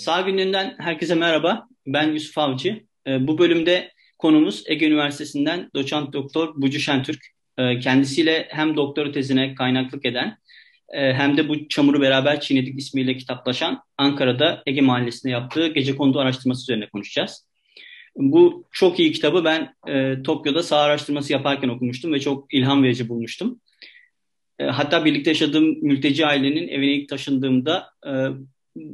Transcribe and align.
Sağ 0.00 0.20
gününden 0.20 0.76
herkese 0.78 1.14
merhaba. 1.14 1.68
Ben 1.86 2.12
Yusuf 2.12 2.38
Avcı. 2.38 2.84
Ee, 3.06 3.26
bu 3.26 3.38
bölümde 3.38 3.92
konumuz 4.18 4.64
Ege 4.66 4.86
Üniversitesi'nden 4.86 5.70
doçent 5.74 6.12
doktor 6.12 6.62
Bucu 6.62 6.80
Şentürk. 6.80 7.26
Ee, 7.58 7.78
kendisiyle 7.78 8.48
hem 8.50 8.76
doktora 8.76 9.12
tezine 9.12 9.54
kaynaklık 9.54 10.04
eden 10.04 10.38
e, 10.88 11.12
hem 11.12 11.36
de 11.36 11.48
bu 11.48 11.68
çamuru 11.68 12.00
beraber 12.00 12.40
çiğnedik 12.40 12.78
ismiyle 12.78 13.16
kitaplaşan 13.16 13.82
Ankara'da 13.98 14.62
Ege 14.66 14.80
Mahallesi'nde 14.80 15.32
yaptığı 15.32 15.68
gece 15.68 15.96
kondu 15.96 16.18
araştırması 16.18 16.62
üzerine 16.62 16.88
konuşacağız. 16.88 17.46
Bu 18.16 18.64
çok 18.72 19.00
iyi 19.00 19.12
kitabı 19.12 19.44
ben 19.44 19.74
e, 19.88 20.22
Tokyo'da 20.22 20.62
sağ 20.62 20.78
araştırması 20.78 21.32
yaparken 21.32 21.68
okumuştum 21.68 22.12
ve 22.12 22.20
çok 22.20 22.54
ilham 22.54 22.82
verici 22.82 23.08
bulmuştum. 23.08 23.60
E, 24.58 24.64
hatta 24.64 25.04
birlikte 25.04 25.30
yaşadığım 25.30 25.64
mülteci 25.82 26.26
ailenin 26.26 26.68
evine 26.68 26.92
ilk 26.92 27.08
taşındığımda 27.08 27.86
e, 28.06 28.10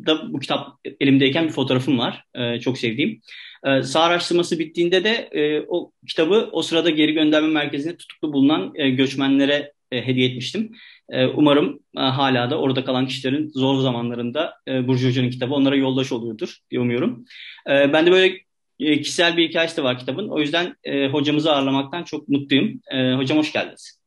da 0.07 0.33
bu 0.33 0.39
kitap 0.39 0.69
elimdeyken 1.01 1.45
bir 1.45 1.53
fotoğrafım 1.53 1.99
var. 1.99 2.25
E, 2.35 2.61
çok 2.61 2.79
sevdiğim. 2.79 3.21
E, 3.67 3.83
sağ 3.83 4.01
araştırması 4.01 4.59
bittiğinde 4.59 5.05
de 5.05 5.11
e, 5.33 5.65
o 5.69 5.93
kitabı 6.09 6.49
o 6.53 6.63
sırada 6.63 6.91
geri 6.91 7.13
gönderme 7.13 7.49
merkezinde 7.49 7.97
tutuklu 7.97 8.33
bulunan 8.33 8.73
e, 8.75 8.91
göçmenlere 8.91 9.73
e, 9.93 10.07
hediye 10.07 10.29
etmiştim. 10.29 10.73
E, 11.09 11.27
umarım 11.27 11.81
e, 11.97 12.01
hala 12.01 12.51
da 12.51 12.59
orada 12.59 12.85
kalan 12.85 13.07
kişilerin 13.07 13.49
zor 13.49 13.81
zamanlarında 13.81 14.55
e, 14.69 14.89
Burcu 14.89 15.09
Hoca'nın 15.09 15.31
kitabı 15.31 15.55
onlara 15.55 15.77
yoldaş 15.77 16.13
oluyordur 16.13 16.59
diye 16.71 16.81
umuyorum. 16.81 17.25
E, 17.71 17.93
ben 17.93 18.07
de 18.07 18.13
böyle 18.13 18.39
e, 18.81 19.01
kişisel 19.01 19.37
bir 19.37 19.49
hikayesi 19.49 19.77
de 19.77 19.83
var 19.83 19.99
kitabın. 19.99 20.29
O 20.29 20.41
yüzden 20.41 20.75
e, 20.85 21.09
hocamızı 21.09 21.53
ağırlamaktan 21.53 22.03
çok 22.05 22.29
mutluyum. 22.29 22.81
E, 22.91 23.13
hocam 23.13 23.39
hoş 23.39 23.53
geldiniz. 23.53 24.01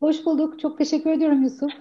Hoş 0.00 0.26
bulduk. 0.26 0.60
Çok 0.60 0.78
teşekkür 0.78 1.10
ediyorum 1.10 1.42
Yusuf. 1.42 1.72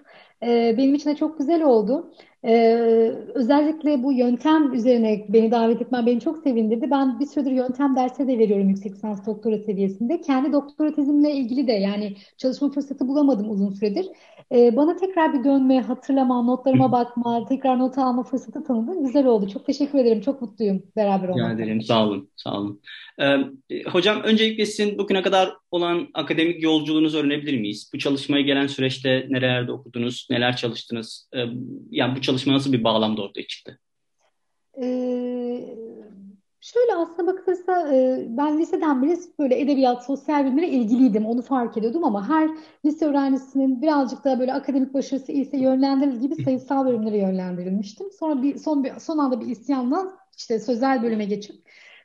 Ee, 0.43 0.75
benim 0.77 0.95
için 0.95 1.09
de 1.09 1.15
çok 1.15 1.39
güzel 1.39 1.63
oldu. 1.63 2.13
Ee, 2.45 3.13
özellikle 3.33 4.03
bu 4.03 4.13
yöntem 4.13 4.73
üzerine 4.73 5.25
beni 5.29 5.51
davet 5.51 5.81
etmen 5.81 6.05
beni 6.05 6.19
çok 6.19 6.37
sevindirdi. 6.37 6.91
Ben 6.91 7.19
bir 7.19 7.25
süredir 7.25 7.51
yöntem 7.51 7.95
dersi 7.95 8.27
de 8.27 8.37
veriyorum 8.37 8.69
yüksek 8.69 8.91
lisans 8.91 9.25
doktora 9.27 9.57
seviyesinde. 9.57 10.21
Kendi 10.21 10.53
doktora 10.53 10.93
tezimle 10.93 11.31
ilgili 11.31 11.67
de 11.67 11.71
yani 11.71 12.15
çalışma 12.37 12.71
fırsatı 12.71 13.07
bulamadım 13.07 13.49
uzun 13.49 13.69
süredir. 13.69 14.05
Ee, 14.51 14.75
bana 14.75 14.95
tekrar 14.95 15.33
bir 15.33 15.43
dönme, 15.43 15.81
hatırlama, 15.81 16.41
notlarıma 16.41 16.91
bakma, 16.91 17.45
tekrar 17.45 17.79
not 17.79 17.97
alma 17.97 18.23
fırsatı 18.23 18.63
tanıdın. 18.63 19.05
Güzel 19.05 19.25
oldu. 19.25 19.49
Çok 19.49 19.65
teşekkür 19.65 19.99
ederim. 19.99 20.21
Çok 20.21 20.41
mutluyum 20.41 20.83
beraber 20.95 21.27
olmaktan. 21.27 21.53
Rica 21.53 21.63
ederim. 21.63 21.81
Sağ 21.81 22.05
olun. 22.07 22.29
Sağ 22.35 22.57
olun. 22.57 22.81
Ee, 23.21 23.37
hocam 23.83 24.21
öncelikle 24.23 24.65
sizin 24.65 24.97
bugüne 24.97 25.21
kadar 25.21 25.53
olan 25.71 26.07
akademik 26.13 26.63
yolculuğunuzu 26.63 27.17
öğrenebilir 27.17 27.59
miyiz? 27.59 27.91
Bu 27.93 27.97
çalışmaya 27.97 28.41
gelen 28.41 28.67
süreçte 28.67 29.25
nerelerde 29.29 29.71
okudunuz, 29.71 30.27
neler 30.31 30.55
çalıştınız? 30.55 31.29
Ee, 31.35 31.39
yani 31.91 32.15
bu 32.15 32.21
çalışma 32.27 32.53
nasıl 32.53 32.73
bir 32.73 32.83
bağlamda 32.83 33.21
ortaya 33.21 33.47
çıktı? 33.47 33.79
Ee, 34.81 35.77
şöyle 36.61 36.95
aslında 36.95 37.33
bakılırsa 37.33 37.93
e, 37.93 38.25
ben 38.29 38.59
liseden 38.59 39.03
beri 39.03 39.17
böyle 39.39 39.59
edebiyat, 39.59 40.05
sosyal 40.05 40.45
bilimlere 40.45 40.67
ilgiliydim. 40.67 41.25
Onu 41.25 41.41
fark 41.41 41.77
ediyordum 41.77 42.03
ama 42.03 42.29
her 42.29 42.49
lise 42.85 43.05
öğrencisinin 43.05 43.81
birazcık 43.81 44.23
daha 44.23 44.39
böyle 44.39 44.53
akademik 44.53 44.93
başarısı 44.93 45.31
ise 45.31 45.57
yönlendirilir 45.57 46.21
gibi 46.21 46.43
sayısal 46.43 46.85
bölümlere 46.85 47.17
yönlendirilmiştim. 47.17 48.07
Sonra 48.19 48.43
bir 48.43 48.57
son 48.57 48.83
bir 48.83 48.99
son 48.99 49.17
anda 49.17 49.41
bir 49.41 49.47
isyanla 49.47 50.17
işte 50.37 50.59
sözel 50.59 51.03
bölüme 51.03 51.25
geçip 51.25 51.55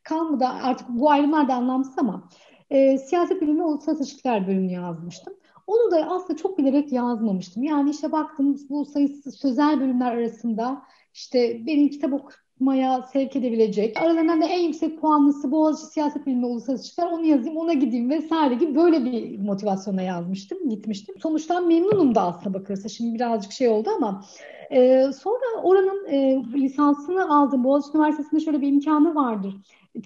kalmadı 0.04 0.44
artık 0.62 0.88
bu 0.88 1.10
ayrımlar 1.10 1.48
da 1.48 1.54
anlamsız 1.54 1.98
ama 1.98 2.28
e, 2.70 2.98
siyaset 2.98 3.42
bilimi 3.42 3.64
ulusal 3.64 3.96
ilişkiler 3.96 4.46
bölümünü 4.46 4.72
yazmıştım. 4.72 5.34
Onu 5.66 5.90
da 5.90 6.10
aslında 6.10 6.36
çok 6.36 6.58
bilerek 6.58 6.92
yazmamıştım. 6.92 7.62
Yani 7.62 7.90
işte 7.90 8.12
baktım 8.12 8.56
bu 8.70 8.84
sayısı 8.84 9.32
sözel 9.32 9.80
bölümler 9.80 10.16
arasında 10.16 10.82
işte 11.14 11.66
benim 11.66 11.88
kitap 11.88 12.12
okumaya 12.12 13.02
sevk 13.02 13.36
edebilecek. 13.36 14.02
Aralarından 14.02 14.42
da 14.42 14.46
en 14.46 14.60
yüksek 14.60 15.00
puanlısı 15.00 15.52
Boğaziçi 15.52 15.92
Siyaset 15.92 16.26
Bilimi 16.26 16.46
Ulusal 16.46 16.74
İlişkiler 16.74 17.06
onu 17.06 17.26
yazayım 17.26 17.56
ona 17.56 17.72
gideyim 17.72 18.10
vesaire 18.10 18.54
gibi 18.54 18.74
böyle 18.74 19.04
bir 19.04 19.38
motivasyona 19.38 20.02
yazmıştım, 20.02 20.68
gitmiştim. 20.68 21.14
Sonuçtan 21.22 21.68
memnunum 21.68 22.14
da 22.14 22.22
aslında 22.22 22.58
bakılırsa. 22.58 22.88
Şimdi 22.88 23.14
birazcık 23.14 23.52
şey 23.52 23.68
oldu 23.68 23.90
ama 23.96 24.24
e, 24.70 25.10
sonra 25.22 25.62
oranın 25.62 26.06
e, 26.06 26.42
lisansını 26.54 27.38
aldım. 27.38 27.64
Boğaziçi 27.64 27.98
Üniversitesi'nde 27.98 28.40
şöyle 28.40 28.60
bir 28.60 28.68
imkanı 28.68 29.14
vardır. 29.14 29.56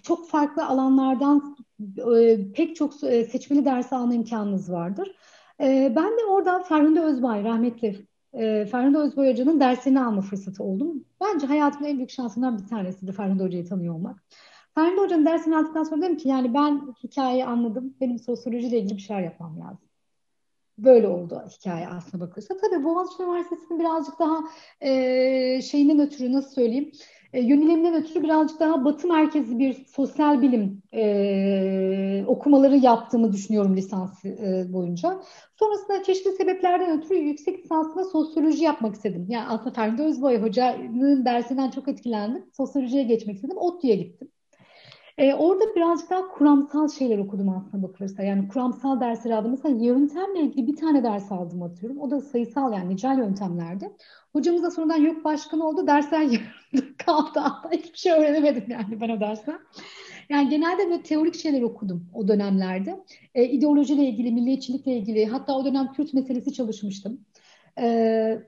Çok 0.03 0.29
farklı 0.29 0.67
alanlardan 0.67 1.57
e, 2.15 2.39
pek 2.53 2.77
çok 2.77 3.05
e, 3.05 3.25
seçmeli 3.25 3.65
ders 3.65 3.93
alma 3.93 4.15
imkanınız 4.15 4.73
vardır. 4.73 5.17
E, 5.61 5.93
ben 5.97 6.19
de 6.19 6.25
oradan 6.25 6.63
Ferhunde 6.63 7.01
Özbay, 7.01 7.45
rahmetli 7.45 8.07
e, 8.33 8.67
Ferhunde 8.67 8.99
Özbay 8.99 9.33
Hoca'nın 9.33 9.61
dersini 9.61 10.01
alma 10.01 10.21
fırsatı 10.21 10.65
oldum. 10.65 11.05
Bence 11.21 11.47
hayatımın 11.47 11.89
en 11.89 11.97
büyük 11.97 12.11
şansından 12.11 12.59
bir 12.59 12.67
tanesiydi 12.67 13.13
Ferhunde 13.13 13.45
Hoca'yı 13.45 13.67
tanıyor 13.69 13.95
olmak. 13.95 14.25
Ferhunde 14.75 15.01
Hoca'nın 15.01 15.27
dersini 15.27 15.57
aldıktan 15.57 15.83
sonra 15.83 16.03
dedim 16.03 16.17
ki 16.17 16.29
yani 16.29 16.55
ben 16.55 16.95
hikayeyi 17.05 17.45
anladım. 17.45 17.95
Benim 18.01 18.19
sosyolojiyle 18.19 18.79
ilgili 18.79 18.97
bir 18.97 19.03
şeyler 19.03 19.23
yapmam 19.23 19.61
lazım. 19.61 19.89
Böyle 20.79 21.09
oldu 21.09 21.43
hikaye 21.51 21.89
aslında 21.89 22.27
bakılırsa. 22.27 22.57
Tabii 22.57 22.85
Boğaziçi 22.85 23.23
Üniversitesi'nin 23.23 23.81
birazcık 23.81 24.19
daha 24.19 24.45
e, 24.81 25.63
şeyinden 25.63 26.01
ötürü 26.01 26.33
nasıl 26.33 26.51
söyleyeyim 26.51 26.93
e, 27.33 27.41
yöneliminden 27.41 27.95
ötürü 27.95 28.23
birazcık 28.23 28.61
daha 28.61 28.85
batı 28.85 29.09
merkezli 29.09 29.59
bir 29.59 29.87
sosyal 29.87 30.43
bilim 30.43 30.83
e, 30.95 32.25
okumaları 32.27 32.77
yaptığımı 32.77 33.33
düşünüyorum 33.33 33.77
lisans 33.77 34.25
e, 34.25 34.67
boyunca. 34.73 35.21
Sonrasında 35.59 36.03
çeşitli 36.03 36.33
sebeplerden 36.33 36.99
ötürü 36.99 37.19
yüksek 37.19 37.65
lisansıma 37.65 38.05
sosyoloji 38.05 38.65
yapmak 38.65 38.95
istedim. 38.95 39.27
Yani 39.29 39.49
aslında 39.49 39.71
Ferdi 39.71 40.03
Özboy 40.03 40.43
Hoca'nın 40.43 41.25
dersinden 41.25 41.71
çok 41.71 41.89
etkilendim. 41.89 42.45
Sosyolojiye 42.57 43.03
geçmek 43.03 43.37
istedim. 43.37 43.57
ODTÜ'ye 43.59 43.97
gittim. 43.97 44.29
Ee, 45.19 45.35
orada 45.35 45.65
birazcık 45.77 46.11
daha 46.11 46.29
kuramsal 46.29 46.89
şeyler 46.89 47.19
okudum 47.19 47.49
aslında 47.49 47.83
bakılırsa. 47.89 48.23
Yani 48.23 48.49
kuramsal 48.49 49.01
dersler 49.01 49.31
aldım. 49.31 49.51
Mesela 49.51 49.85
yöntemle 49.85 50.41
ilgili 50.41 50.67
bir 50.67 50.77
tane 50.77 51.03
ders 51.03 51.33
aldım 51.33 51.63
atıyorum. 51.63 52.01
O 52.01 52.11
da 52.11 52.21
sayısal 52.21 52.73
yani 52.73 52.95
nicel 52.95 53.19
yöntemlerde. 53.19 53.93
Hocamız 54.33 54.63
da 54.63 54.71
sonradan 54.71 54.97
yok 54.97 55.25
başkan 55.25 55.61
oldu. 55.61 55.87
Dersler 55.87 56.21
yarımda 56.73 56.96
kaldı. 57.07 57.39
Hatta 57.41 57.71
hiçbir 57.73 57.99
şey 57.99 58.13
öğrenemedim 58.13 58.65
yani 58.69 59.01
ben 59.01 59.09
o 59.09 59.21
dersten. 59.21 59.59
Yani 60.29 60.49
genelde 60.49 60.91
böyle 60.91 61.03
teorik 61.03 61.35
şeyler 61.35 61.63
okudum 61.63 62.09
o 62.15 62.29
dönemlerde. 62.29 63.05
E, 63.35 63.45
ideolojiyle 63.45 64.05
ilgili, 64.05 64.33
milliyetçilikle 64.33 64.93
ilgili 64.93 65.27
hatta 65.27 65.57
o 65.57 65.65
dönem 65.65 65.93
Kürt 65.93 66.15
meselesi 66.15 66.53
çalışmıştım. 66.53 67.21
E, 67.79 67.87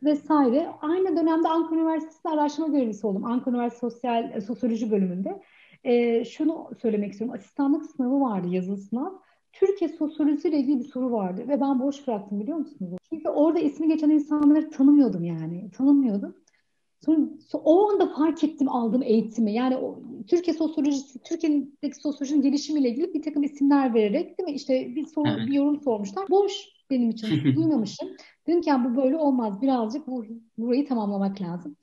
vesaire. 0.03 0.69
Aynı 0.81 1.17
dönemde 1.17 1.49
Ankara 1.49 1.81
Üniversitesi'nde 1.81 2.33
araştırma 2.33 2.69
görevlisi 2.69 3.07
oldum. 3.07 3.25
Ankara 3.25 3.57
Üniversitesi 3.57 3.81
Sosyal 3.81 4.31
e, 4.35 4.41
Sosyoloji 4.41 4.91
bölümünde. 4.91 5.43
E, 5.85 6.25
şunu 6.25 6.71
söylemek 6.83 7.13
istiyorum. 7.13 7.35
Asistanlık 7.39 7.87
sınavı 7.87 8.21
vardı 8.21 8.49
yazılı 8.49 8.77
sınav. 8.77 9.13
Türkiye 9.53 9.89
sosyolojisiyle 9.89 10.59
ilgili 10.59 10.79
bir 10.79 10.85
soru 10.85 11.13
vardı 11.13 11.45
ve 11.49 11.61
ben 11.61 11.81
boş 11.81 12.07
bıraktım 12.09 12.41
biliyor 12.41 12.59
musunuz? 12.59 12.99
Çünkü 13.11 13.29
orada 13.29 13.59
ismi 13.59 13.89
geçen 13.89 14.11
insanları 14.11 14.71
tanımıyordum 14.71 15.25
yani. 15.25 15.71
Tanımıyordum. 15.71 16.37
O 17.53 17.91
anda 17.91 18.07
fark 18.07 18.45
ettim 18.45 18.69
aldığım 18.69 19.03
eğitimi. 19.03 19.53
Yani 19.53 19.77
o, 19.77 20.03
Türkiye 20.27 20.57
sosyolojisi, 20.57 21.19
Türkiye'deki 21.19 21.97
sosyolojinin 21.97 22.43
gelişimiyle 22.43 22.89
ilgili 22.89 23.15
bir 23.15 23.23
takım 23.23 23.43
isimler 23.43 23.95
vererek 23.95 24.39
değil 24.39 24.49
mi? 24.49 24.55
İşte 24.55 24.95
bir 24.95 25.07
soru, 25.07 25.29
evet. 25.29 25.47
bir 25.47 25.53
yorum 25.53 25.81
sormuşlar. 25.81 26.29
Boş 26.31 26.53
benim 26.91 27.11
için. 27.11 27.29
Duymamışım. 27.57 28.09
Dedim 28.47 28.61
ki 28.61 28.71
yani 28.71 28.91
bu 28.91 29.03
böyle 29.03 29.17
olmaz. 29.17 29.63
Birazcık 29.63 30.07
bu, 30.07 30.27
burayı 30.59 30.87
tamamlamak 30.87 31.41
lazım. 31.41 31.77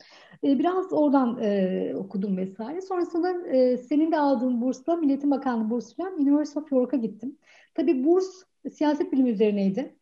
Ee, 0.43 0.59
biraz 0.59 0.93
oradan 0.93 1.39
e, 1.41 1.93
okudum 1.95 2.37
vesaire. 2.37 2.81
Sonrasında 2.81 3.47
e, 3.47 3.77
senin 3.77 4.11
de 4.11 4.19
aldığın 4.19 4.61
bursla 4.61 4.95
Milliyetin 4.95 5.31
Bakanlığı 5.31 5.69
bursuyla 5.69 6.11
University 6.11 6.59
of 6.59 6.71
York'a 6.71 6.97
gittim. 6.97 7.37
Tabii 7.73 8.05
burs 8.05 8.25
siyaset 8.72 9.11
bilimi 9.11 9.29
üzerineydi. 9.29 9.95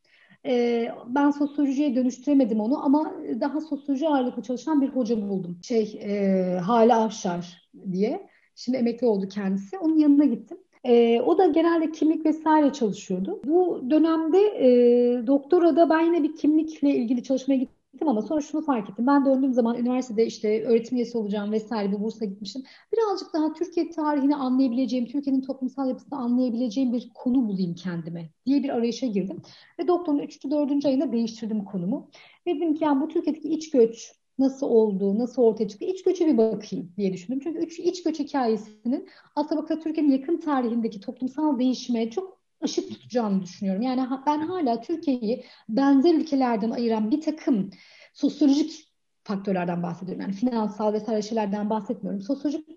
E, 0.45 0.87
ben 1.07 1.31
sosyolojiye 1.31 1.95
dönüştüremedim 1.95 2.59
onu 2.59 2.85
ama 2.85 3.13
daha 3.41 3.61
sosyoloji 3.61 4.07
ağırlıklı 4.07 4.43
çalışan 4.43 4.81
bir 4.81 4.89
hoca 4.89 5.29
buldum. 5.29 5.59
Şey 5.63 5.99
e, 6.03 6.59
Hale 6.59 6.93
Avşar 6.95 7.69
diye. 7.91 8.29
Şimdi 8.55 8.77
emekli 8.77 9.07
oldu 9.07 9.27
kendisi. 9.27 9.77
Onun 9.77 9.97
yanına 9.97 10.25
gittim. 10.25 10.57
E, 10.83 11.21
o 11.21 11.37
da 11.37 11.47
genelde 11.47 11.91
kimlik 11.91 12.25
vesaire 12.25 12.73
çalışıyordu. 12.73 13.41
Bu 13.45 13.89
dönemde 13.89 14.39
e, 14.39 14.67
doktorada 15.27 15.89
ben 15.89 16.01
yine 16.01 16.23
bir 16.23 16.35
kimlikle 16.35 16.89
ilgili 16.89 17.23
çalışmaya 17.23 17.57
gittim 17.57 17.82
gittim 17.93 18.07
ama 18.07 18.21
sonra 18.21 18.41
şunu 18.41 18.61
fark 18.61 18.89
ettim. 18.89 19.07
Ben 19.07 19.25
döndüğüm 19.25 19.53
zaman 19.53 19.77
üniversitede 19.77 20.25
işte 20.25 20.63
öğretim 20.65 20.97
üyesi 20.97 21.17
olacağım 21.17 21.51
vesaire 21.51 21.91
bir 21.91 21.99
bursa 21.99 22.25
gitmiştim. 22.25 22.63
Birazcık 22.93 23.33
daha 23.33 23.53
Türkiye 23.53 23.89
tarihini 23.89 24.35
anlayabileceğim, 24.35 25.05
Türkiye'nin 25.05 25.41
toplumsal 25.41 25.87
yapısını 25.87 26.19
anlayabileceğim 26.19 26.93
bir 26.93 27.09
konu 27.13 27.47
bulayım 27.47 27.75
kendime 27.75 28.29
diye 28.45 28.63
bir 28.63 28.69
arayışa 28.69 29.07
girdim. 29.07 29.41
Ve 29.79 29.87
doktorun 29.87 30.19
3. 30.19 30.43
4. 30.43 30.85
ayında 30.85 31.11
değiştirdim 31.11 31.65
konumu. 31.65 32.09
Ve 32.47 32.55
dedim 32.55 32.75
ki 32.75 32.83
yani 32.83 33.01
bu 33.01 33.07
Türkiye'deki 33.07 33.49
iç 33.49 33.71
göç 33.71 34.11
nasıl 34.39 34.67
oldu, 34.67 35.19
nasıl 35.19 35.41
ortaya 35.41 35.67
çıktı, 35.67 35.85
iç 35.85 36.03
göçe 36.03 36.27
bir 36.27 36.37
bakayım 36.37 36.93
diye 36.97 37.13
düşündüm. 37.13 37.39
Çünkü 37.43 37.59
üç, 37.59 37.79
iç 37.79 38.03
göç 38.03 38.19
hikayesinin 38.19 39.09
aslında 39.35 39.79
Türkiye'nin 39.79 40.11
yakın 40.11 40.37
tarihindeki 40.37 40.99
toplumsal 40.99 41.59
değişime 41.59 42.09
çok 42.09 42.42
ışık 42.63 42.89
tutacağını 42.89 43.44
düşünüyorum. 43.44 43.81
Yani 43.81 44.01
ben 44.25 44.39
hala 44.39 44.81
Türkiye'yi 44.81 45.44
benzer 45.69 46.13
ülkelerden 46.13 46.71
ayıran 46.71 47.12
bir 47.12 47.21
takım 47.21 47.69
sosyolojik 48.13 48.94
faktörlerden 49.24 49.83
bahsediyorum. 49.83 50.21
Yani 50.21 50.33
finansal 50.33 50.94
vesaire 50.94 51.21
şeylerden 51.21 51.69
bahsetmiyorum. 51.69 52.21
Sosyolojik 52.21 52.68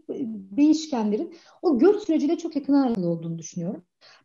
değişkenlerin 0.56 1.34
o 1.62 1.78
göç 1.78 2.02
süreciyle 2.02 2.38
çok 2.38 2.56
yakın 2.56 2.72
alakalı 2.72 3.08
olduğunu 3.08 3.38
düşünüyorum. 3.38 3.82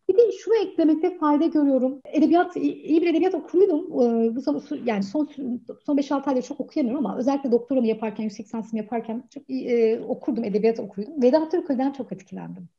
Bir 0.09 0.17
de 0.17 0.31
şunu 0.31 0.55
eklemekte 0.55 1.17
fayda 1.17 1.45
görüyorum. 1.45 2.01
Edebiyat, 2.05 2.55
iyi 2.55 3.01
bir 3.01 3.07
edebiyat 3.07 3.35
okuruydum. 3.35 3.85
Ee, 3.85 4.35
bu 4.35 4.63
yani 4.85 5.03
son 5.03 5.29
son 5.85 5.97
5-6 5.97 6.29
ayda 6.29 6.41
çok 6.41 6.59
okuyamıyorum 6.59 7.05
ama 7.05 7.17
özellikle 7.17 7.51
doktoramı 7.51 7.87
yaparken, 7.87 8.23
yüksek 8.23 8.45
lisansımı 8.45 8.81
yaparken 8.81 9.23
çok 9.33 9.49
iyi 9.49 9.67
e, 9.69 9.99
okurdum, 9.99 10.43
edebiyat 10.43 10.79
okurdum. 10.79 11.21
Vedat 11.21 11.51
Türkay'dan 11.51 11.91
çok 11.91 12.11
etkilendim. 12.11 12.69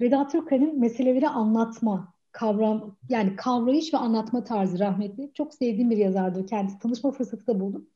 Vedat 0.00 0.32
Türkay'ın 0.32 0.80
meseleleri 0.80 1.28
anlatma, 1.28 2.14
kavram 2.32 2.96
yani 3.08 3.36
kavrayış 3.36 3.94
ve 3.94 3.98
anlatma 3.98 4.44
tarzı 4.44 4.78
rahmetli. 4.78 5.30
Çok 5.34 5.54
sevdiğim 5.54 5.90
bir 5.90 5.96
yazardı. 5.96 6.46
Kendisi 6.46 6.78
tanışma 6.78 7.10
fırsatı 7.10 7.46
da 7.46 7.60
buldum. 7.60 7.86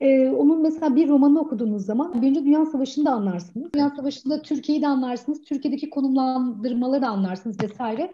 Ee, 0.00 0.28
onun 0.28 0.62
mesela 0.62 0.96
bir 0.96 1.08
romanını 1.08 1.40
okuduğunuz 1.40 1.84
zaman 1.84 2.22
Birinci 2.22 2.44
Dünya 2.44 2.66
Savaşı'nı 2.66 3.04
da 3.04 3.10
anlarsınız. 3.10 3.72
Dünya 3.74 3.90
Savaşı'nda 3.90 4.42
Türkiye'yi 4.42 4.82
de 4.82 4.88
anlarsınız. 4.88 5.42
Türkiye'deki 5.42 5.90
konumlandırmaları 5.90 7.02
da 7.02 7.08
anlarsınız 7.08 7.62
vesaire. 7.62 8.12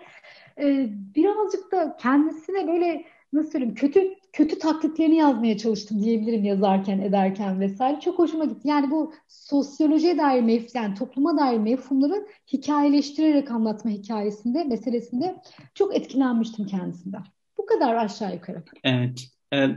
Ee, 0.60 0.88
birazcık 1.14 1.72
da 1.72 1.96
kendisine 1.96 2.68
böyle 2.68 3.04
nasıl 3.32 3.50
söyleyeyim 3.50 3.74
kötü 3.74 4.14
kötü 4.36 4.58
taklitlerini 4.58 5.16
yazmaya 5.16 5.58
çalıştım 5.58 6.02
diyebilirim 6.02 6.44
yazarken 6.44 6.98
ederken 6.98 7.60
vesaire. 7.60 8.00
Çok 8.00 8.18
hoşuma 8.18 8.44
gitti. 8.44 8.68
Yani 8.68 8.90
bu 8.90 9.12
sosyolojiye 9.28 10.18
dair 10.18 10.42
mef 10.42 10.74
yani 10.74 10.94
topluma 10.94 11.38
dair 11.38 11.58
mefhumları 11.58 12.26
hikayeleştirerek 12.52 13.50
anlatma 13.50 13.90
hikayesinde 13.90 14.64
meselesinde 14.64 15.36
çok 15.74 15.96
etkilenmiştim 15.96 16.66
kendisinden. 16.66 17.22
Bu 17.58 17.66
kadar 17.66 17.94
aşağı 17.94 18.34
yukarı. 18.34 18.62
Evet. 18.84 19.26
Ee, 19.52 19.68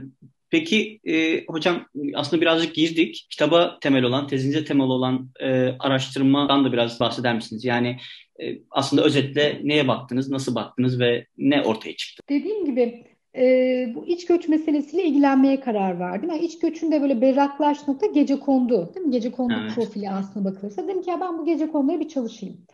Peki 0.50 1.00
e, 1.04 1.44
hocam 1.46 1.86
aslında 2.14 2.42
birazcık 2.42 2.74
girdik. 2.74 3.26
Kitaba 3.30 3.78
temel 3.80 4.02
olan, 4.02 4.26
tezinize 4.26 4.64
temel 4.64 4.86
olan 4.86 5.30
e, 5.40 5.48
araştırmadan 5.78 6.64
da 6.64 6.72
biraz 6.72 7.00
bahseder 7.00 7.34
misiniz? 7.34 7.64
Yani 7.64 7.96
e, 8.42 8.58
aslında 8.70 9.04
özetle 9.04 9.60
neye 9.62 9.88
baktınız, 9.88 10.30
nasıl 10.30 10.54
baktınız 10.54 11.00
ve 11.00 11.26
ne 11.38 11.62
ortaya 11.62 11.96
çıktı? 11.96 12.22
Dediğim 12.28 12.64
gibi 12.64 13.04
e, 13.36 13.92
bu 13.94 14.06
iç 14.06 14.26
göç 14.26 14.48
meselesiyle 14.48 15.04
ilgilenmeye 15.04 15.60
karar 15.60 16.00
verdim. 16.00 16.30
Yani 16.30 16.40
iç 16.44 16.58
göçün 16.58 16.92
de 16.92 17.02
böyle 17.02 17.20
berraklaş 17.20 17.88
nokta 17.88 18.06
gece 18.06 18.40
kondu. 18.40 18.94
Değil 18.94 19.06
mi? 19.06 19.12
Gece 19.12 19.32
kondu 19.32 19.54
evet. 19.62 19.74
profili 19.74 20.10
aslında 20.10 20.50
bakılırsa. 20.50 20.82
Dedim 20.82 21.02
ki 21.02 21.10
ya 21.10 21.20
ben 21.20 21.38
bu 21.38 21.44
gece 21.44 21.68
konduya 21.72 22.00
bir 22.00 22.08
çalışayım. 22.08 22.66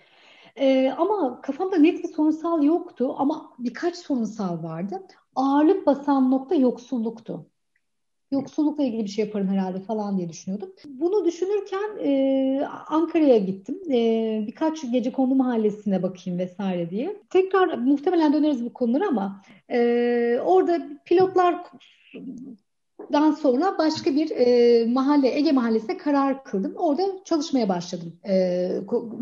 Ee, 0.57 0.91
ama 0.99 1.41
kafamda 1.41 1.77
net 1.77 2.05
bir 2.05 2.09
sorunsal 2.09 2.63
yoktu 2.63 3.15
ama 3.19 3.53
birkaç 3.59 3.97
sorunsal 3.97 4.63
vardı. 4.63 5.03
Ağırlık 5.35 5.87
basan 5.87 6.31
nokta 6.31 6.55
yoksulluktu 6.55 7.47
yoksullukla 8.31 8.85
ilgili 8.85 9.05
bir 9.05 9.11
şey 9.11 9.25
yaparım 9.25 9.49
herhalde 9.49 9.81
falan 9.81 10.19
diye 10.19 10.29
düşünüyordum. 10.29 10.73
Bunu 10.87 11.25
düşünürken 11.25 11.91
e, 12.05 12.67
Ankara'ya 12.89 13.39
gittim. 13.39 13.79
E, 13.93 14.45
birkaç 14.47 14.93
gece 14.93 15.13
kondu 15.13 15.35
mahallesine 15.35 16.03
bakayım 16.03 16.39
vesaire 16.39 16.91
diye. 16.91 17.23
Tekrar 17.31 17.79
muhtemelen 17.79 18.33
döneriz 18.33 18.65
bu 18.65 18.73
konulara 18.73 19.09
ama 19.09 19.43
e, 19.71 20.41
orada 20.45 20.89
pilotlar 21.05 21.63
dan 23.13 23.31
sonra 23.31 23.79
başka 23.79 24.15
bir 24.15 24.31
e, 24.31 24.87
mahalle, 24.87 25.37
Ege 25.37 25.53
Mahallesi'ne 25.53 25.97
karar 25.97 26.45
kıldım. 26.45 26.75
Orada 26.77 27.03
çalışmaya 27.25 27.69
başladım. 27.69 28.13
E, 28.25 28.35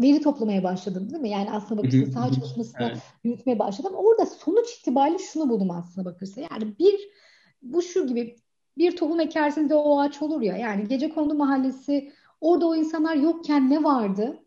veri 0.03 0.21
toplamaya 0.21 0.65
başladım 0.65 1.11
değil 1.11 1.23
mi? 1.23 1.31
Yani 1.31 1.50
aslında 1.50 1.83
bakırsa 1.83 2.12
saha 2.12 2.33
çalışmasını 2.33 2.87
evet. 2.91 2.99
yürütmeye 3.25 3.59
başladım. 3.59 3.93
Orada 3.95 4.27
sonuç 4.27 4.79
itibariyle 4.81 5.19
şunu 5.19 5.49
buldum 5.49 5.71
aslında 5.71 6.05
bakırsa. 6.05 6.41
Yani 6.41 6.79
bir 6.79 7.00
bu 7.62 7.83
şu 7.83 8.07
gibi 8.07 8.37
bir 8.79 8.97
tohum 8.97 9.21
ekersiniz 9.21 9.71
de 9.71 9.75
o 9.75 10.00
ağaç 10.00 10.23
olur 10.23 10.43
ya. 10.43 10.56
Yani 10.56 10.88
gece 10.88 11.09
kondu 11.09 11.35
mahallesi 11.35 12.12
orada 12.41 12.67
o 12.67 12.76
insanlar 12.76 13.17
yokken 13.17 13.71
ne 13.71 13.85
vardı? 13.85 14.41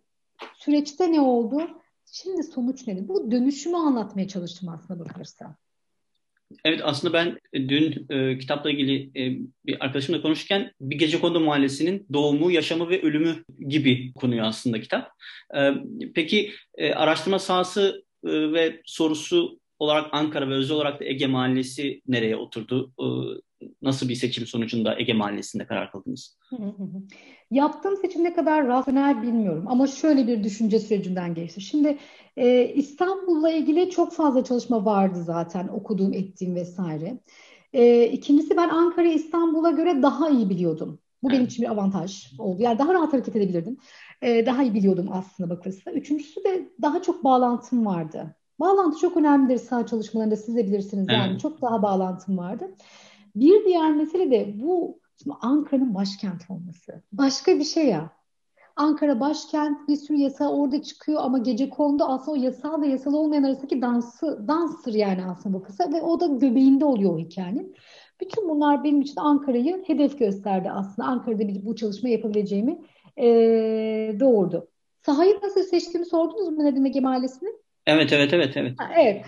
Süreçte 0.57 1.12
ne 1.12 1.21
oldu? 1.21 1.62
Şimdi 2.12 2.44
sonuç 2.44 2.88
nedir? 2.88 3.07
Bu 3.07 3.31
dönüşümü 3.31 3.75
anlatmaya 3.75 4.27
çalıştım 4.27 4.69
aslında 4.69 5.06
bakılırsa. 5.06 5.56
Evet 6.65 6.81
aslında 6.83 7.13
ben 7.13 7.39
dün 7.53 8.06
e, 8.09 8.38
kitapla 8.38 8.71
ilgili 8.71 9.03
e, 9.03 9.39
bir 9.65 9.77
arkadaşımla 9.79 10.21
konuşurken 10.21 10.71
bir 10.81 11.00
gece 11.00 11.19
kondu 11.19 11.39
mahallesinin 11.39 12.07
doğumu, 12.13 12.51
yaşamı 12.51 12.89
ve 12.89 13.01
ölümü 13.01 13.44
gibi 13.68 14.13
konuyu 14.13 14.44
aslında 14.44 14.81
kitap. 14.81 15.12
E, 15.56 15.71
peki 16.15 16.51
e, 16.77 16.94
araştırma 16.94 17.39
sahası 17.39 18.06
e, 18.25 18.29
ve 18.29 18.81
sorusu 18.85 19.59
olarak 19.79 20.09
Ankara 20.12 20.50
ve 20.50 20.53
özel 20.53 20.77
olarak 20.77 21.00
da 21.00 21.06
Ege 21.06 21.27
Mahallesi 21.27 22.01
nereye 22.07 22.35
oturdu? 22.35 22.91
E, 23.00 23.06
nasıl 23.81 24.09
bir 24.09 24.15
seçim 24.15 24.45
sonucunda 24.45 25.00
Ege 25.00 25.13
Mahallesi'nde 25.13 25.65
karar 25.65 25.92
kıldınız? 25.92 26.38
Yaptığım 27.51 27.98
seçim 27.98 28.24
ne 28.24 28.33
kadar 28.33 28.68
rasyonel 28.68 29.21
bilmiyorum 29.21 29.65
ama 29.68 29.88
şöyle 29.88 30.27
bir 30.27 30.44
düşünce 30.44 30.80
sürecinden 30.80 31.33
geçti. 31.33 31.62
Şimdi 31.62 31.98
e, 32.38 32.74
İstanbul'la 32.74 33.51
ilgili 33.51 33.89
çok 33.89 34.13
fazla 34.13 34.44
çalışma 34.44 34.86
vardı 34.86 35.24
zaten 35.24 35.68
okuduğum, 35.68 36.13
ettiğim 36.13 36.56
vesaire. 36.56 37.19
E, 37.74 38.06
ikincisi 38.06 38.57
ben 38.57 38.69
Ankara'yı 38.69 39.13
İstanbul'a 39.13 39.71
göre 39.71 40.01
daha 40.01 40.30
iyi 40.30 40.50
biliyordum. 40.50 41.00
Bu 41.24 41.30
benim 41.30 41.45
için 41.45 41.63
bir 41.63 41.69
avantaj 41.69 42.33
oldu. 42.39 42.62
Yani 42.62 42.80
daha 42.80 42.94
rahat 42.94 43.13
hareket 43.13 43.36
edebilirdim. 43.36 43.77
E, 44.21 44.45
daha 44.45 44.63
iyi 44.63 44.74
biliyordum 44.74 45.10
aslında 45.12 45.50
bakılırsa. 45.50 45.92
Üçüncüsü 45.92 46.44
de 46.44 46.69
daha 46.81 47.01
çok 47.01 47.24
bağlantım 47.24 47.86
vardı. 47.86 48.36
Bağlantı 48.60 49.00
çok 49.00 49.18
önemlidir 49.18 49.57
sağ 49.57 49.86
çalışmalarında 49.86 50.36
siz 50.36 50.56
de 50.56 50.68
bilirsiniz. 50.68 51.07
Yani 51.10 51.31
evet. 51.31 51.42
çok 51.42 51.62
daha 51.62 51.81
bağlantım 51.81 52.38
vardı. 52.38 52.75
Bir 53.39 53.66
diğer 53.66 53.92
mesele 53.92 54.31
de 54.31 54.54
bu 54.56 55.00
Ankara'nın 55.42 55.95
başkent 55.95 56.42
olması. 56.50 57.01
Başka 57.12 57.60
bir 57.60 57.63
şey 57.63 57.86
ya. 57.86 58.10
Ankara 58.75 59.19
başkent 59.19 59.88
bir 59.88 59.95
sürü 59.95 60.18
yasa 60.18 60.51
orada 60.51 60.81
çıkıyor 60.81 61.22
ama 61.24 61.38
gece 61.38 61.69
kondu 61.69 62.04
aslında 62.04 62.31
o 62.31 62.44
yasal 62.44 62.81
ve 62.81 62.88
yasal 62.88 63.13
olmayan 63.13 63.44
arasındaki 63.44 63.81
dansı, 63.81 64.48
danstır 64.48 64.94
yani 64.94 65.25
aslında 65.25 65.57
bu 65.57 65.63
kısa 65.63 65.94
ve 65.94 66.01
o 66.01 66.19
da 66.19 66.25
göbeğinde 66.28 66.86
oluyor 66.86 67.13
o 67.13 67.19
hikayenin. 67.19 67.75
Bütün 68.22 68.50
bunlar 68.50 68.84
benim 68.84 69.01
için 69.01 69.16
Ankara'yı 69.18 69.84
hedef 69.88 70.19
gösterdi 70.19 70.72
aslında. 70.72 71.07
Ankara'da 71.07 71.48
bir 71.48 71.66
bu 71.66 71.75
çalışma 71.75 72.10
yapabileceğimi 72.10 72.81
e, 73.18 73.25
doğurdu. 74.19 74.68
Sahayı 75.06 75.39
nasıl 75.44 75.63
seçtiğimi 75.63 76.06
sordunuz 76.06 76.50
mu 76.50 76.63
Nedim 76.63 76.86
Ege 76.86 77.00
Mahallesi'ni? 77.00 77.50
Evet, 77.86 78.13
evet, 78.13 78.34
evet, 78.34 78.57
evet. 78.57 78.80
Ha, 78.80 78.89
evet. 78.98 79.25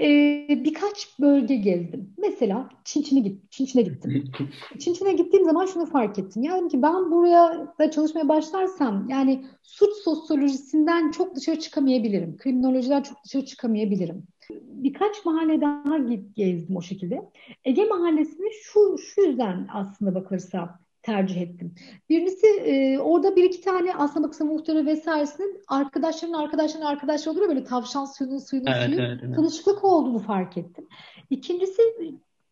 Ee, 0.00 0.60
birkaç 0.64 1.20
bölge 1.20 1.56
gezdim. 1.56 2.14
Mesela 2.18 2.68
Çinçin'e 2.84 3.20
git, 3.20 3.50
Çinçin'e 3.50 3.82
gittim. 3.82 4.24
Çinçin'e 4.78 5.12
gittiğim 5.12 5.44
zaman 5.44 5.66
şunu 5.66 5.86
fark 5.86 6.18
ettim. 6.18 6.42
Yani 6.42 6.68
ki 6.68 6.82
ben 6.82 7.10
buraya 7.10 7.74
da 7.78 7.90
çalışmaya 7.90 8.28
başlarsam 8.28 9.08
yani 9.08 9.44
suç 9.62 9.92
sosyolojisinden 10.04 11.10
çok 11.10 11.36
dışarı 11.36 11.58
çıkamayabilirim. 11.60 12.36
Kriminolojiden 12.36 13.02
çok 13.02 13.24
dışarı 13.24 13.44
çıkamayabilirim. 13.44 14.22
Birkaç 14.60 15.24
mahalle 15.24 15.60
daha 15.60 15.98
gezdim 16.36 16.76
o 16.76 16.82
şekilde. 16.82 17.22
Ege 17.64 17.84
Mahallesi'ni 17.84 18.48
şu, 18.62 18.98
şu 18.98 19.20
yüzden 19.20 19.68
aslında 19.72 20.14
bakılırsa 20.14 20.83
tercih 21.04 21.40
ettim. 21.40 21.74
Birincisi 22.08 22.46
e, 22.46 22.98
orada 22.98 23.36
bir 23.36 23.44
iki 23.44 23.60
tane 23.60 23.94
aslında 23.94 24.26
baksa 24.26 24.44
muhtarı 24.44 24.86
vesairesinin 24.86 25.62
arkadaşlarının 25.68 26.38
arkadaşlarının 26.38 26.86
arkadaşları 26.86 27.38
olur 27.38 27.48
böyle 27.48 27.64
tavşan 27.64 28.04
suyunun 28.04 28.38
suyunun 28.38 28.66
evet, 28.66 28.84
suyu 28.84 29.00
evet, 29.00 29.20
evet. 29.22 29.84
olduğunu 29.84 30.18
fark 30.18 30.56
ettim. 30.56 30.86
İkincisi 31.30 31.82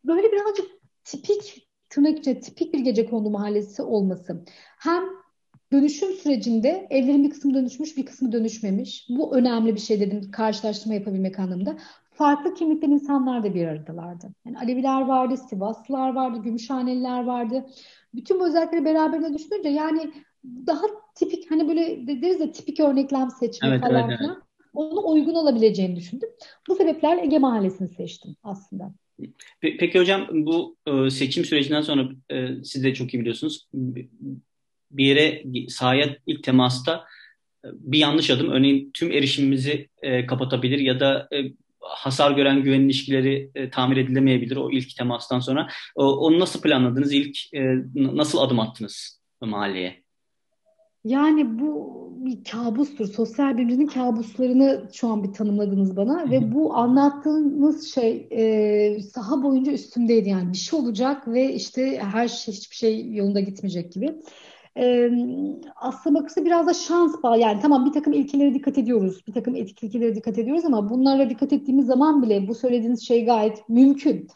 böyle 0.04 0.32
birazcık 0.32 0.66
tipik 1.04 1.68
tırnak 1.90 2.18
içinde 2.18 2.40
tipik 2.40 2.74
bir 2.74 2.78
gece 2.78 3.06
kondu 3.06 3.30
mahallesi 3.30 3.82
olması. 3.82 4.44
Hem 4.78 5.02
dönüşüm 5.72 6.12
sürecinde 6.12 6.86
evlerin 6.90 7.24
bir 7.24 7.30
kısmı 7.30 7.54
dönüşmüş 7.54 7.96
bir 7.96 8.06
kısmı 8.06 8.32
dönüşmemiş. 8.32 9.06
Bu 9.08 9.36
önemli 9.36 9.74
bir 9.74 9.80
şey 9.80 10.00
dedim 10.00 10.30
karşılaştırma 10.30 10.94
yapabilmek 10.94 11.38
anlamında. 11.38 11.76
Farklı 12.10 12.54
kimlikten 12.54 12.90
insanlar 12.90 13.44
da 13.44 13.54
bir 13.54 13.66
aradalardı. 13.66 14.26
Yani 14.46 14.58
Aleviler 14.58 15.00
vardı, 15.00 15.36
Sivaslılar 15.36 16.14
vardı, 16.14 16.38
Gümüşhaneliler 16.42 17.24
vardı 17.24 17.66
bütün 18.14 18.40
bu 18.40 18.48
özellikleri 18.48 18.84
beraberine 18.84 19.34
düşününce 19.34 19.68
yani 19.68 20.12
daha 20.44 20.82
tipik 21.14 21.50
hani 21.50 21.68
böyle 21.68 22.06
deriz 22.06 22.40
ya 22.40 22.52
tipik 22.52 22.80
örneklem 22.80 23.30
seçme 23.30 23.68
evet, 23.68 23.80
falan 23.80 24.10
evet, 24.10 24.18
evet. 24.24 24.36
Onu 24.74 25.12
uygun 25.12 25.34
olabileceğini 25.34 25.96
düşündüm. 25.96 26.28
Bu 26.68 26.74
sebeplerle 26.74 27.22
Ege 27.22 27.38
Mahallesi'ni 27.38 27.88
seçtim 27.88 28.36
aslında. 28.42 28.94
Peki 29.60 29.98
hocam 29.98 30.28
bu 30.32 30.76
e, 30.86 31.10
seçim 31.10 31.44
sürecinden 31.44 31.80
sonra 31.80 32.08
e, 32.30 32.64
siz 32.64 32.84
de 32.84 32.94
çok 32.94 33.14
iyi 33.14 33.20
biliyorsunuz 33.20 33.68
bir 34.90 35.06
yere 35.06 35.44
sahaya 35.68 36.16
ilk 36.26 36.42
temasta 36.42 37.04
e, 37.64 37.68
bir 37.72 37.98
yanlış 37.98 38.30
adım 38.30 38.50
örneğin 38.50 38.90
tüm 38.94 39.12
erişimimizi 39.12 39.88
kapatabilir 40.28 40.78
ya 40.78 41.00
da 41.00 41.28
hasar 41.94 42.30
gören 42.30 42.62
güven 42.62 42.80
ilişkileri 42.80 43.50
e, 43.54 43.70
tamir 43.70 43.96
edilemeyebilir 43.96 44.56
o 44.56 44.70
ilk 44.70 44.96
temastan 44.96 45.40
sonra. 45.40 45.68
O, 45.94 46.04
onu 46.04 46.38
nasıl 46.38 46.60
planladınız? 46.60 47.12
İlk 47.12 47.54
e, 47.54 47.74
nasıl 47.94 48.38
adım 48.38 48.60
attınız 48.60 49.22
mahalleye? 49.40 50.02
Yani 51.04 51.58
bu 51.58 52.02
bir 52.24 52.44
kabustur. 52.44 53.06
Sosyal 53.06 53.56
bilimcinin 53.56 53.86
kabuslarını 53.86 54.88
şu 54.92 55.08
an 55.08 55.24
bir 55.24 55.32
tanımladınız 55.32 55.96
bana 55.96 56.30
ve 56.30 56.52
bu 56.52 56.74
anlattığınız 56.74 57.94
şey 57.94 58.28
e, 58.30 59.02
saha 59.02 59.42
boyunca 59.42 59.72
üstümdeydi 59.72 60.28
yani 60.28 60.52
bir 60.52 60.58
şey 60.58 60.80
olacak 60.80 61.28
ve 61.28 61.54
işte 61.54 61.98
her 61.98 62.28
şey 62.28 62.54
hiçbir 62.54 62.76
şey 62.76 63.14
yolunda 63.14 63.40
gitmeyecek 63.40 63.92
gibi. 63.92 64.14
E, 64.76 65.10
aslında 65.76 66.18
bakırsa 66.18 66.44
biraz 66.44 66.66
da 66.66 66.74
şans 66.74 67.22
bağlı. 67.22 67.38
Yani 67.38 67.60
tamam 67.60 67.86
bir 67.86 67.92
takım 67.92 68.12
ilkelere 68.12 68.54
dikkat 68.54 68.78
ediyoruz, 68.78 69.26
bir 69.26 69.32
takım 69.32 69.56
etik 69.56 69.82
ilkelere 69.82 70.14
dikkat 70.14 70.38
ediyoruz 70.38 70.64
ama 70.64 70.90
bunlara 70.90 71.30
dikkat 71.30 71.52
ettiğimiz 71.52 71.86
zaman 71.86 72.22
bile 72.22 72.48
bu 72.48 72.54
söylediğiniz 72.54 73.06
şey 73.08 73.24
gayet 73.24 73.68
mümkün. 73.68 74.28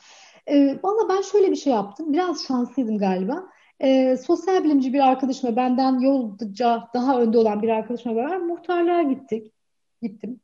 E, 0.47 0.79
Valla 0.83 1.09
ben 1.09 1.23
şöyle 1.23 1.51
bir 1.51 1.57
şey 1.57 1.73
yaptım. 1.73 2.13
Biraz 2.13 2.45
şanslıydım 2.47 2.99
galiba 2.99 3.45
e, 3.81 4.17
sosyal 4.17 4.65
bilimci 4.65 4.93
bir 4.93 5.01
arkadaşıma 5.01 5.57
benden 5.57 5.99
yolca 5.99 6.89
daha 6.95 7.21
önde 7.21 7.39
olan 7.39 7.63
bir 7.63 7.69
arkadaşıma 7.69 8.17
beraber 8.17 8.39
muhtarlığa 8.39 9.03
gittik. 9.03 9.53
Gittim. 10.03 10.41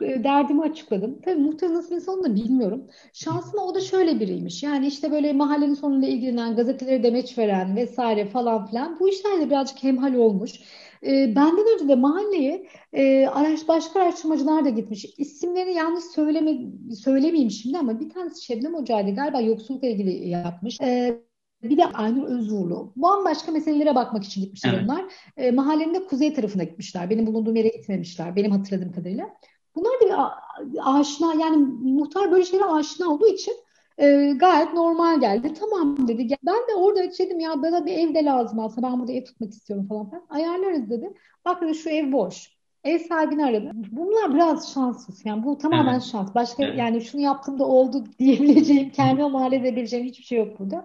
E, 0.00 0.24
derdimi 0.24 0.62
açıkladım. 0.62 1.20
Tabii 1.24 1.40
muhtar 1.40 1.74
nasıl 1.74 1.94
insan 1.94 2.14
onu 2.14 2.24
da 2.24 2.34
bilmiyorum. 2.34 2.86
Şansıma 3.12 3.64
o 3.64 3.74
da 3.74 3.80
şöyle 3.80 4.20
biriymiş. 4.20 4.62
Yani 4.62 4.86
işte 4.86 5.12
böyle 5.12 5.32
mahallenin 5.32 5.74
sonuyla 5.74 6.08
ilgilenen, 6.08 6.56
gazetelere 6.56 7.02
demeç 7.02 7.38
veren 7.38 7.76
vesaire 7.76 8.26
falan 8.26 8.66
filan. 8.66 9.00
Bu 9.00 9.08
işlerle 9.08 9.46
birazcık 9.46 9.82
hemhal 9.82 10.14
olmuş. 10.14 10.52
E, 11.06 11.36
benden 11.36 11.74
önce 11.74 11.88
de 11.88 11.94
mahalleye 11.94 12.66
e, 12.92 13.26
araç, 13.26 13.68
başka 13.68 14.00
araştırmacılar 14.02 14.64
da 14.64 14.68
gitmiş. 14.68 15.06
İsimlerini 15.18 15.74
yanlış 15.74 16.04
söyleme, 16.04 16.58
söylemeyeyim 16.94 17.50
şimdi 17.50 17.78
ama 17.78 18.00
bir 18.00 18.10
tanesi 18.10 18.44
Şebnem 18.44 18.74
Hoca'ydı. 18.74 19.14
Galiba 19.14 19.40
yoksullukla 19.40 19.88
ilgili 19.88 20.28
yapmış. 20.28 20.80
E, 20.80 21.20
bir 21.62 21.76
de 21.76 21.84
Aynur 21.86 22.28
Özurlu. 22.28 22.92
Bambaşka 22.96 23.52
meselelere 23.52 23.94
bakmak 23.94 24.24
için 24.24 24.40
gitmişler 24.40 24.72
evet. 24.74 24.84
onlar. 24.84 25.04
E, 25.36 25.50
mahallenin 25.50 25.94
de 25.94 26.04
kuzey 26.04 26.34
tarafına 26.34 26.64
gitmişler. 26.64 27.10
Benim 27.10 27.26
bulunduğum 27.26 27.56
yere 27.56 27.68
gitmemişler. 27.68 28.36
Benim 28.36 28.50
hatırladığım 28.50 28.92
kadarıyla. 28.92 29.28
Bunlar 29.74 30.00
da 30.00 30.34
bir 30.60 31.00
aşina 31.00 31.34
yani 31.34 31.56
muhtar 31.82 32.32
böyle 32.32 32.44
şeylere 32.44 32.68
aşina 32.68 33.08
olduğu 33.08 33.26
için 33.26 33.54
e, 33.98 34.32
gayet 34.36 34.72
normal 34.72 35.20
geldi. 35.20 35.54
Tamam 35.54 36.08
dedi. 36.08 36.36
Ben 36.46 36.56
de 36.56 36.74
orada 36.76 37.02
dedim 37.18 37.40
ya 37.40 37.62
bana 37.62 37.86
bir 37.86 37.92
ev 37.92 38.14
de 38.14 38.24
lazım 38.24 38.58
aslında. 38.58 38.86
Ben 38.86 39.00
burada 39.00 39.12
ev 39.12 39.24
tutmak 39.24 39.50
istiyorum 39.50 39.86
falan. 39.88 40.10
falan. 40.10 40.22
Ayarlarız 40.30 40.90
dedi. 40.90 41.12
Bak 41.44 41.62
dedi 41.62 41.74
şu 41.74 41.90
ev 41.90 42.12
boş. 42.12 42.52
Ev 42.84 42.98
sahibini 42.98 43.44
aradı. 43.44 43.70
Bunlar 43.74 44.34
biraz 44.34 44.74
şanssız. 44.74 45.26
Yani 45.26 45.44
bu 45.44 45.58
tamamen 45.58 45.92
evet. 45.92 46.02
şans. 46.02 46.34
Başka 46.34 46.64
evet. 46.64 46.78
yani 46.78 47.00
şunu 47.00 47.20
yaptım 47.20 47.58
da 47.58 47.64
oldu 47.64 48.04
diyebileceğim, 48.18 48.90
kendime 48.90 49.28
mal 49.28 49.52
edebileceğim 49.52 50.06
hiçbir 50.06 50.24
şey 50.24 50.38
yok 50.38 50.58
burada. 50.58 50.84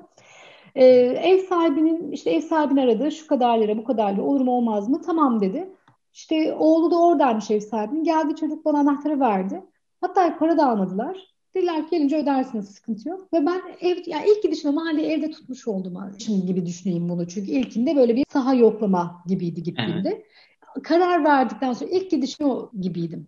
Ee, 0.75 0.85
ev 1.23 1.37
sahibinin 1.37 2.11
işte 2.11 2.31
ev 2.31 2.41
sahibini 2.41 2.81
aradı. 2.81 3.11
Şu 3.11 3.27
kadar 3.27 3.59
lira 3.61 3.77
bu 3.77 3.83
kadar 3.83 4.13
lira 4.13 4.21
olur 4.21 4.41
mu 4.41 4.51
olmaz 4.51 4.89
mı? 4.89 5.01
Tamam 5.05 5.41
dedi. 5.41 5.69
İşte 6.17 6.53
oğlu 6.53 6.91
da 6.91 7.01
oradaymış 7.01 7.51
ev 7.51 7.59
sahibinin. 7.59 8.03
Geldi 8.03 8.35
çocuk 8.35 8.65
bana 8.65 8.79
anahtarı 8.79 9.19
verdi. 9.19 9.61
Hatta 10.01 10.37
para 10.37 10.57
da 10.57 10.69
almadılar. 10.69 11.17
Dediler 11.55 11.83
ki 11.83 11.87
gelince 11.91 12.17
ödersiniz 12.17 12.69
sıkıntı 12.69 13.09
yok. 13.09 13.33
Ve 13.33 13.45
ben 13.45 13.61
ev, 13.81 13.97
yani 14.05 14.29
ilk 14.29 14.43
gidişimde 14.43 14.73
mahalleyi 14.73 15.07
evde 15.07 15.31
tutmuş 15.31 15.67
oldum. 15.67 15.97
Şimdi 16.25 16.45
gibi 16.45 16.65
düşüneyim 16.65 17.09
bunu. 17.09 17.27
Çünkü 17.27 17.51
ilkinde 17.51 17.95
böyle 17.95 18.15
bir 18.15 18.25
saha 18.29 18.53
yoklama 18.53 19.23
gibiydi 19.27 19.63
gittiğimde. 19.63 20.09
Evet. 20.09 20.83
Karar 20.83 21.23
verdikten 21.23 21.73
sonra 21.73 21.89
ilk 21.91 22.11
gidişim 22.11 22.49
o 22.49 22.71
gibiydim. 22.81 23.27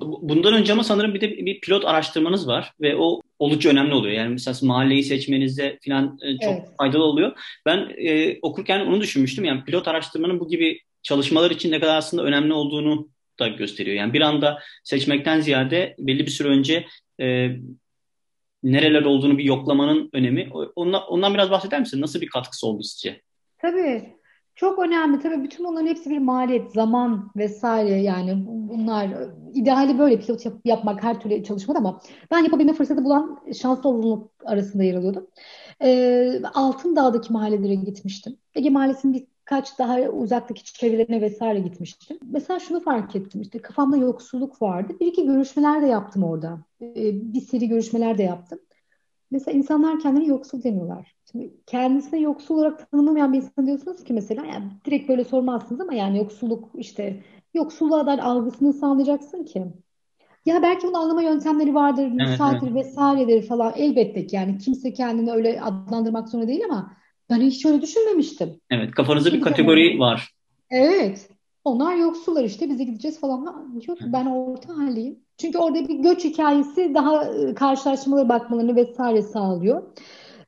Bundan 0.00 0.54
önce 0.54 0.72
ama 0.72 0.84
sanırım 0.84 1.14
bir 1.14 1.20
de 1.20 1.30
bir 1.30 1.60
pilot 1.60 1.84
araştırmanız 1.84 2.48
var 2.48 2.72
ve 2.80 2.96
o 2.96 3.20
oldukça 3.38 3.68
önemli 3.68 3.94
oluyor. 3.94 4.14
Yani 4.14 4.28
mesela 4.28 4.56
mahalleyi 4.62 5.02
seçmenizde 5.02 5.78
falan 5.86 6.18
e, 6.22 6.38
çok 6.38 6.52
evet. 6.52 6.68
faydalı 6.78 7.04
oluyor. 7.04 7.38
Ben 7.66 7.88
e, 7.96 8.38
okurken 8.42 8.86
onu 8.86 9.00
düşünmüştüm. 9.00 9.44
Yani 9.44 9.64
pilot 9.64 9.88
araştırmanın 9.88 10.40
bu 10.40 10.48
gibi 10.48 10.80
çalışmalar 11.02 11.50
için 11.50 11.72
ne 11.72 11.80
kadar 11.80 11.96
aslında 11.96 12.22
önemli 12.22 12.52
olduğunu 12.52 13.08
da 13.38 13.48
gösteriyor. 13.48 13.96
Yani 13.96 14.12
bir 14.12 14.20
anda 14.20 14.58
seçmekten 14.84 15.40
ziyade 15.40 15.94
belli 15.98 16.26
bir 16.26 16.30
süre 16.30 16.48
önce 16.48 16.86
e, 17.20 17.48
nereler 18.62 19.02
olduğunu 19.02 19.38
bir 19.38 19.44
yoklamanın 19.44 20.10
önemi. 20.12 20.48
Ondan, 20.76 21.02
ondan 21.08 21.34
biraz 21.34 21.50
bahseder 21.50 21.80
misin? 21.80 22.00
Nasıl 22.00 22.20
bir 22.20 22.28
katkısı 22.28 22.66
oldu 22.66 22.82
sizce? 22.82 23.20
Tabii. 23.58 24.20
Çok 24.54 24.78
önemli. 24.78 25.20
Tabii 25.20 25.44
bütün 25.44 25.66
bunların 25.66 25.86
hepsi 25.86 26.10
bir 26.10 26.18
maliyet, 26.18 26.72
zaman 26.72 27.30
vesaire 27.36 28.02
yani 28.02 28.44
bunlar 28.46 29.08
ideali 29.54 29.98
böyle 29.98 30.20
pilot 30.20 30.46
yap, 30.46 30.54
yapmak 30.64 31.02
her 31.02 31.20
türlü 31.20 31.44
çalışmada 31.44 31.78
ama 31.78 32.00
ben 32.30 32.38
yapabilme 32.38 32.72
fırsatı 32.72 33.04
bulan 33.04 33.40
şanslı 33.60 33.88
olumluluk 33.88 34.30
arasında 34.44 34.82
yer 34.82 34.94
alıyordum. 34.94 35.26
Ee, 35.82 36.40
Altındağ'daki 36.54 37.32
mahallelere 37.32 37.74
gitmiştim. 37.74 38.36
Ege 38.54 38.70
Mahallesi'nin 38.70 39.28
birkaç 39.50 39.78
daha 39.78 40.00
uzaktaki 40.00 40.64
çevrelerine 40.64 41.20
vesaire 41.20 41.60
gitmiştim. 41.60 42.18
Mesela 42.30 42.60
şunu 42.60 42.80
fark 42.80 43.16
ettim 43.16 43.40
işte 43.40 43.58
kafamda 43.58 43.96
yoksulluk 43.96 44.62
vardı. 44.62 44.92
Bir 45.00 45.06
iki 45.06 45.26
görüşmeler 45.26 45.82
de 45.82 45.86
yaptım 45.86 46.24
orada. 46.24 46.58
Ee, 46.82 47.32
bir 47.34 47.40
seri 47.40 47.68
görüşmeler 47.68 48.18
de 48.18 48.22
yaptım. 48.22 48.58
Mesela 49.30 49.58
insanlar 49.58 50.00
kendini 50.00 50.28
yoksul 50.28 50.62
demiyorlar. 50.62 51.14
Şimdi 51.32 51.54
kendisine 51.66 52.20
yoksul 52.20 52.54
olarak 52.54 52.90
tanımlamayan 52.90 53.32
bir 53.32 53.38
insan 53.38 53.66
diyorsunuz 53.66 54.04
ki 54.04 54.12
mesela 54.12 54.46
yani 54.46 54.64
direkt 54.84 55.08
böyle 55.08 55.24
sormazsınız 55.24 55.80
ama 55.80 55.94
yani 55.94 56.18
yoksulluk 56.18 56.70
işte 56.74 57.22
yoksulluğa 57.54 58.06
dair 58.06 58.18
algısını 58.18 58.72
sağlayacaksın 58.72 59.44
ki. 59.44 59.64
Ya 60.46 60.62
belki 60.62 60.86
bunun 60.86 60.94
anlama 60.94 61.22
yöntemleri 61.22 61.74
vardır, 61.74 62.02
evet, 62.02 62.28
müsaittir 62.28 62.70
evet. 62.72 62.86
vesairedir 62.86 63.42
falan 63.48 63.72
elbette 63.76 64.26
ki 64.26 64.36
yani 64.36 64.58
kimse 64.58 64.92
kendini 64.92 65.32
öyle 65.32 65.60
adlandırmak 65.60 66.28
zorunda 66.28 66.48
değil 66.48 66.64
ama 66.64 66.99
ben 67.30 67.40
hiç 67.40 67.66
öyle 67.66 67.82
düşünmemiştim. 67.82 68.60
Evet 68.70 68.90
kafanızda 68.90 69.32
bir 69.32 69.40
kategori 69.40 69.98
var. 69.98 70.34
Evet. 70.70 71.28
Onlar 71.64 71.96
yoksullar 71.96 72.44
işte 72.44 72.70
bize 72.70 72.84
gideceğiz 72.84 73.20
falan. 73.20 73.80
Yok 73.88 73.98
ben 74.00 74.26
orta 74.26 74.76
haldeyim. 74.76 75.18
Çünkü 75.38 75.58
orada 75.58 75.88
bir 75.88 75.94
göç 75.94 76.24
hikayesi 76.24 76.94
daha 76.94 77.24
e, 77.24 77.54
karşılaşmalara 77.54 78.28
bakmalarını 78.28 78.76
vesaire 78.76 79.22
sağlıyor. 79.22 79.82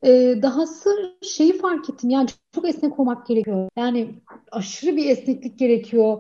Ee, 0.05 0.35
dahası 0.43 0.91
şeyi 1.23 1.59
fark 1.59 1.91
ettim 1.91 2.11
yani 2.11 2.29
çok 2.55 2.69
esnek 2.69 3.01
olmak 3.01 3.27
gerekiyor. 3.27 3.69
Yani 3.77 4.15
aşırı 4.53 4.97
bir 4.97 5.09
esneklik 5.09 5.59
gerekiyor. 5.59 6.19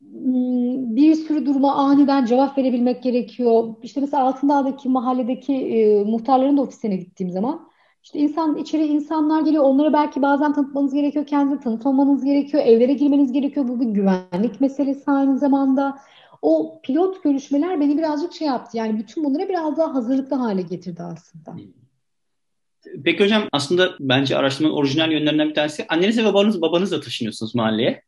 Hmm, 0.00 0.96
bir 0.96 1.14
sürü 1.14 1.46
duruma 1.46 1.74
aniden 1.74 2.24
cevap 2.24 2.58
verebilmek 2.58 3.02
gerekiyor. 3.02 3.74
İşte 3.82 4.00
mesela 4.00 4.22
Altındağ'daki 4.22 4.88
mahalledeki 4.88 5.54
e, 5.54 6.04
muhtarların 6.04 6.56
da 6.56 6.62
ofisine 6.62 6.96
gittiğim 6.96 7.32
zaman 7.32 7.68
işte 8.04 8.18
insan 8.18 8.56
içeri 8.56 8.86
insanlar 8.86 9.42
geliyor. 9.42 9.64
Onlara 9.64 9.92
belki 9.92 10.22
bazen 10.22 10.52
tanıtmanız 10.52 10.94
gerekiyor. 10.94 11.26
Kendinizi 11.26 11.64
tanıtmamanız 11.64 12.24
gerekiyor. 12.24 12.62
Evlere 12.66 12.92
girmeniz 12.92 13.32
gerekiyor. 13.32 13.68
Bu 13.68 13.80
bir 13.80 13.86
güvenlik 13.86 14.60
meselesi 14.60 15.10
aynı 15.10 15.38
zamanda. 15.38 15.98
O 16.42 16.80
pilot 16.82 17.22
görüşmeler 17.22 17.80
beni 17.80 17.98
birazcık 17.98 18.32
şey 18.32 18.48
yaptı. 18.48 18.76
Yani 18.76 18.98
bütün 18.98 19.24
bunlara 19.24 19.48
biraz 19.48 19.76
daha 19.76 19.94
hazırlıklı 19.94 20.36
hale 20.36 20.62
getirdi 20.62 21.02
aslında. 21.02 21.52
Hmm. 21.52 21.62
Peki 23.04 23.24
hocam 23.24 23.42
aslında 23.52 23.94
bence 24.00 24.36
araştırmanın 24.36 24.74
orijinal 24.74 25.12
yönlerinden 25.12 25.48
bir 25.48 25.54
tanesi 25.54 25.86
anneniz 25.88 26.18
ve 26.18 26.24
babanız 26.24 26.62
babanızla 26.62 27.00
taşınıyorsunuz 27.00 27.54
mahalleye. 27.54 28.02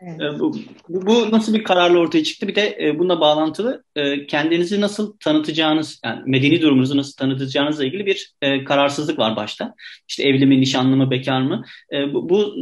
Evet. 0.00 0.20
Ee, 0.20 0.38
bu, 0.38 0.56
bu 0.88 1.30
nasıl 1.30 1.54
bir 1.54 1.64
kararla 1.64 1.98
ortaya 1.98 2.24
çıktı? 2.24 2.48
Bir 2.48 2.54
de 2.54 2.78
e, 2.80 2.98
bununla 2.98 3.20
bağlantılı 3.20 3.84
e, 3.96 4.26
kendinizi 4.26 4.80
nasıl 4.80 5.16
tanıtacağınız, 5.20 6.00
yani 6.04 6.22
medeni 6.26 6.62
durumunuzu 6.62 6.96
nasıl 6.96 7.12
tanıtacağınızla 7.12 7.84
ilgili 7.84 8.06
bir 8.06 8.32
e, 8.42 8.64
kararsızlık 8.64 9.18
var 9.18 9.36
başta. 9.36 9.74
İşte 10.08 10.22
evli 10.22 10.46
mi, 10.46 10.60
nişanlı 10.60 10.96
mı, 10.96 11.10
bekar 11.10 11.40
mı? 11.40 11.64
Bu, 12.12 12.28
bu 12.28 12.54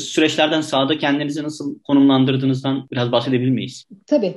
süreçlerden 0.00 0.60
sağda 0.60 0.98
kendinizi 0.98 1.42
nasıl 1.42 1.78
konumlandırdığınızdan 1.78 2.88
biraz 2.92 3.12
bahsedebilir 3.12 3.50
miyiz? 3.50 3.84
Tabii. 4.06 4.34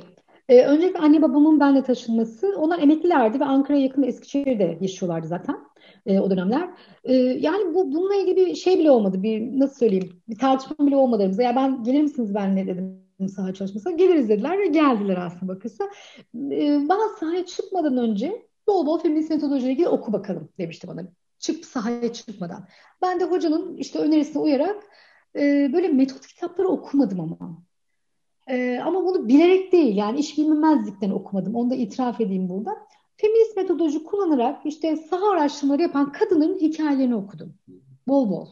Ee, 0.48 0.64
öncelikle 0.64 0.98
anne 0.98 1.22
babamın 1.22 1.60
benle 1.60 1.82
taşınması. 1.82 2.54
Onlar 2.56 2.78
emeklilerdi 2.78 3.40
ve 3.40 3.44
Ankara'ya 3.44 3.82
yakın 3.82 4.02
Eskişehir'de 4.02 4.78
yaşıyorlardı 4.80 5.26
zaten 5.26 5.56
e, 6.06 6.20
o 6.20 6.30
dönemler. 6.30 6.70
E, 7.04 7.14
yani 7.14 7.74
bu 7.74 7.92
bununla 7.92 8.14
ilgili 8.14 8.36
bir 8.36 8.54
şey 8.54 8.78
bile 8.78 8.90
olmadı. 8.90 9.22
Bir 9.22 9.60
nasıl 9.60 9.74
söyleyeyim? 9.74 10.22
Bir 10.28 10.38
tartışma 10.38 10.86
bile 10.86 10.96
olmadı 10.96 11.22
aramızda. 11.22 11.42
Ya 11.42 11.56
ben 11.56 11.82
gelir 11.82 12.02
misiniz 12.02 12.34
benle 12.34 12.66
dedim 12.66 13.02
saha 13.28 13.54
çalışmasına. 13.54 13.92
Geliriz 13.92 14.28
dediler 14.28 14.58
ve 14.58 14.66
geldiler 14.66 15.16
aslında 15.16 15.54
bakırsa. 15.54 15.84
E, 16.34 16.88
bana 16.88 17.08
sahaya 17.20 17.46
çıkmadan 17.46 17.96
önce 17.96 18.46
bol 18.66 18.86
bol 18.86 18.98
feminist 18.98 19.30
metodolojiyle 19.30 19.72
ilgili 19.72 19.88
oku 19.88 20.12
bakalım 20.12 20.48
demişti 20.58 20.88
bana. 20.88 21.02
Çık 21.38 21.64
sahaya 21.64 22.12
çıkmadan. 22.12 22.68
Ben 23.02 23.20
de 23.20 23.24
hocanın 23.24 23.76
işte 23.76 23.98
önerisine 23.98 24.42
uyarak 24.42 24.82
e, 25.36 25.70
böyle 25.72 25.88
metot 25.88 26.26
kitapları 26.26 26.68
okumadım 26.68 27.20
ama. 27.20 27.62
E, 28.46 28.78
ama 28.84 29.04
bunu 29.04 29.28
bilerek 29.28 29.72
değil 29.72 29.96
yani 29.96 30.20
iş 30.20 30.38
bilmemezlikten 30.38 31.10
okumadım. 31.10 31.54
Onu 31.54 31.70
da 31.70 31.74
itiraf 31.74 32.20
edeyim 32.20 32.48
burada 32.48 32.76
feminist 33.16 33.56
metodoloji 33.56 34.04
kullanarak 34.04 34.66
işte 34.66 34.96
saha 34.96 35.30
araştırmaları 35.30 35.82
yapan 35.82 36.12
kadınların 36.12 36.58
hikayelerini 36.58 37.16
okudum. 37.16 37.54
Bol 38.08 38.30
bol. 38.30 38.46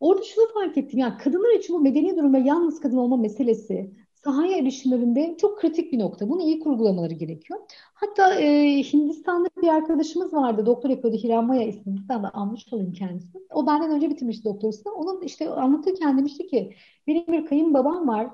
Orada 0.00 0.22
şunu 0.22 0.44
fark 0.54 0.78
ettim. 0.78 0.98
Yani 0.98 1.18
kadınlar 1.18 1.58
için 1.58 1.76
bu 1.76 1.80
medeni 1.80 2.16
durumda 2.16 2.38
yalnız 2.38 2.80
kadın 2.80 2.96
olma 2.96 3.16
meselesi 3.16 3.90
sahaya 4.24 4.58
erişimlerinde 4.58 5.36
çok 5.40 5.58
kritik 5.60 5.92
bir 5.92 5.98
nokta. 5.98 6.28
Bunu 6.28 6.42
iyi 6.42 6.60
kurgulamaları 6.60 7.14
gerekiyor. 7.14 7.60
Hatta 7.94 8.34
e, 8.34 8.82
Hindistan'da 8.82 9.48
bir 9.62 9.68
arkadaşımız 9.68 10.34
vardı. 10.34 10.66
Doktor 10.66 10.90
yapıyordu. 10.90 11.16
Hiram 11.16 11.46
Maya 11.46 11.62
ismi. 11.62 11.92
Hindistan'da 11.92 12.30
almış 12.34 12.72
olayım 12.72 12.92
kendisi. 12.92 13.38
O 13.50 13.66
benden 13.66 13.90
önce 13.90 14.10
bitirmişti 14.10 14.44
doktorasını. 14.44 14.92
Onun 14.92 15.22
işte 15.22 15.50
anlatırken 15.50 16.18
demişti 16.18 16.46
ki 16.46 16.74
benim 17.06 17.26
bir 17.26 17.46
kayınbabam 17.46 18.08
var. 18.08 18.28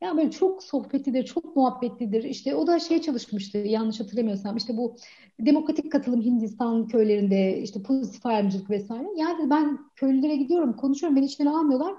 Yani 0.00 0.18
böyle 0.18 0.30
çok 0.30 0.62
sohbetlidir, 0.62 1.24
çok 1.24 1.56
muhabbetlidir. 1.56 2.24
İşte 2.24 2.54
o 2.54 2.66
da 2.66 2.78
şey 2.78 3.00
çalışmıştı 3.00 3.58
yanlış 3.58 4.00
hatırlamıyorsam. 4.00 4.56
İşte 4.56 4.76
bu 4.76 4.96
demokratik 5.40 5.92
katılım 5.92 6.22
Hindistan 6.22 6.88
köylerinde 6.88 7.60
işte 7.62 7.82
pozitif 7.82 8.26
ayrımcılık 8.26 8.70
vesaire. 8.70 9.08
Yani 9.16 9.50
ben 9.50 9.78
köylülere 9.96 10.36
gidiyorum, 10.36 10.76
konuşuyorum, 10.76 11.16
beni 11.16 11.24
içlerine 11.24 11.52
almıyorlar. 11.52 11.94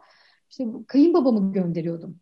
İşte 0.50 0.66
kayınbabamı 0.88 1.54
gönderiyordum. 1.54 2.20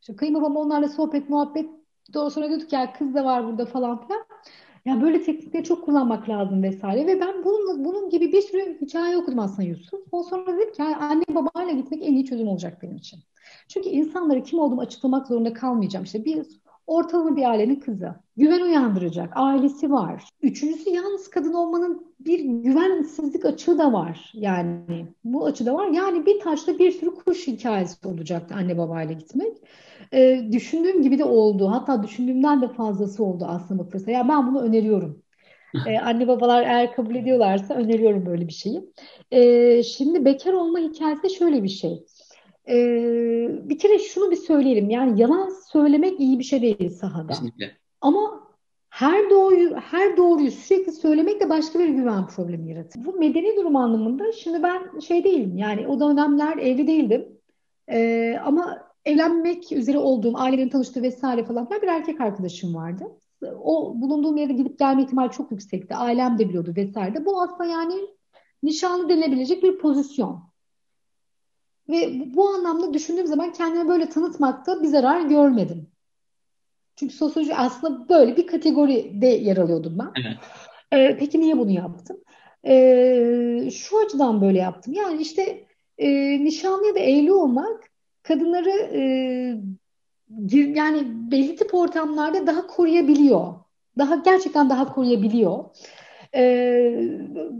İşte 0.00 0.16
kayınbabam 0.16 0.56
onlarla 0.56 0.88
sohbet, 0.88 1.30
muhabbet. 1.30 1.70
Daha 2.14 2.30
sonra 2.30 2.48
diyorduk 2.48 2.72
ya 2.72 2.92
kız 2.92 3.14
da 3.14 3.24
var 3.24 3.46
burada 3.46 3.66
falan 3.66 4.06
filan. 4.06 4.27
Ya 4.88 5.00
böyle 5.02 5.22
teknikleri 5.22 5.64
çok 5.64 5.84
kullanmak 5.84 6.28
lazım 6.28 6.62
vesaire. 6.62 7.06
Ve 7.06 7.20
ben 7.20 7.44
bunun, 7.44 7.84
bunun 7.84 8.10
gibi 8.10 8.32
bir 8.32 8.42
sürü 8.42 8.80
hikaye 8.80 9.16
okudum 9.16 9.38
aslında 9.38 9.62
Yusuf. 9.62 10.00
Ondan 10.12 10.28
sonra 10.28 10.56
dedim 10.56 10.72
ki 10.72 10.82
yani 10.82 10.96
anne 10.96 11.24
babayla 11.30 11.72
gitmek 11.72 12.02
en 12.02 12.12
iyi 12.12 12.24
çözüm 12.24 12.48
olacak 12.48 12.82
benim 12.82 12.96
için. 12.96 13.20
Çünkü 13.68 13.88
insanlara 13.88 14.42
kim 14.42 14.58
olduğumu 14.58 14.80
açıklamak 14.80 15.26
zorunda 15.26 15.52
kalmayacağım. 15.52 16.04
İşte 16.04 16.24
bir 16.24 16.46
ortalama 16.88 17.36
bir 17.36 17.50
ailenin 17.50 17.76
kızı. 17.80 18.14
Güven 18.36 18.60
uyandıracak. 18.60 19.32
Ailesi 19.36 19.90
var. 19.92 20.24
Üçüncüsü 20.42 20.90
yalnız 20.90 21.30
kadın 21.30 21.52
olmanın 21.52 22.14
bir 22.20 22.40
güvensizlik 22.40 23.44
açığı 23.44 23.78
da 23.78 23.92
var. 23.92 24.32
Yani 24.34 25.06
bu 25.24 25.46
açıda 25.46 25.74
var. 25.74 25.88
Yani 25.88 26.26
bir 26.26 26.40
taşla 26.40 26.78
bir 26.78 26.90
sürü 26.90 27.14
kuş 27.14 27.46
hikayesi 27.46 28.08
olacaktı 28.08 28.54
anne 28.54 28.78
babayla 28.78 29.12
gitmek. 29.14 29.52
Ee, 30.12 30.48
düşündüğüm 30.52 31.02
gibi 31.02 31.18
de 31.18 31.24
oldu. 31.24 31.70
Hatta 31.70 32.02
düşündüğümden 32.02 32.62
de 32.62 32.68
fazlası 32.68 33.24
oldu 33.24 33.44
aslında 33.48 33.84
bakırsa. 33.86 34.10
Ya 34.10 34.28
ben 34.28 34.46
bunu 34.46 34.62
öneriyorum. 34.62 35.22
Ee, 35.84 35.98
anne 36.04 36.28
babalar 36.28 36.62
eğer 36.62 36.94
kabul 36.94 37.14
ediyorlarsa 37.14 37.74
öneriyorum 37.74 38.26
böyle 38.26 38.48
bir 38.48 38.52
şeyi. 38.52 38.84
Ee, 39.30 39.82
şimdi 39.82 40.24
bekar 40.24 40.52
olma 40.52 40.78
hikayesi 40.78 41.30
şöyle 41.30 41.62
bir 41.62 41.68
şey. 41.68 42.04
Ee, 42.68 43.48
bir 43.64 43.78
kere 43.78 43.98
şunu 43.98 44.30
bir 44.30 44.36
söyleyelim. 44.36 44.90
Yani 44.90 45.20
yalan 45.20 45.52
söylemek 45.72 46.20
iyi 46.20 46.38
bir 46.38 46.44
şey 46.44 46.62
değil 46.62 46.90
sahada. 46.90 47.28
Kesinlikle. 47.28 47.76
Ama 48.00 48.48
her 48.90 49.30
doğruyu 49.30 49.76
her 49.76 50.16
doğruyu 50.16 50.50
sürekli 50.50 50.92
söylemek 50.92 51.40
de 51.40 51.48
başka 51.48 51.78
bir 51.78 51.88
güven 51.88 52.26
problemi 52.26 52.70
yaratır. 52.70 53.04
Bu 53.04 53.12
medeni 53.12 53.56
durum 53.56 53.76
anlamında 53.76 54.32
şimdi 54.32 54.62
ben 54.62 54.98
şey 54.98 55.24
değilim. 55.24 55.56
Yani 55.56 55.86
o 55.88 56.00
dönemler 56.00 56.56
evli 56.56 56.86
değildim. 56.86 57.28
Ee, 57.90 58.38
ama 58.44 58.88
evlenmek 59.04 59.72
üzere 59.72 59.98
olduğum, 59.98 60.32
ailenin 60.34 60.68
tanıştığı 60.68 61.02
vesaire 61.02 61.44
falan 61.44 61.68
bir 61.82 61.88
erkek 61.88 62.20
arkadaşım 62.20 62.74
vardı. 62.74 63.04
O 63.62 63.94
bulunduğum 63.96 64.36
yere 64.36 64.52
gidip 64.52 64.78
gelme 64.78 65.02
ihtimali 65.02 65.30
çok 65.30 65.52
yüksekti. 65.52 65.94
Ailem 65.94 66.38
de 66.38 66.48
biliyordu 66.48 66.72
vesaire. 66.76 67.26
Bu 67.26 67.42
aslında 67.42 67.64
yani 67.64 67.94
nişanlı 68.62 69.08
denilebilecek 69.08 69.62
bir 69.62 69.78
pozisyon. 69.78 70.47
Ve 71.88 72.34
bu 72.34 72.48
anlamda 72.48 72.94
düşündüğüm 72.94 73.26
zaman 73.26 73.52
kendimi 73.52 73.88
böyle 73.88 74.08
tanıtmakta 74.08 74.82
bir 74.82 74.88
zarar 74.88 75.20
görmedim. 75.20 75.86
Çünkü 76.96 77.14
sosyoloji 77.14 77.54
aslında 77.54 78.08
böyle 78.08 78.36
bir 78.36 78.46
kategoride 78.46 79.26
yer 79.26 79.56
alıyordum 79.56 79.98
ben. 79.98 80.10
Evet. 80.24 80.36
Ee, 80.92 81.16
peki 81.18 81.40
niye 81.40 81.58
bunu 81.58 81.70
yaptım? 81.70 82.16
Ee, 82.66 83.68
şu 83.72 83.98
açıdan 83.98 84.40
böyle 84.40 84.58
yaptım. 84.58 84.94
Yani 84.94 85.22
işte 85.22 85.64
e, 85.98 86.08
nişanlı 86.44 86.86
ya 86.86 86.94
da 86.94 86.98
evli 86.98 87.32
olmak 87.32 87.90
kadınları 88.22 88.70
e, 88.70 89.00
yani 90.54 91.02
belli 91.30 91.56
tip 91.56 91.74
ortamlarda 91.74 92.46
daha 92.46 92.66
koruyabiliyor. 92.66 93.54
Daha 93.98 94.16
gerçekten 94.16 94.70
daha 94.70 94.92
koruyabiliyor 94.94 95.64
e, 96.34 96.42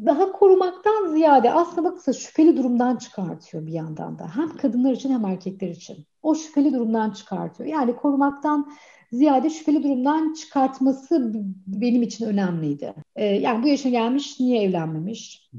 daha 0.07 0.33
korumaktan 0.33 1.07
ziyade 1.07 1.53
aslında 1.53 1.93
baksa 1.93 2.13
şüpheli 2.13 2.57
durumdan 2.57 2.97
çıkartıyor 2.97 3.67
bir 3.67 3.73
yandan 3.73 4.19
da. 4.19 4.37
Hem 4.37 4.57
kadınlar 4.57 4.93
için 4.93 5.13
hem 5.13 5.25
erkekler 5.25 5.69
için. 5.69 5.97
O 6.23 6.35
şüpheli 6.35 6.73
durumdan 6.75 7.11
çıkartıyor. 7.11 7.69
Yani 7.69 7.97
korumaktan 7.97 8.73
ziyade 9.13 9.51
şüpheli 9.51 9.83
durumdan 9.83 10.35
çıkartması 10.35 11.33
benim 11.67 12.03
için 12.03 12.27
önemliydi. 12.27 12.95
E, 13.17 13.25
yani 13.25 13.63
bu 13.63 13.69
yaşa 13.69 13.89
gelmiş 13.89 14.41
niye 14.41 14.63
evlenmemiş? 14.63 15.51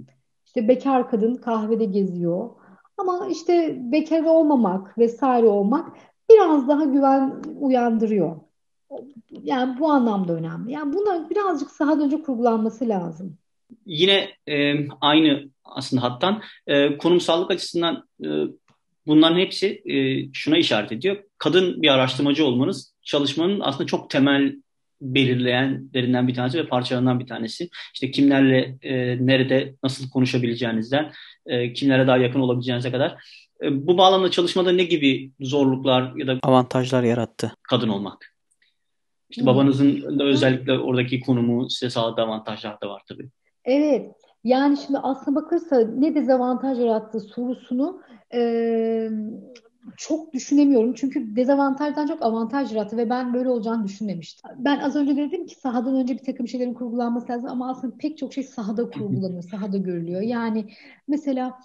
İşte 0.46 0.68
bekar 0.68 1.10
kadın 1.10 1.36
kahvede 1.36 1.86
geziyor. 1.86 2.50
Ama 2.98 3.28
işte 3.28 3.78
bekar 3.80 4.24
olmamak 4.24 4.98
vesaire 4.98 5.48
olmak 5.48 5.98
biraz 6.30 6.68
daha 6.68 6.86
güven 6.86 7.42
uyandırıyor. 7.60 8.36
Yani 9.44 9.80
bu 9.80 9.92
anlamda 9.92 10.34
önemli. 10.34 10.72
Yani 10.72 10.94
buna 10.94 11.30
birazcık 11.30 11.72
sahadan 11.72 12.06
önce 12.06 12.22
kurgulanması 12.22 12.90
lazım. 12.90 13.38
Yine 13.86 14.30
e, 14.50 14.88
aynı 15.02 15.50
aslında 15.64 16.04
hattan 16.04 16.42
e, 16.68 16.98
konumsallık 16.98 17.52
açısından 17.52 18.08
e, 18.24 18.28
bunların 19.08 19.40
hepsi 19.40 19.82
e, 19.86 20.26
şuna 20.34 20.58
işaret 20.58 20.92
ediyor. 20.92 21.24
Kadın 21.38 21.82
bir 21.82 21.90
araştırmacı 21.90 22.46
olmanız 22.46 22.94
çalışmanın 23.04 23.60
aslında 23.60 23.86
çok 23.86 24.10
temel 24.10 24.56
belirleyenlerinden 25.02 26.28
bir 26.28 26.34
tanesi 26.34 26.58
ve 26.58 26.68
parçalarından 26.68 27.20
bir 27.20 27.28
tanesi. 27.28 27.70
İşte 27.94 28.12
kimlerle 28.12 28.78
e, 28.82 29.26
nerede 29.26 29.76
nasıl 29.84 30.10
konuşabileceğinizden 30.10 31.12
e, 31.46 31.74
kimlere 31.74 32.08
daha 32.08 32.18
yakın 32.18 32.40
olabileceğinize 32.40 32.92
kadar. 32.92 33.24
E, 33.64 33.88
bu 33.88 33.98
bağlamda 33.98 34.32
çalışmada 34.32 34.72
ne 34.72 34.84
gibi 34.84 35.32
zorluklar 35.40 36.16
ya 36.16 36.28
da 36.28 36.40
avantajlar 36.44 37.04
yarattı 37.04 37.54
kadın 37.64 37.90
olmak? 37.90 38.39
İşte 39.30 39.46
babanızın 39.46 40.20
da 40.20 40.24
özellikle 40.24 40.80
oradaki 40.80 41.20
konumu 41.20 41.70
size 41.70 41.90
sağladığı 41.90 42.22
avantajlar 42.22 42.82
da 42.82 42.90
var 42.90 43.02
tabii. 43.08 43.30
Evet. 43.66 44.12
Yani 44.44 44.78
şimdi 44.78 45.00
aslına 45.00 45.36
bakırsa 45.36 45.80
ne 45.80 46.16
dezavantaj 46.16 46.80
yarattı 46.80 47.20
sorusunu 47.20 48.02
e, 48.34 49.10
çok 49.98 50.34
düşünemiyorum. 50.34 50.94
Çünkü 50.94 51.36
dezavantajdan 51.36 52.08
çok 52.08 52.22
avantaj 52.22 52.74
yarattı 52.74 52.98
ve 52.98 53.10
ben 53.10 53.34
böyle 53.34 53.50
olacağını 53.50 53.86
düşünmemiştim. 53.86 54.50
Ben 54.58 54.80
az 54.80 54.96
önce 54.96 55.18
dedim 55.18 55.46
ki 55.46 55.56
sahadan 55.56 55.96
önce 55.96 56.14
bir 56.14 56.24
takım 56.24 56.48
şeylerin 56.48 56.74
kurgulanması 56.74 57.32
lazım 57.32 57.50
ama 57.50 57.70
aslında 57.70 57.98
pek 57.98 58.18
çok 58.18 58.34
şey 58.34 58.44
sahada 58.44 58.90
kurgulanıyor, 58.90 59.44
sahada 59.44 59.78
görülüyor. 59.78 60.22
Yani 60.22 60.70
mesela 61.08 61.60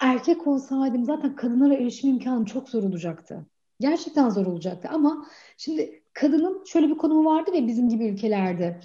erkek 0.00 0.46
olsaydım 0.46 1.04
zaten 1.04 1.36
kadınlara 1.36 1.74
erişim 1.74 2.10
imkanı 2.10 2.44
çok 2.44 2.68
zor 2.68 2.82
olacaktı. 2.82 3.46
Gerçekten 3.80 4.30
zor 4.30 4.46
olacaktı 4.46 4.88
ama 4.92 5.26
şimdi 5.56 6.03
kadının 6.14 6.64
şöyle 6.64 6.88
bir 6.88 6.96
konumu 6.96 7.24
vardı 7.24 7.50
ve 7.52 7.66
bizim 7.66 7.88
gibi 7.88 8.06
ülkelerde 8.06 8.80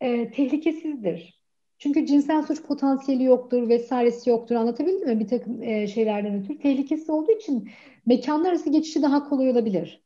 e, 0.00 0.30
tehlikesizdir. 0.30 1.38
Çünkü 1.78 2.06
cinsel 2.06 2.42
suç 2.42 2.62
potansiyeli 2.62 3.24
yoktur 3.24 3.68
vesairesi 3.68 4.30
yoktur 4.30 4.54
anlatabildim 4.54 5.08
mi 5.08 5.20
bir 5.20 5.28
takım 5.28 5.62
e, 5.62 5.86
şeylerden 5.86 6.34
ötürü. 6.34 6.58
Tehlikesi 6.58 7.12
olduğu 7.12 7.32
için 7.32 7.70
mekanlar 8.06 8.48
arası 8.48 8.70
geçişi 8.70 9.02
daha 9.02 9.28
kolay 9.28 9.50
olabilir. 9.50 10.02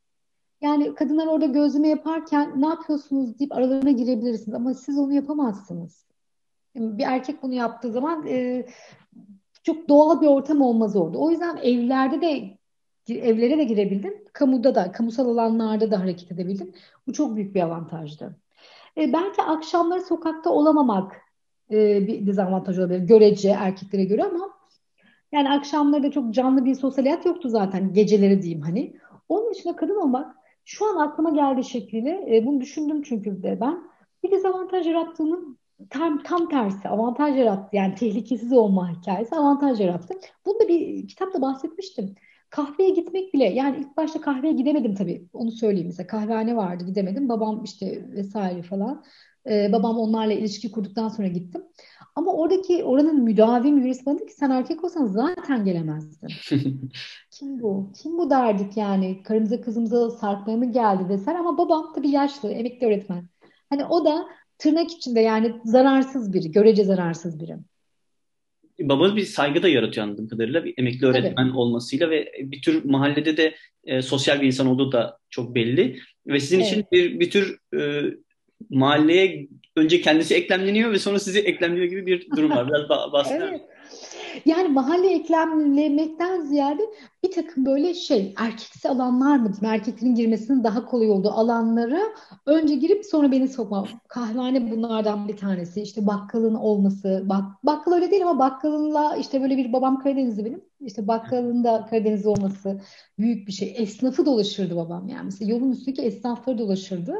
Yani 0.61 0.94
kadınlar 0.94 1.27
orada 1.27 1.46
gözleme 1.46 1.88
yaparken 1.88 2.62
ne 2.62 2.66
yapıyorsunuz 2.66 3.38
deyip 3.38 3.53
aralarına 3.53 3.90
girebilirsiniz 3.90 4.55
ama 4.55 4.75
siz 4.75 4.98
onu 4.98 5.12
yapamazsınız. 5.12 6.07
Bir 6.75 7.05
erkek 7.05 7.42
bunu 7.42 7.55
yaptığı 7.55 7.92
zaman 7.92 8.27
e, 8.27 8.66
çok 9.62 9.88
doğal 9.88 10.20
bir 10.20 10.27
ortam 10.27 10.61
olmaz 10.61 10.96
orada. 10.96 11.18
O 11.18 11.31
yüzden 11.31 11.57
evlerde 11.57 12.20
de 12.20 12.59
evlere 13.09 13.59
de 13.59 13.65
girebildim. 13.65 14.25
Kamuda 14.33 14.75
da, 14.75 14.93
kamusal 14.93 15.29
alanlarda 15.29 15.91
da 15.91 16.01
hareket 16.01 16.33
edebildim. 16.33 16.73
Bu 17.07 17.12
çok 17.12 17.37
büyük 17.37 17.55
bir 17.55 17.61
avantajdı. 17.61 18.37
E, 18.97 19.12
belki 19.12 19.43
akşamları 19.43 20.01
sokakta 20.01 20.51
olamamak 20.51 21.17
e, 21.71 22.07
bir 22.07 22.27
dezavantaj 22.27 22.79
olabilir. 22.79 22.99
Görece 22.99 23.49
erkeklere 23.49 24.05
göre 24.05 24.25
ama 24.25 24.51
yani 25.33 25.51
akşamları 25.51 26.03
da 26.03 26.11
çok 26.11 26.35
canlı 26.35 26.65
bir 26.65 26.75
sosyal 26.75 27.05
hayat 27.05 27.27
yoktu 27.27 27.49
zaten. 27.49 27.93
Geceleri 27.93 28.43
diyeyim 28.43 28.61
hani. 28.61 28.97
Onun 29.29 29.51
dışında 29.51 29.77
kadın 29.77 29.97
olmak 29.97 30.37
şu 30.65 30.87
an 30.87 31.09
aklıma 31.09 31.31
geldiği 31.31 31.65
şekliyle 31.65 32.37
e, 32.37 32.47
bunu 32.47 32.61
düşündüm 32.61 33.03
çünkü 33.03 33.43
de 33.43 33.61
ben 33.61 33.83
bir 34.23 34.31
dezavantaj 34.31 34.87
yarattığının 34.87 35.59
tam 35.91 36.23
tam 36.23 36.49
tersi 36.49 36.88
avantaj 36.88 37.37
yarattı. 37.37 37.77
Yani 37.77 37.95
tehlikesiz 37.95 38.53
olma 38.53 38.91
hikayesi 38.91 39.37
avantaj 39.37 39.81
yarattı. 39.81 40.15
Bunu 40.47 40.61
da 40.61 40.69
bir 40.69 41.09
kitapta 41.09 41.43
bahsetmiştim. 41.43 42.15
Kahveye 42.53 42.91
gitmek 42.91 43.35
bile 43.35 43.45
yani 43.45 43.77
ilk 43.81 43.97
başta 43.97 44.21
kahveye 44.21 44.53
gidemedim 44.53 44.95
tabii 44.95 45.29
onu 45.33 45.53
söyleyeyim 45.53 45.87
mesela 45.87 46.07
kahvehane 46.07 46.57
vardı 46.57 46.85
gidemedim 46.85 47.29
babam 47.29 47.65
işte 47.65 48.05
vesaire 48.12 48.62
falan 48.62 49.05
ee, 49.51 49.73
babam 49.73 49.99
onlarla 49.99 50.33
ilişki 50.33 50.71
kurduktan 50.71 51.09
sonra 51.09 51.29
gittim 51.29 51.62
ama 52.17 52.33
oradaki 52.33 52.85
oranın 52.85 53.23
müdavim 53.23 53.85
birisi 53.85 54.07
bana 54.07 54.19
ki 54.19 54.33
sen 54.33 54.51
erkek 54.51 54.85
olsan 54.85 55.07
zaten 55.07 55.65
gelemezdin. 55.65 56.29
Kim 57.31 57.61
bu? 57.61 57.93
Kim 58.03 58.19
bu 58.19 58.31
derdik 58.31 58.77
yani 58.77 59.23
karımıza 59.23 59.61
kızımıza 59.61 60.11
sarkmaya 60.11 60.57
mı 60.57 60.73
geldi 60.73 61.09
vesaire 61.09 61.38
ama 61.38 61.59
babam 61.59 61.93
tabii 61.95 62.11
yaşlı 62.11 62.53
emekli 62.53 62.87
öğretmen. 62.87 63.29
Hani 63.71 63.85
o 63.85 64.05
da 64.05 64.27
tırnak 64.59 64.91
içinde 64.91 65.21
yani 65.21 65.61
zararsız 65.65 66.33
biri 66.33 66.53
görece 66.53 66.85
zararsız 66.85 67.41
biri. 67.41 67.57
Babanız 68.88 69.16
bir 69.16 69.25
saygı 69.25 69.62
da 69.62 69.68
yaratıyor 69.68 70.07
anladığım 70.07 70.29
kadarıyla. 70.29 70.64
Bir 70.64 70.75
emekli 70.79 71.07
öğretmen 71.07 71.49
Tabii. 71.49 71.59
olmasıyla 71.59 72.11
ve 72.11 72.33
bir 72.38 72.62
tür 72.62 72.85
mahallede 72.85 73.37
de 73.37 73.55
e, 73.85 74.03
sosyal 74.03 74.40
bir 74.40 74.47
insan 74.47 74.66
olduğu 74.66 74.92
da 74.92 75.18
çok 75.31 75.55
belli. 75.55 75.99
Ve 76.27 76.40
sizin 76.40 76.61
evet. 76.61 76.73
için 76.73 76.85
bir, 76.92 77.21
bir 77.21 77.31
tür 77.31 77.59
e, 77.79 78.03
mahalleye 78.71 79.49
önce 79.77 80.01
kendisi 80.01 80.35
eklemleniyor 80.35 80.92
ve 80.92 80.99
sonra 80.99 81.18
sizi 81.18 81.40
eklemliyor 81.40 81.87
gibi 81.87 82.07
bir 82.07 82.27
durum 82.37 82.51
var. 82.51 82.68
Biraz 82.68 82.88
bahseder 83.12 83.49
evet. 83.49 83.61
Yani 84.47 84.68
mahalle 84.68 85.12
eklemlemekten 85.14 86.40
ziyade 86.40 86.83
bir 87.23 87.31
takım 87.31 87.66
böyle 87.66 87.95
şey 87.95 88.35
erkeksi 88.38 88.88
alanlar 88.88 89.37
mı 89.37 89.53
diyeyim, 89.53 89.75
erkeklerin 89.75 90.14
girmesinin 90.14 90.64
daha 90.64 90.87
kolay 90.87 91.11
olduğu 91.11 91.31
alanlara 91.31 92.03
önce 92.47 92.75
girip 92.75 93.07
sonra 93.07 93.33
beni 93.33 93.49
sokma. 93.49 93.88
Kahvehane 94.09 94.71
bunlardan 94.71 95.29
bir 95.29 95.37
tanesi. 95.37 95.83
İşte 95.83 96.07
bakkalın 96.07 96.55
olması. 96.55 97.23
Bak, 97.29 97.45
bakkal 97.64 97.92
öyle 97.92 98.11
değil 98.11 98.23
ama 98.23 98.38
bakkalınla 98.38 99.16
işte 99.16 99.42
böyle 99.42 99.57
bir 99.57 99.73
babam 99.73 100.03
Karadenizli 100.03 100.45
benim. 100.45 100.64
İşte 100.81 101.09
bakkalın 101.09 101.64
da 101.64 101.87
Karadenizli 101.90 102.29
olması 102.29 102.81
büyük 103.18 103.49
bir 103.49 103.53
şey. 103.53 103.75
Esnafı 103.79 104.27
dolaşırdı 104.27 104.77
babam 104.77 105.09
yani. 105.09 105.25
Mesela 105.25 105.51
yolun 105.51 105.73
üstündeki 105.73 106.03
esnafları 106.03 106.59
dolaşırdı 106.59 107.14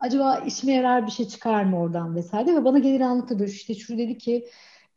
acaba 0.00 0.38
işime 0.46 0.72
yarar 0.72 1.06
bir 1.06 1.10
şey 1.10 1.28
çıkar 1.28 1.64
mı 1.64 1.80
oradan 1.80 2.16
vesaire 2.16 2.56
ve 2.56 2.64
bana 2.64 2.78
gelir 2.78 3.00
anlatırdı 3.00 3.44
işte 3.44 3.74
şu 3.74 3.98
dedi 3.98 4.18
ki 4.18 4.46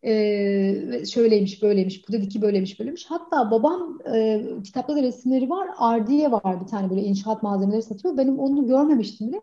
e, 0.04 1.06
şöyleymiş 1.06 1.64
böyleymiş 1.64 2.08
bu 2.08 2.14
dedi 2.14 2.30
ki 2.30 2.42
böyleymiş 2.42 2.80
böyleymiş 2.80 3.06
hatta 3.06 3.52
babam 3.52 4.00
e, 4.14 4.46
kitapta 4.64 4.96
da 4.96 5.02
resimleri 5.02 5.50
var 5.50 5.70
Ardiye 5.78 6.32
var 6.32 6.62
bir 6.62 6.68
tane 6.68 6.90
böyle 6.90 7.02
inşaat 7.02 7.44
malzemeleri 7.44 7.82
satıyor 7.82 8.18
benim 8.18 8.40
onu 8.40 8.68
görmemiştim 8.68 9.28
bile 9.28 9.42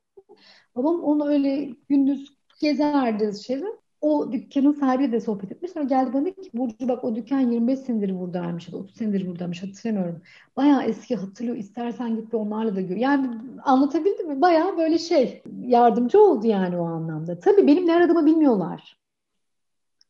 babam 0.76 1.02
onu 1.02 1.28
öyle 1.28 1.68
gündüz 1.88 2.36
gezerdi 2.60 3.42
şeyler 3.46 3.72
o 4.00 4.32
dükkanın 4.32 4.72
sahibiyle 4.72 5.12
de 5.12 5.20
sohbet 5.20 5.52
etmiş. 5.52 5.70
Sonra 5.70 5.84
geldi 5.84 6.12
bana 6.12 6.30
ki 6.30 6.50
Burcu 6.54 6.88
bak 6.88 7.04
o 7.04 7.14
dükkan 7.14 7.40
25 7.40 7.78
senedir 7.78 8.20
buradaymış 8.20 8.68
ya 8.68 8.72
da 8.72 8.76
30 8.76 8.96
senedir 8.96 9.26
buradaymış 9.26 9.62
hatırlamıyorum. 9.62 10.22
Bayağı 10.56 10.82
eski 10.82 11.16
hatırlıyor. 11.16 11.56
İstersen 11.56 12.16
git 12.16 12.32
de 12.32 12.36
onlarla 12.36 12.76
da 12.76 12.80
gör. 12.80 12.96
Yani 12.96 13.30
anlatabildim 13.64 14.28
mi? 14.28 14.40
Bayağı 14.40 14.78
böyle 14.78 14.98
şey 14.98 15.42
yardımcı 15.62 16.22
oldu 16.22 16.46
yani 16.46 16.78
o 16.78 16.84
anlamda. 16.84 17.38
Tabii 17.38 17.66
benim 17.66 17.86
ne 17.86 17.94
aradığımı 17.94 18.26
bilmiyorlar. 18.26 18.98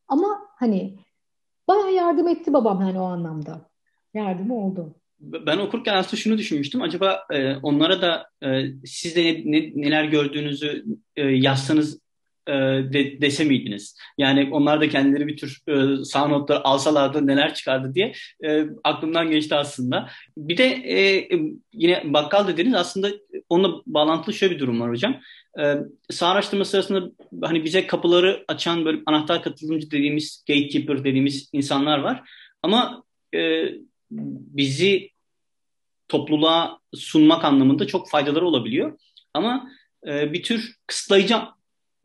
Ama 0.09 0.39
hani 0.57 0.99
bayağı 1.69 1.93
yardım 1.93 2.29
etti 2.29 2.53
babam 2.53 2.81
hani 2.81 3.01
o 3.01 3.05
anlamda. 3.05 3.71
Yardımı 4.15 4.55
oldu. 4.67 4.95
Ben 5.21 5.59
okurken 5.59 5.95
aslında 5.95 6.17
şunu 6.17 6.39
düşünmüştüm. 6.39 6.83
Acaba 6.83 7.27
e, 7.31 7.57
onlara 7.57 8.03
da 8.03 8.31
e, 8.43 8.65
siz 8.85 9.17
de 9.17 9.25
ne, 9.25 9.43
ne, 9.45 9.73
neler 9.75 10.05
gördüğünüzü 10.05 10.85
e, 11.17 11.23
yazsanız 11.23 12.01
e, 12.47 12.53
de, 12.93 13.21
dese 13.21 13.45
miydiniz? 13.45 13.97
Yani 14.19 14.49
onlar 14.53 14.81
da 14.81 14.89
kendileri 14.89 15.27
bir 15.27 15.37
tür 15.37 15.63
e, 15.69 16.05
sağ 16.05 16.29
notlar 16.29 16.61
alsalardı 16.65 17.27
neler 17.27 17.55
çıkardı 17.55 17.95
diye 17.95 18.13
e, 18.45 18.67
aklımdan 18.85 19.31
geçti 19.31 19.55
aslında. 19.55 20.09
Bir 20.37 20.59
de 20.59 20.65
e, 20.65 21.29
yine 21.73 22.03
bakkal 22.05 22.49
dediniz 22.49 22.75
aslında 22.75 23.11
onunla 23.49 23.83
bağlantılı 23.87 24.35
şöyle 24.35 24.55
bir 24.55 24.61
durum 24.61 24.81
var 24.81 24.91
hocam. 24.91 25.21
E, 25.61 25.75
sağ 26.11 26.29
araştırma 26.29 26.65
sırasında 26.65 27.11
hani 27.43 27.65
bize 27.65 27.87
kapıları 27.87 28.45
açan 28.49 28.85
böyle 28.85 28.99
anahtar 29.07 29.43
katılımcı 29.43 29.91
dediğimiz 29.91 30.45
gatekeeper 30.49 31.05
dediğimiz 31.05 31.51
insanlar 31.53 31.99
var. 31.99 32.31
Ama 32.63 33.05
e, 33.35 33.69
bizi 34.11 35.11
topluluğa 36.09 36.79
sunmak 36.95 37.45
anlamında 37.45 37.87
çok 37.87 38.11
faydaları 38.11 38.47
olabiliyor. 38.47 38.99
Ama 39.35 39.71
e, 40.07 40.33
bir 40.33 40.43
tür 40.43 40.75
kısıtlayıcı 40.87 41.37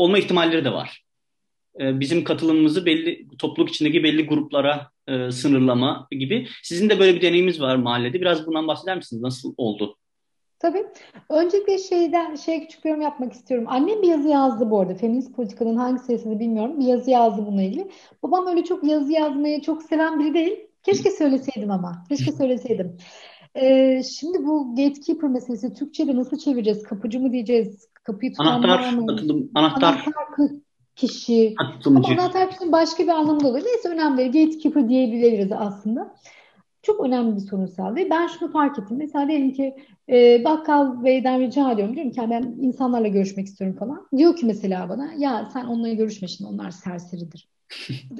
olma 0.01 0.17
ihtimalleri 0.17 0.65
de 0.65 0.73
var. 0.73 1.03
E, 1.79 1.99
bizim 1.99 2.23
katılımımızı 2.23 2.85
belli 2.85 3.27
topluluk 3.37 3.69
içindeki 3.69 4.03
belli 4.03 4.27
gruplara 4.27 4.87
e, 5.07 5.31
sınırlama 5.31 6.07
gibi. 6.11 6.47
Sizin 6.63 6.89
de 6.89 6.99
böyle 6.99 7.15
bir 7.15 7.21
deneyiminiz 7.21 7.61
var 7.61 7.75
mahallede. 7.75 8.21
Biraz 8.21 8.47
bundan 8.47 8.67
bahseder 8.67 8.97
misiniz? 8.97 9.21
Nasıl 9.21 9.53
oldu? 9.57 9.97
Tabii. 10.59 10.85
Öncelikle 11.29 11.77
şeyden 11.77 12.35
şey 12.35 12.61
küçük 12.61 12.85
bir 12.85 12.89
yorum 12.89 13.01
yapmak 13.01 13.33
istiyorum. 13.33 13.65
Annem 13.69 14.01
bir 14.01 14.07
yazı 14.07 14.27
yazdı 14.27 14.69
bu 14.69 14.79
arada. 14.79 14.95
Feminist 14.95 15.35
politikanın 15.35 15.75
hangi 15.75 15.99
sayısını 15.99 16.39
bilmiyorum. 16.39 16.79
Bir 16.79 16.85
yazı 16.85 17.11
yazdı 17.11 17.45
bununla 17.45 17.61
ilgili. 17.61 17.91
Babam 18.23 18.47
öyle 18.47 18.63
çok 18.63 18.83
yazı 18.83 19.11
yazmayı 19.11 19.61
çok 19.61 19.83
seven 19.83 20.19
biri 20.19 20.33
değil. 20.33 20.59
Keşke 20.83 21.11
söyleseydim 21.11 21.71
ama. 21.71 22.03
Keşke 22.09 22.31
söyleseydim. 22.37 22.97
Ee, 23.55 24.01
şimdi 24.03 24.45
bu 24.45 24.75
gatekeeper 24.75 25.29
meselesi 25.29 25.73
Türkçe'de 25.73 26.15
nasıl 26.15 26.37
çevireceğiz? 26.37 26.83
Kapıcı 26.83 27.19
mı 27.19 27.31
diyeceğiz? 27.31 27.90
Kapıyı 28.03 28.31
anahtar, 28.37 28.93
mı? 28.93 29.11
Atılım, 29.11 29.51
anahtar, 29.55 29.93
anahtar 29.93 30.57
kişi. 30.95 31.55
Atılımcı. 31.57 32.11
Ama 32.11 32.21
anahtar 32.21 32.49
kişinin 32.49 32.71
başka 32.71 33.03
bir 33.03 33.07
anlamda 33.07 33.47
oluyor. 33.47 33.65
Neyse 33.65 33.89
önemli 33.89 34.33
değil. 34.33 34.45
Gatekeeper 34.45 34.89
diyebiliriz 34.89 35.51
aslında. 35.51 36.15
Çok 36.83 37.05
önemli 37.05 37.35
bir 37.35 37.41
sorunsal 37.41 37.95
değil. 37.95 38.07
Ben 38.11 38.27
şunu 38.27 38.51
fark 38.51 38.79
ettim. 38.79 38.97
Mesela 38.97 39.27
diyelim 39.27 39.53
ki 39.53 39.75
e, 40.09 40.43
bakkal 40.45 41.03
beyden 41.03 41.39
rica 41.39 41.71
ediyorum. 41.71 41.95
Diyorum 41.95 42.11
ki 42.11 42.21
ben 42.29 42.55
insanlarla 42.61 43.07
görüşmek 43.07 43.47
istiyorum 43.47 43.77
falan. 43.77 44.07
Diyor 44.17 44.35
ki 44.35 44.45
mesela 44.45 44.89
bana 44.89 45.13
ya 45.17 45.49
sen 45.53 45.65
onunla 45.65 45.93
görüşme 45.93 46.27
şimdi 46.27 46.49
onlar 46.49 46.71
serseridir. 46.71 47.49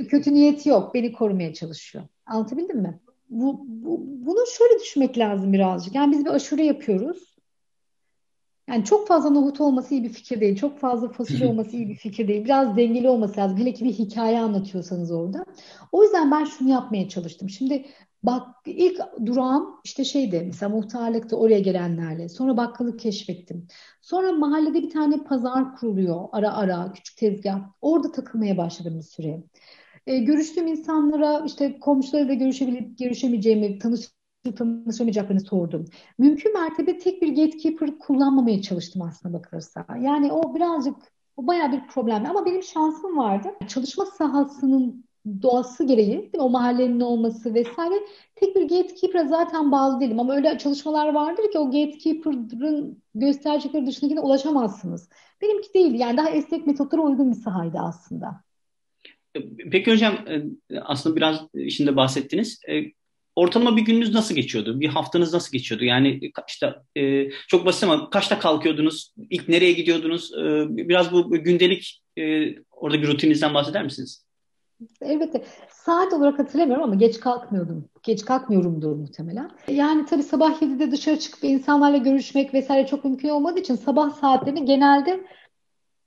Kötü 0.10 0.34
niyeti 0.34 0.70
yok. 0.70 0.94
Beni 0.94 1.12
korumaya 1.12 1.54
çalışıyor. 1.54 2.04
Anlatabildim 2.26 2.78
mi? 2.78 3.00
Bu, 3.30 3.66
bu, 3.68 4.02
bunu 4.06 4.40
şöyle 4.58 4.80
düşünmek 4.80 5.18
lazım 5.18 5.54
birazcık. 5.54 5.96
Yani 5.96 6.12
biz 6.12 6.26
bir 6.26 6.30
aşure 6.30 6.66
yapıyoruz. 6.66 7.31
Yani 8.72 8.86
çok 8.86 9.08
fazla 9.08 9.30
nohut 9.30 9.62
olması 9.62 9.94
iyi 9.94 10.04
bir 10.04 10.10
fikir 10.10 10.42
değil. 10.42 10.56
Çok 10.56 10.80
fazla 10.80 11.10
fasulye 11.10 11.48
olması 11.50 11.76
iyi 11.76 11.90
bir 11.90 11.96
fikir 11.96 12.28
değil. 12.28 12.46
Biraz 12.46 12.78
dengeli 12.78 13.10
olması 13.10 13.38
lazım. 13.38 13.58
Hele 13.58 13.74
ki 13.74 13.86
bir 13.86 13.94
hikaye 13.94 14.40
anlatıyorsanız 14.40 15.12
orada. 15.12 15.46
O 15.92 16.04
yüzden 16.04 16.32
ben 16.32 16.44
şunu 16.46 16.70
yapmaya 16.70 17.10
çalıştım. 17.10 17.50
Şimdi 17.50 17.86
bak 18.24 18.48
ilk 18.66 19.00
durağım 19.26 19.80
işte 19.84 20.04
şeydi 20.04 20.44
mesela 20.46 20.70
muhtarlıkta 20.70 21.36
oraya 21.36 21.60
gelenlerle. 21.60 22.30
Sonra 22.30 22.58
bakkalık 22.58 23.00
keşfettim. 23.00 23.68
Sonra 24.02 24.32
mahallede 24.32 24.84
bir 24.84 24.90
tane 24.90 25.18
pazar 25.24 25.76
kuruluyor 25.76 26.26
ara 26.32 26.54
ara 26.54 26.92
küçük 26.94 27.18
tezgah. 27.18 27.62
Orada 27.82 28.12
takılmaya 28.12 28.58
başladım 28.58 28.98
bir 28.98 29.04
süre. 29.04 29.44
E, 30.08 30.18
görüştüğüm 30.20 30.68
insanlara 30.68 31.44
işte 31.46 31.80
komşularıyla 31.80 32.34
görüşebilip 32.34 32.98
görüşemeyeceğimi, 33.00 33.80
tanış 34.44 34.84
tanışamayacaklarını 34.84 35.42
sordum. 35.42 35.86
Mümkün 36.18 36.54
mertebe 36.54 36.98
tek 36.98 37.22
bir 37.22 37.36
gatekeeper 37.36 38.00
kullanmamaya 38.00 38.62
çalıştım 38.62 39.02
aslında 39.02 39.38
bakılırsa. 39.38 39.86
Yani 40.02 40.32
o 40.32 40.56
birazcık 40.56 40.96
o 41.38 41.48
bayağı 41.48 41.72
bir 41.72 41.88
problem. 41.88 42.26
Ama 42.26 42.46
benim 42.46 42.64
şansım 42.64 43.18
vardı. 43.18 43.48
Çalışma 43.68 44.06
sahasının 44.06 45.06
doğası 45.42 45.84
gereği 45.84 46.30
o 46.38 46.50
mahallenin 46.50 47.00
olması 47.00 47.54
vesaire 47.54 47.96
tek 48.36 48.56
bir 48.56 48.62
gatekeeper'a 48.62 49.28
zaten 49.28 49.72
bağlı 49.72 50.00
değilim 50.00 50.20
ama 50.20 50.36
öyle 50.36 50.58
çalışmalar 50.58 51.14
vardır 51.14 51.52
ki 51.52 51.60
o 51.60 51.66
gatekeeper'ın 51.66 53.02
göstercekleri 53.16 53.88
dışındakine 53.88 54.20
ulaşamazsınız. 54.20 55.10
Benimki 55.42 55.74
değil 55.74 55.94
yani 55.94 56.18
daha 56.18 56.30
esnek 56.30 56.68
metotlara 56.68 57.02
uygun 57.02 57.32
bir 57.32 57.36
sahaydı 57.36 57.78
aslında. 57.78 58.42
Peki 59.72 59.92
hocam 59.92 60.14
e, 60.14 60.44
aslında 60.80 61.16
biraz 61.16 61.40
işinde 61.54 61.96
bahsettiniz. 61.96 62.60
Ortalama 63.42 63.78
bir 63.78 63.82
gününüz 63.82 64.14
nasıl 64.14 64.36
geçiyordu? 64.36 64.80
Bir 64.80 64.88
haftanız 64.88 65.34
nasıl 65.34 65.52
geçiyordu? 65.52 65.86
Yani 65.86 66.32
kaçta 66.32 66.84
e, 66.98 67.30
çok 67.48 67.66
basit 67.66 67.84
ama 67.84 68.10
kaçta 68.10 68.40
kalkıyordunuz? 68.40 69.14
İlk 69.30 69.50
nereye 69.50 69.72
gidiyordunuz? 69.72 70.32
E, 70.34 70.66
biraz 70.70 71.12
bu 71.12 71.32
gündelik 71.32 72.02
e, 72.18 72.56
orada 72.72 73.02
bir 73.02 73.08
rutininizden 73.08 73.54
bahseder 73.54 73.84
misiniz? 73.84 74.26
Elbette. 75.02 75.44
Saat 75.70 76.14
olarak 76.14 76.40
hatırlamıyorum 76.40 76.84
ama 76.84 76.96
geç 76.96 77.20
kalkmıyordum. 77.20 77.90
Geç 78.04 78.26
kalkmıyorumdur 78.26 78.96
muhtemelen. 78.96 79.52
Yani 79.68 80.06
tabii 80.06 80.24
sabah 80.24 80.62
7'de 80.62 80.92
dışarı 80.92 81.20
çıkıp 81.20 81.44
insanlarla 81.44 81.98
görüşmek 81.98 82.54
vesaire 82.54 82.88
çok 82.88 83.06
mümkün 83.06 83.30
olmadığı 83.30 83.60
için 83.60 83.76
sabah 83.76 84.10
saatlerini 84.10 84.66
genelde 84.66 85.24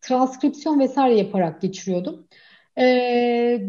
transkripsiyon 0.01 0.81
vesaire 0.81 1.19
yaparak 1.19 1.63
geçiriyordum 1.63 2.27
e, 2.79 3.61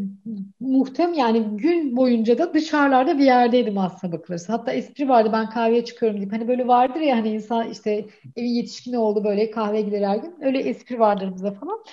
muhtem 0.59 1.13
yani 1.13 1.57
gün 1.57 1.97
boyunca 1.97 2.37
da 2.37 2.53
dışarılarda 2.53 3.17
bir 3.17 3.23
yerdeydim 3.23 3.77
aslında 3.77 4.13
bakılırsa. 4.17 4.53
Hatta 4.53 4.71
espri 4.71 5.09
vardı 5.09 5.29
ben 5.33 5.49
kahveye 5.49 5.85
çıkıyorum 5.85 6.17
deyip 6.19 6.31
hani 6.33 6.47
böyle 6.47 6.67
vardır 6.67 6.99
ya 7.01 7.15
hani 7.17 7.29
insan 7.29 7.69
işte 7.71 8.05
evin 8.35 8.47
yetişkini 8.49 8.97
oldu 8.97 9.23
böyle 9.23 9.51
kahveye 9.51 9.81
gider 9.81 10.01
her 10.07 10.17
gün. 10.17 10.35
Öyle 10.41 10.59
espri 10.59 10.99
vardır 10.99 11.33
bize 11.35 11.51
falan. 11.51 11.83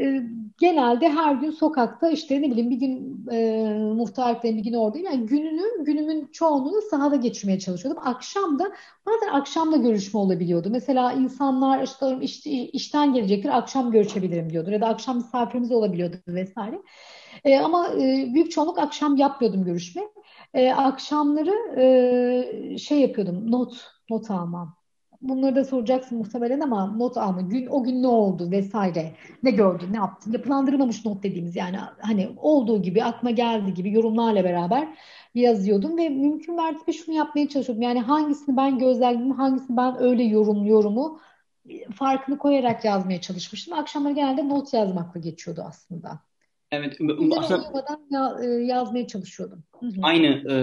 E, 0.00 0.22
genelde 0.58 1.08
her 1.10 1.34
gün 1.34 1.50
sokakta 1.50 2.10
işte 2.10 2.42
ne 2.42 2.50
bileyim 2.50 2.70
bir 2.70 2.76
gün 2.76 3.26
e, 3.30 3.74
muhtarlıktayım 3.94 4.56
bir 4.58 4.64
gün 4.64 4.74
oradayım. 4.74 5.06
Yani 5.12 5.26
gününü, 5.26 5.84
günümün 5.84 6.28
çoğunluğunu 6.32 6.82
sahada 6.90 7.16
geçirmeye 7.16 7.58
çalışıyordum. 7.58 8.02
Akşam 8.06 8.58
da 8.58 8.72
bazen 9.06 9.28
akşam 9.32 9.72
da 9.72 9.76
görüşme 9.76 10.20
olabiliyordu. 10.20 10.68
Mesela 10.70 11.12
insanlar 11.12 11.82
işte, 11.82 12.18
işte 12.22 12.50
işten 12.50 13.14
gelecektir 13.14 13.58
akşam 13.58 13.90
görüşebilirim 13.90 14.50
diyordu. 14.50 14.70
Ya 14.70 14.80
da 14.80 14.86
akşam 14.88 15.16
misafirimiz 15.16 15.72
olabiliyordu 15.72 16.16
vesaire. 16.28 16.82
E, 17.44 17.58
ama 17.58 17.88
e, 17.94 18.28
büyük 18.34 18.50
çoğunluk 18.52 18.78
akşam 18.78 19.16
yapmıyordum 19.16 19.64
görüşme. 19.64 20.02
E, 20.54 20.72
akşamları 20.72 21.80
e, 22.74 22.78
şey 22.78 23.00
yapıyordum 23.00 23.50
not 23.50 23.86
not 24.10 24.30
almam 24.30 24.79
bunları 25.22 25.56
da 25.56 25.64
soracaksın 25.64 26.18
muhtemelen 26.18 26.60
ama 26.60 26.86
not 26.86 27.16
alma. 27.16 27.40
Gün, 27.40 27.66
o 27.66 27.82
gün 27.84 28.02
ne 28.02 28.06
oldu 28.06 28.50
vesaire. 28.50 29.12
Ne 29.42 29.50
gördün, 29.50 29.92
ne 29.92 29.96
yaptın? 29.96 30.32
Yapılandırılmamış 30.32 31.04
not 31.04 31.22
dediğimiz 31.22 31.56
yani 31.56 31.76
hani 32.00 32.28
olduğu 32.36 32.82
gibi, 32.82 33.04
aklıma 33.04 33.30
geldi 33.30 33.74
gibi 33.74 33.92
yorumlarla 33.92 34.44
beraber 34.44 34.88
yazıyordum 35.34 35.98
ve 35.98 36.08
mümkün 36.08 36.56
mertebe 36.56 36.92
şunu 36.92 37.14
yapmaya 37.14 37.48
çalışıyordum. 37.48 37.82
Yani 37.82 38.00
hangisini 38.00 38.56
ben 38.56 38.78
gözlemledim, 38.78 39.30
hangisini 39.30 39.76
ben 39.76 40.02
öyle 40.02 40.22
yorumluyorumu 40.22 41.20
farkını 41.94 42.38
koyarak 42.38 42.84
yazmaya 42.84 43.20
çalışmıştım. 43.20 43.74
Akşamları 43.74 44.14
genelde 44.14 44.48
not 44.48 44.74
yazmakla 44.74 45.20
geçiyordu 45.20 45.62
aslında. 45.66 46.20
Evet. 46.72 46.92
Aslında, 46.94 47.14
uyumadan 47.14 48.00
ya, 48.10 48.36
e, 48.42 48.46
yazmaya 48.46 49.06
çalışıyordum. 49.06 49.64
Hı-hı. 49.80 49.92
Aynı 50.02 50.26
e, 50.26 50.54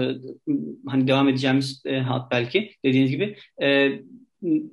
hani 0.86 1.08
devam 1.08 1.28
edeceğimiz 1.28 1.82
e, 1.84 1.98
hat 1.98 2.30
belki 2.30 2.70
dediğiniz 2.84 3.10
gibi. 3.10 3.36
E, 3.62 3.88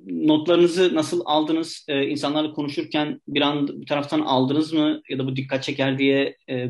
notlarınızı 0.06 0.94
nasıl 0.94 1.22
aldınız? 1.24 1.84
E, 1.88 2.06
insanlarla 2.06 2.52
konuşurken 2.52 3.20
bir 3.28 3.40
an 3.40 3.80
bir 3.80 3.86
taraftan 3.86 4.20
aldınız 4.20 4.72
mı? 4.72 5.02
Ya 5.08 5.18
da 5.18 5.26
bu 5.26 5.36
dikkat 5.36 5.62
çeker 5.62 5.98
diye 5.98 6.36
e, 6.50 6.68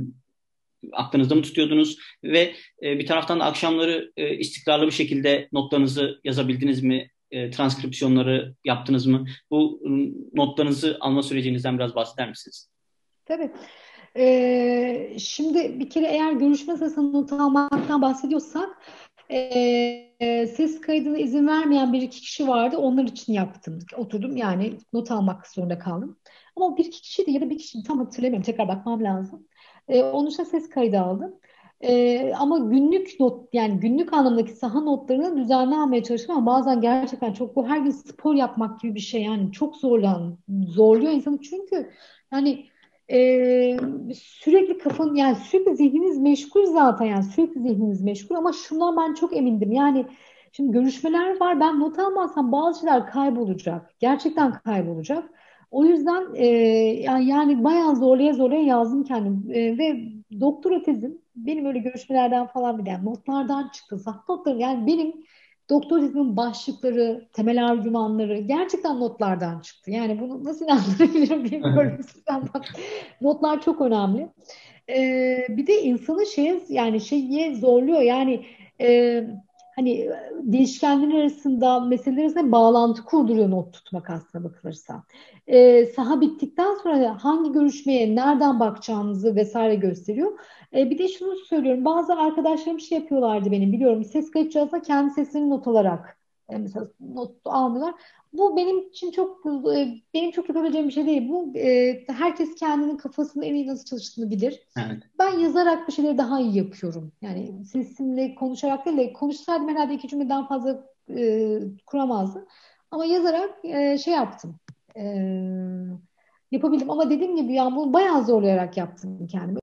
aklınızda 0.92 1.34
mı 1.34 1.42
tutuyordunuz? 1.42 1.98
Ve 2.24 2.54
e, 2.82 2.98
bir 2.98 3.06
taraftan 3.06 3.40
da 3.40 3.44
akşamları 3.44 4.12
e, 4.16 4.36
istikrarlı 4.36 4.86
bir 4.86 4.92
şekilde 4.92 5.48
notlarınızı 5.52 6.20
yazabildiniz 6.24 6.82
mi? 6.82 7.10
E, 7.30 7.50
transkripsiyonları 7.50 8.54
yaptınız 8.64 9.06
mı? 9.06 9.26
Bu 9.50 9.80
notlarınızı 10.34 10.96
alma 11.00 11.22
sürecinizden 11.22 11.78
biraz 11.78 11.94
bahseder 11.94 12.28
misiniz? 12.28 12.68
Tabii. 13.24 13.50
Ee, 14.18 15.16
şimdi 15.18 15.80
bir 15.80 15.90
kere 15.90 16.06
eğer 16.06 16.32
görüşme 16.32 16.76
sırasında 16.76 17.18
not 17.18 17.32
almaktan 17.32 18.02
bahsediyorsak 18.02 18.68
e, 19.30 20.46
ses 20.46 20.80
kaydına 20.80 21.18
izin 21.18 21.46
vermeyen 21.46 21.92
bir 21.92 22.02
iki 22.02 22.20
kişi 22.20 22.48
vardı. 22.48 22.76
Onlar 22.78 23.04
için 23.04 23.32
yaptım. 23.32 23.78
Oturdum 23.96 24.36
yani 24.36 24.78
not 24.92 25.10
almak 25.10 25.46
zorunda 25.46 25.78
kaldım. 25.78 26.16
Ama 26.56 26.76
bir 26.76 26.84
iki 26.84 27.02
kişiydi 27.02 27.30
ya 27.30 27.40
da 27.40 27.50
bir 27.50 27.58
kişi 27.58 27.82
tam 27.82 27.98
hatırlamıyorum. 27.98 28.44
Tekrar 28.44 28.68
bakmam 28.68 29.04
lazım. 29.04 29.46
E, 29.88 30.02
onun 30.02 30.30
için 30.30 30.44
ses 30.44 30.68
kaydı 30.68 31.00
aldım. 31.00 31.34
E, 31.80 32.32
ama 32.34 32.58
günlük 32.58 33.20
not 33.20 33.54
yani 33.54 33.80
günlük 33.80 34.12
anlamdaki 34.12 34.52
saha 34.52 34.80
notlarını 34.80 35.36
düzenli 35.36 35.74
almaya 35.76 36.02
çalıştım 36.02 36.36
ama 36.36 36.46
bazen 36.46 36.80
gerçekten 36.80 37.32
çok 37.32 37.56
bu 37.56 37.68
her 37.68 37.78
gün 37.78 37.90
spor 37.90 38.34
yapmak 38.34 38.80
gibi 38.80 38.94
bir 38.94 39.00
şey 39.00 39.22
yani 39.22 39.52
çok 39.52 39.76
zorlan 39.76 40.38
zorluyor 40.68 41.12
insanı 41.12 41.40
çünkü 41.40 41.90
yani 42.32 42.66
e, 43.10 43.76
sürekli 44.14 44.78
kafan 44.78 45.14
yani 45.14 45.36
sürekli 45.36 45.76
zihniniz 45.76 46.18
meşgul 46.18 46.66
zaten 46.66 47.06
yani 47.06 47.24
sürekli 47.24 47.60
zihniniz 47.60 48.02
meşgul. 48.02 48.34
Ama 48.34 48.52
şundan 48.52 48.96
ben 48.96 49.14
çok 49.14 49.36
emindim. 49.36 49.72
Yani 49.72 50.06
şimdi 50.52 50.72
görüşmeler 50.72 51.40
var 51.40 51.60
ben 51.60 51.80
not 51.80 51.98
almazsam 51.98 52.52
bazı 52.52 52.80
şeyler 52.80 53.06
kaybolacak. 53.06 53.94
Gerçekten 53.98 54.52
kaybolacak. 54.52 55.30
O 55.70 55.84
yüzden 55.84 56.34
e, 56.34 56.46
yani 57.06 57.64
bayağı 57.64 57.96
zorlaya 57.96 58.32
zorlaya 58.32 58.62
yazdım 58.62 59.04
kendim. 59.04 59.50
E, 59.52 59.78
ve 59.78 60.00
doktora 60.40 60.82
tezim 60.82 61.18
benim 61.36 61.66
öyle 61.66 61.78
görüşmelerden 61.78 62.46
falan 62.46 62.78
bir 62.78 62.90
yani 62.90 63.04
notlardan 63.04 63.68
çıktı. 63.68 63.98
Zaten 63.98 64.20
notlarım 64.28 64.60
yani 64.60 64.86
benim 64.86 65.14
doktor 65.70 66.00
tezimin 66.00 66.36
başlıkları, 66.36 67.28
temel 67.32 67.66
argümanları 67.66 68.38
gerçekten 68.38 69.00
notlardan 69.00 69.60
çıktı. 69.60 69.90
Yani 69.90 70.20
bunu 70.20 70.44
nasıl 70.44 70.64
inandırabilirim 70.64 71.44
bilmiyorum 71.44 71.98
Notlar 73.20 73.62
çok 73.62 73.80
önemli. 73.80 74.28
Ee, 74.88 75.46
bir 75.48 75.66
de 75.66 75.82
insanı 75.82 76.26
şeye 76.26 76.60
yani 76.68 77.00
şeye 77.00 77.54
zorluyor. 77.54 78.00
Yani 78.00 78.46
e, 78.80 79.22
hani 79.76 80.10
değişkenler 80.42 81.20
arasında 81.20 81.80
meseleler 81.80 82.22
arasında 82.22 82.52
bağlantı 82.52 83.04
kurduruyor 83.04 83.50
not 83.50 83.72
tutmak 83.72 84.10
aslında 84.10 84.44
bakılırsa. 84.44 85.02
Ee, 85.46 85.86
saha 85.86 86.20
bittikten 86.20 86.74
sonra 86.82 87.24
hangi 87.24 87.52
görüşmeye 87.52 88.16
nereden 88.16 88.60
bakacağınızı 88.60 89.36
vesaire 89.36 89.74
gösteriyor. 89.74 90.38
E, 90.74 90.90
bir 90.90 90.98
de 90.98 91.08
şunu 91.08 91.36
söylüyorum. 91.36 91.84
Bazı 91.84 92.14
arkadaşlarım 92.14 92.80
şey 92.80 92.98
yapıyorlardı 92.98 93.50
benim 93.50 93.72
biliyorum. 93.72 94.04
Ses 94.04 94.30
kayıt 94.30 94.52
cihazına 94.52 94.82
kendi 94.82 95.14
sesini 95.14 95.50
not 95.50 95.66
alarak 95.68 96.18
e, 96.48 96.58
mesela 96.58 96.86
not 97.00 97.32
almıyorlar. 97.44 97.94
Bu 98.32 98.56
benim 98.56 98.88
için 98.88 99.10
çok 99.10 99.46
e, 99.76 99.88
benim 100.14 100.30
çok 100.30 100.48
yapabileceğim 100.48 100.88
bir 100.88 100.92
şey 100.92 101.06
değil. 101.06 101.28
Bu 101.28 101.52
e, 101.58 102.04
herkes 102.08 102.54
kendinin 102.54 102.96
kafasının 102.96 103.44
en 103.44 103.54
iyi 103.54 103.66
nasıl 103.66 103.84
çalıştığını 103.84 104.30
bilir. 104.30 104.62
Evet. 104.76 105.02
Ben 105.18 105.38
yazarak 105.38 105.88
bir 105.88 105.92
şeyleri 105.92 106.18
daha 106.18 106.40
iyi 106.40 106.56
yapıyorum. 106.56 107.12
Yani 107.22 107.64
sesimle 107.64 108.34
konuşarak 108.34 108.86
değil 108.86 108.96
de 108.96 109.12
konuşsaydım 109.12 109.68
herhalde 109.68 109.94
iki 109.94 110.08
cümleden 110.08 110.46
fazla 110.46 110.84
e, 111.16 111.58
kuramazdım. 111.86 112.46
Ama 112.90 113.04
yazarak 113.04 113.50
e, 113.64 113.98
şey 113.98 114.14
yaptım. 114.14 114.56
E, 114.96 115.02
yapabildim. 116.50 116.90
Ama 116.90 117.10
dediğim 117.10 117.36
gibi 117.36 117.52
yani 117.52 117.76
bunu 117.76 117.92
bayağı 117.92 118.24
zorlayarak 118.24 118.76
yaptım 118.76 119.26
kendimi 119.26 119.58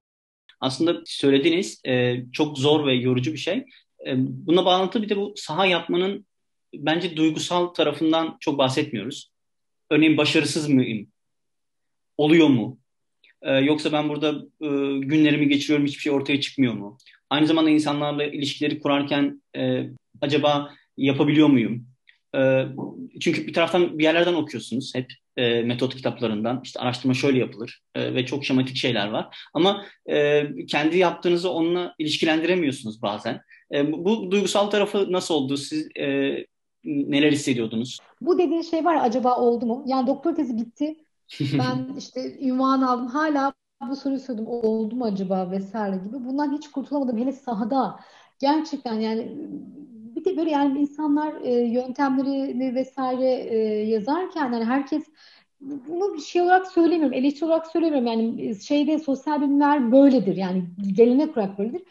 aslında 0.63 1.01
söylediğiniz 1.05 1.81
e, 1.85 2.23
çok 2.31 2.57
zor 2.57 2.85
ve 2.85 2.93
yorucu 2.93 3.33
bir 3.33 3.37
şey. 3.37 3.65
E, 4.07 4.13
buna 4.17 4.65
bağlantı 4.65 5.01
bir 5.01 5.09
de 5.09 5.17
bu 5.17 5.33
saha 5.35 5.65
yapmanın 5.65 6.25
bence 6.73 7.17
duygusal 7.17 7.67
tarafından 7.67 8.37
çok 8.39 8.57
bahsetmiyoruz. 8.57 9.31
Örneğin 9.89 10.17
başarısız 10.17 10.69
mıyım? 10.69 11.07
Oluyor 12.17 12.47
mu? 12.47 12.79
E, 13.41 13.51
yoksa 13.51 13.91
ben 13.91 14.09
burada 14.09 14.29
e, 14.61 14.67
günlerimi 14.99 15.47
geçiriyorum 15.47 15.85
hiçbir 15.85 16.01
şey 16.01 16.11
ortaya 16.11 16.41
çıkmıyor 16.41 16.73
mu? 16.73 16.97
Aynı 17.29 17.47
zamanda 17.47 17.69
insanlarla 17.69 18.23
ilişkileri 18.23 18.79
kurarken 18.79 19.41
e, 19.55 19.89
acaba 20.21 20.73
yapabiliyor 20.97 21.47
muyum? 21.47 21.87
E, 22.35 22.65
çünkü 23.21 23.47
bir 23.47 23.53
taraftan 23.53 23.99
bir 23.99 24.03
yerlerden 24.03 24.33
okuyorsunuz 24.33 24.95
hep 24.95 25.13
e, 25.37 25.61
metot 25.61 25.95
kitaplarından 25.95 26.61
işte 26.63 26.79
araştırma 26.79 27.13
şöyle 27.13 27.39
yapılır 27.39 27.81
e, 27.95 28.15
ve 28.15 28.25
çok 28.25 28.45
şematik 28.45 28.75
şeyler 28.75 29.07
var. 29.07 29.37
Ama 29.53 29.85
e, 30.09 30.43
kendi 30.65 30.97
yaptığınızı 30.97 31.49
onunla 31.49 31.95
ilişkilendiremiyorsunuz 31.99 33.01
bazen. 33.01 33.41
E, 33.73 33.91
bu, 33.91 34.05
bu 34.05 34.31
duygusal 34.31 34.69
tarafı 34.69 35.11
nasıl 35.11 35.33
oldu? 35.33 35.57
Siz 35.57 35.87
e, 35.99 36.37
neler 36.83 37.31
hissediyordunuz? 37.31 37.99
Bu 38.21 38.37
dediğin 38.37 38.61
şey 38.61 38.85
var 38.85 38.97
acaba 39.01 39.37
oldu 39.37 39.65
mu? 39.65 39.83
Yani 39.87 40.07
doktor 40.07 40.35
tezi 40.35 40.57
bitti. 40.57 40.95
Ben 41.39 41.95
işte 41.97 42.39
ünvan 42.39 42.81
aldım. 42.81 43.07
Hala 43.07 43.53
bu 43.89 43.95
soruyu 43.95 44.19
sordum. 44.19 44.47
Oldu 44.47 44.95
mu 44.95 45.05
acaba 45.05 45.51
vesaire 45.51 45.95
gibi. 45.95 46.25
Bundan 46.25 46.57
hiç 46.57 46.71
kurtulamadım. 46.71 47.17
Hele 47.17 47.31
sahada. 47.31 47.99
Gerçekten 48.39 48.99
yani 48.99 49.37
bir 50.25 50.31
de 50.31 50.37
böyle 50.37 50.49
yani 50.49 50.79
insanlar 50.79 51.33
e, 51.41 51.51
yöntemlerini 51.53 52.75
vesaire 52.75 53.31
e, 53.31 53.57
yazarken 53.89 54.53
yani 54.53 54.65
herkes 54.65 55.03
bunu 55.61 56.13
bir 56.13 56.21
şey 56.21 56.41
olarak 56.41 56.67
söylemiyorum, 56.67 57.13
eleştiri 57.13 57.45
olarak 57.45 57.67
söylemiyorum. 57.67 58.07
Yani 58.07 58.55
şeyde 58.55 58.99
sosyal 58.99 59.41
bilimler 59.41 59.91
böyledir. 59.91 60.35
Yani 60.35 60.63
gelenek 60.93 61.37
olarak 61.37 61.59
böyledir. 61.59 61.81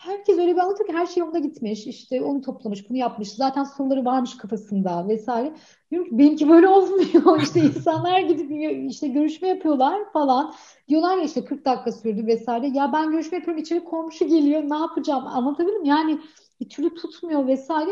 Herkes 0.00 0.38
öyle 0.38 0.52
bir 0.54 0.60
anlatıyor 0.60 0.88
ki 0.88 0.94
her 0.94 1.06
şey 1.06 1.20
yolunda 1.20 1.38
gitmiş. 1.38 1.86
İşte 1.86 2.22
onu 2.22 2.40
toplamış, 2.40 2.90
bunu 2.90 2.98
yapmış. 2.98 3.28
Zaten 3.28 3.64
soruları 3.64 4.04
varmış 4.04 4.36
kafasında 4.36 5.08
vesaire. 5.08 5.54
Diyorum 5.90 6.08
ki 6.10 6.18
benimki 6.18 6.48
böyle 6.48 6.68
olmuyor. 6.68 7.40
İşte 7.42 7.60
insanlar 7.60 8.20
gidip 8.20 8.50
işte 8.90 9.08
görüşme 9.08 9.48
yapıyorlar 9.48 10.12
falan. 10.12 10.54
Diyorlar 10.88 11.16
ya 11.16 11.24
işte 11.24 11.44
40 11.44 11.64
dakika 11.64 11.92
sürdü 11.92 12.26
vesaire. 12.26 12.68
Ya 12.68 12.92
ben 12.92 13.10
görüşme 13.10 13.38
yapıyorum 13.38 13.62
içeri 13.62 13.84
komşu 13.84 14.28
geliyor 14.28 14.62
ne 14.70 14.78
yapacağım 14.78 15.26
anlatabilirim. 15.26 15.84
Yani 15.84 16.18
bir 16.60 16.68
türlü 16.68 16.94
tutmuyor 16.94 17.46
vesaire. 17.46 17.90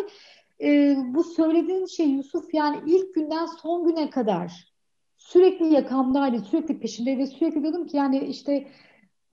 E, 0.61 0.97
bu 1.14 1.25
söylediğin 1.25 1.87
şey 1.87 2.07
Yusuf 2.07 2.55
yani 2.55 2.77
ilk 2.87 3.14
günden 3.14 3.47
son 3.47 3.85
güne 3.85 4.11
kadar 4.11 4.73
sürekli 5.16 5.75
yakamdaydı, 5.75 6.40
sürekli 6.40 6.81
peşindeydi. 6.81 7.27
Sürekli 7.27 7.62
diyordum 7.62 7.87
ki 7.87 7.97
yani 7.97 8.18
işte 8.18 8.66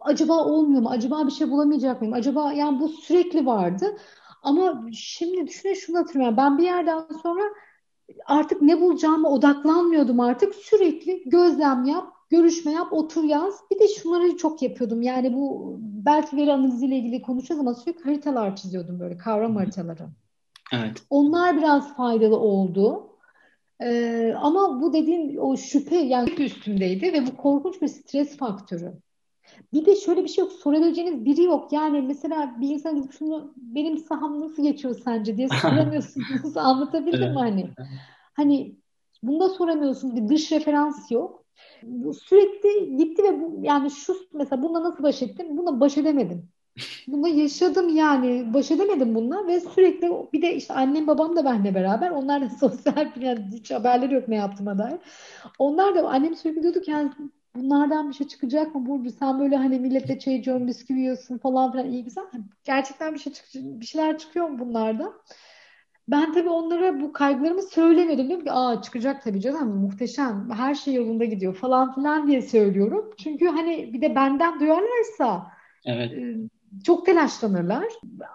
acaba 0.06 0.46
olmuyor 0.46 0.82
mu? 0.82 0.89
Acaba 0.89 1.28
bir 1.28 1.32
şey 1.32 1.52
bulamayacak 1.52 2.02
mıyım? 2.02 2.13
Acaba 2.13 2.54
yani 2.54 2.80
bu 2.80 2.89
sürekli 2.89 3.46
vardı. 3.46 3.98
Ama 4.44 4.84
şimdi 4.94 5.48
düşünün 5.48 5.74
şunu 5.74 5.98
hatırlıyorum. 5.98 6.38
Ben 6.38 6.58
bir 6.58 6.63
yerden 6.63 7.02
sonra 7.24 7.41
artık 8.26 8.62
ne 8.62 8.82
bulacağıma 8.82 9.30
odaklanmıyordum 9.30 10.20
artık. 10.20 10.56
Sürekli 10.56 11.24
gözlem 11.26 11.86
yap, 11.86 12.13
görüşme 12.30 12.72
yap, 12.72 12.94
otur 12.94 13.24
yaz. 13.24 13.62
Bir 13.72 13.80
de 13.80 13.88
şunları 13.88 14.38
çok 14.38 14.62
yapıyordum. 14.62 15.02
Yani 15.02 15.34
bu 15.34 15.76
belki 15.82 16.38
veri 16.38 16.54
analiziyle 16.54 16.96
ilgili 16.96 17.22
konuşacağız 17.22 17.62
ama 17.62 17.74
sürekli 17.74 18.04
haritalar 18.04 18.56
çiziyordum 18.56 19.00
böyle 19.00 19.18
kavram 19.18 19.56
haritaları. 19.56 20.08
Evet. 20.74 21.04
Onlar 21.10 21.58
biraz 21.58 21.96
faydalı 21.96 22.38
oldu. 22.38 23.10
Ee, 23.82 24.34
ama 24.41 24.82
bu 24.82 24.94
dediğin 24.94 25.38
o 25.38 25.58
şüphe 25.58 25.98
yani 25.98 26.30
üstündeydi 26.30 27.13
ve 27.13 27.28
bu 27.28 27.38
korkunç 27.38 27.82
bir 27.82 27.88
stres 27.88 28.38
faktörü. 28.38 28.94
Bir 29.74 29.86
de 29.86 29.96
şöyle 29.96 30.24
bir 30.24 30.30
şey 30.30 30.44
yok. 30.44 30.54
Sorabileceğiniz 30.54 31.26
biri 31.26 31.44
yok. 31.44 31.74
Yani 31.74 32.02
mesela 32.02 32.56
bir 32.62 32.70
insan 32.70 32.96
gidip 32.96 33.13
şunu 33.13 33.54
benim 33.58 33.98
saham 33.98 34.41
nasıl 34.41 34.63
geçiyor 34.63 34.96
sence 35.04 35.38
diye 35.38 35.48
soramıyorsunuz. 35.62 36.58
Anlatabildim 36.58 37.24
evet. 37.24 37.36
mi 37.36 37.39
hani? 37.39 37.70
Hani 38.34 38.76
bunda 39.24 39.50
soramıyorsunuz. 39.50 40.15
Bir 40.15 40.28
dış 40.28 40.52
referans 40.52 41.12
yok 41.12 41.46
sürekli 42.24 42.98
gitti 42.98 43.24
ve 43.24 43.41
bu, 43.41 43.60
yani 43.62 43.91
şu 43.91 44.15
mesela 44.34 44.63
bununla 44.63 44.84
nasıl 44.84 45.04
baş 45.04 45.22
ettim? 45.22 45.48
Bununla 45.50 45.80
baş 45.80 45.98
edemedim. 45.98 46.50
Bunu 47.08 47.28
yaşadım 47.28 47.96
yani 47.96 48.54
baş 48.54 48.72
edemedim 48.72 49.15
bununla 49.15 49.48
ve 49.48 49.60
sürekli 49.60 50.12
bir 50.34 50.41
de 50.41 50.56
işte 50.56 50.74
annem 50.74 51.08
babam 51.08 51.36
da 51.36 51.46
benimle 51.46 51.76
beraber 51.76 52.12
onlar 52.12 52.41
da 52.41 52.50
sosyal 52.60 53.08
yani 53.20 53.46
hiç 53.54 53.72
haberleri 53.72 54.13
yok 54.13 54.28
ne 54.28 54.36
yaptığıma 54.36 54.78
dair. 54.78 54.98
Onlar 55.60 55.96
da 55.96 56.10
annem 56.10 56.36
sürekli 56.36 56.63
diyordu 56.63 56.82
ki 56.82 56.91
yani 56.91 57.12
bunlardan 57.56 58.10
bir 58.10 58.13
şey 58.13 58.28
çıkacak 58.28 58.76
mı 58.76 58.86
Burcu 58.86 59.12
sen 59.12 59.39
böyle 59.39 59.56
hani 59.56 59.80
milletle 59.80 60.20
çay 60.20 60.36
içiyorsun 60.36 60.68
bisküvi 60.68 61.00
yiyorsun 61.00 61.38
falan 61.38 61.72
filan 61.72 61.91
iyi 61.91 62.04
güzel. 62.04 62.24
Gerçekten 62.63 63.13
bir 63.13 63.20
şey 63.20 63.34
çık 63.34 63.46
bir 63.54 63.86
şeyler 63.86 64.18
çıkıyor 64.18 64.50
mu 64.50 64.60
bunlardan? 64.60 65.13
Ben 66.08 66.34
tabii 66.34 66.50
onlara 66.50 67.02
bu 67.02 67.13
kaygılarımı 67.13 67.62
söylemedim. 67.63 68.28
Diyorum 68.28 68.46
ki 68.46 68.52
aa 68.52 68.82
çıkacak 68.82 69.24
tabii 69.24 69.41
canım 69.41 69.78
muhteşem 69.78 70.50
her 70.52 70.76
şey 70.76 70.94
yolunda 70.94 71.26
gidiyor 71.26 71.56
falan 71.56 71.96
filan 71.96 72.28
diye 72.28 72.41
söylüyorum. 72.41 73.13
Çünkü 73.18 73.48
hani 73.48 73.94
bir 73.94 74.02
de 74.02 74.15
benden 74.15 74.60
duyarlarsa 74.60 75.48
Evet. 75.86 76.12
e, 76.13 76.36
çok 76.84 77.06
telaşlanırlar. 77.06 77.86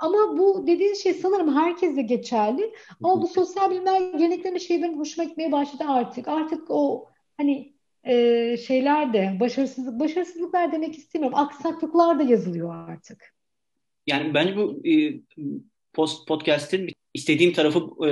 Ama 0.01 0.39
bu 0.39 0.67
dediğin 0.67 0.95
şey 0.95 1.15
sanırım 1.15 1.57
herkese 1.57 2.03
geçerli. 2.03 2.75
Ama 3.03 3.23
bu 3.23 3.27
sosyal 3.27 3.71
bilimler 3.71 4.01
geleneklerinde 4.01 4.59
şeylerin 4.59 4.99
hoşuma 4.99 5.25
gitmeye 5.25 5.53
başladı 5.53 5.85
artık. 5.89 6.29
Artık 6.29 6.71
o 6.71 7.09
hani 7.37 7.73
e, 8.05 8.57
şeyler 8.57 9.13
de 9.13 9.37
başarısızlık, 9.41 10.01
başarısızlıklar 10.01 10.73
demek 10.73 10.99
istemiyorum. 10.99 11.39
Aksaklıklar 11.39 12.19
da 12.19 12.23
yazılıyor 12.23 12.89
artık. 12.89 13.35
Yani 14.07 14.35
bence 14.35 14.57
bu 14.57 14.83
e, 14.89 15.21
post 15.93 16.29
podcast'in 16.29 16.89
istediğim 17.15 17.53
tarafı 17.53 17.79
e, 18.07 18.11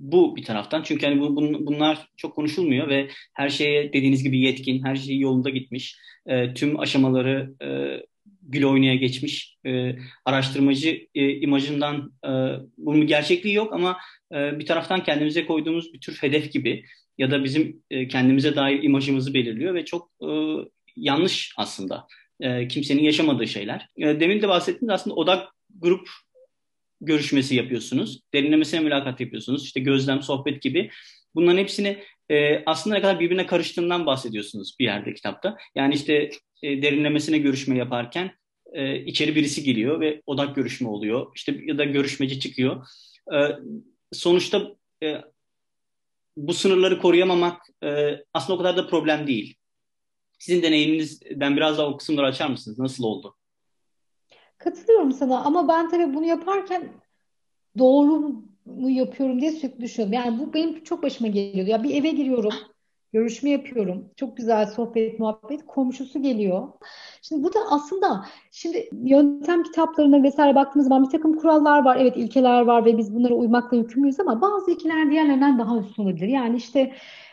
bu 0.00 0.36
bir 0.36 0.44
taraftan. 0.44 0.82
Çünkü 0.82 1.06
hani 1.06 1.20
bu, 1.20 1.36
bun, 1.36 1.66
bunlar 1.66 2.08
çok 2.16 2.34
konuşulmuyor 2.34 2.88
ve 2.88 3.08
her 3.34 3.48
şeye 3.48 3.92
dediğiniz 3.92 4.22
gibi 4.22 4.40
yetkin, 4.40 4.84
her 4.84 4.96
şey 4.96 5.18
yolunda 5.18 5.50
gitmiş. 5.50 5.98
E, 6.26 6.54
tüm 6.54 6.80
aşamaları 6.80 7.54
e, 7.62 7.68
gül 8.42 8.64
oynaya 8.64 8.94
geçmiş. 8.94 9.56
E, 9.66 9.96
araştırmacı 10.24 11.06
e, 11.14 11.30
imajından 11.30 12.12
e, 12.24 12.30
bunun 12.78 13.06
gerçekliği 13.06 13.54
yok 13.54 13.72
ama 13.72 13.98
e, 14.32 14.58
bir 14.58 14.66
taraftan 14.66 15.02
kendimize 15.02 15.46
koyduğumuz 15.46 15.92
bir 15.92 16.00
tür 16.00 16.14
hedef 16.14 16.52
gibi 16.52 16.84
ya 17.18 17.30
da 17.30 17.44
bizim 17.44 17.82
e, 17.90 18.08
kendimize 18.08 18.56
dair 18.56 18.82
imajımızı 18.82 19.34
belirliyor 19.34 19.74
ve 19.74 19.84
çok 19.84 20.10
e, 20.22 20.28
yanlış 20.96 21.54
aslında. 21.56 22.06
E, 22.40 22.68
kimsenin 22.68 23.02
yaşamadığı 23.02 23.46
şeyler. 23.46 23.88
E, 23.96 24.20
demin 24.20 24.42
de 24.42 24.48
bahsettiğiniz 24.48 24.94
aslında 24.94 25.16
odak 25.16 25.48
grup 25.80 26.08
görüşmesi 27.00 27.54
yapıyorsunuz. 27.54 28.20
Derinlemesine 28.34 28.80
mülakat 28.80 29.20
yapıyorsunuz. 29.20 29.64
İşte 29.64 29.80
gözlem, 29.80 30.22
sohbet 30.22 30.62
gibi. 30.62 30.90
Bunların 31.34 31.58
hepsini 31.58 32.04
e, 32.30 32.64
aslında 32.66 32.96
ne 32.96 33.02
kadar 33.02 33.20
birbirine 33.20 33.46
karıştığından 33.46 34.06
bahsediyorsunuz 34.06 34.76
bir 34.80 34.84
yerde 34.84 35.14
kitapta. 35.14 35.56
Yani 35.74 35.94
işte 35.94 36.30
e, 36.62 36.82
derinlemesine 36.82 37.38
görüşme 37.38 37.78
yaparken 37.78 38.30
e, 38.72 39.04
içeri 39.04 39.36
birisi 39.36 39.62
giriyor 39.62 40.00
ve 40.00 40.22
odak 40.26 40.56
görüşme 40.56 40.88
oluyor. 40.88 41.26
İşte 41.34 41.60
ya 41.62 41.78
da 41.78 41.84
görüşmeci 41.84 42.40
çıkıyor. 42.40 42.86
E, 43.34 43.38
sonuçta 44.12 44.76
e, 45.02 45.14
bu 46.38 46.54
sınırları 46.54 47.00
koruyamamak 47.00 47.62
e, 47.84 48.16
aslında 48.34 48.54
o 48.54 48.58
kadar 48.58 48.76
da 48.76 48.86
problem 48.86 49.26
değil. 49.26 49.56
Sizin 50.38 50.62
deneyiminizden 50.62 51.56
biraz 51.56 51.78
daha 51.78 51.86
o 51.86 51.96
kısımları 51.96 52.26
açar 52.26 52.50
mısınız? 52.50 52.78
Nasıl 52.78 53.04
oldu? 53.04 53.36
Katılıyorum 54.58 55.12
sana 55.12 55.44
ama 55.44 55.68
ben 55.68 55.90
tabii 55.90 56.14
bunu 56.14 56.24
yaparken 56.24 56.88
doğru 57.78 58.32
mu 58.66 58.90
yapıyorum 58.90 59.40
diye 59.40 59.52
sürekli 59.52 59.80
düşünüyorum. 59.80 60.12
Yani 60.12 60.38
bu 60.38 60.54
benim 60.54 60.84
çok 60.84 61.02
başıma 61.02 61.28
geliyordu. 61.28 61.70
Ya 61.70 61.82
bir 61.82 61.94
eve 61.94 62.10
giriyorum, 62.10 62.54
görüşme 63.12 63.50
yapıyorum. 63.50 64.10
Çok 64.16 64.36
güzel 64.36 64.66
sohbet, 64.66 65.20
muhabbet. 65.20 65.66
Komşusu 65.66 66.22
geliyor. 66.22 66.68
Şimdi 67.22 67.44
bu 67.44 67.54
da 67.54 67.58
aslında 67.70 68.24
şimdi 68.50 68.88
yöntem 68.92 69.62
kitaplarına 69.62 70.22
vesaire 70.22 70.54
baktığımız 70.54 70.88
zaman 70.88 71.04
bir 71.04 71.10
takım 71.10 71.38
kurallar 71.38 71.84
var. 71.84 71.96
Evet 72.00 72.16
ilkeler 72.16 72.62
var 72.62 72.84
ve 72.84 72.98
biz 72.98 73.14
bunlara 73.14 73.34
uymakla 73.34 73.76
yükümlüyüz 73.76 74.20
ama 74.20 74.40
bazı 74.40 74.70
ilkeler 74.70 75.10
diğerlerinden 75.10 75.58
daha 75.58 75.78
üstün 75.78 76.02
olabilir. 76.02 76.28
Yani 76.28 76.56
işte 76.56 76.92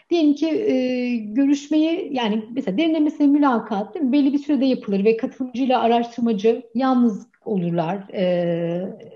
Diyelim 0.10 0.34
ki 0.34 0.48
e, 0.48 1.16
görüşmeyi 1.16 2.10
yani 2.12 2.46
mesela 2.52 2.78
derinlemesine 2.78 3.28
mülakat 3.28 3.94
değil 3.94 4.06
mi? 4.06 4.12
belli 4.12 4.34
bir 4.34 4.38
sürede 4.38 4.66
yapılır 4.66 5.04
ve 5.04 5.18
katılımcıyla 5.18 5.82
araştırmacı 5.82 6.64
yalnız 6.76 7.28
olurlar. 7.46 7.98
E, 8.14 9.16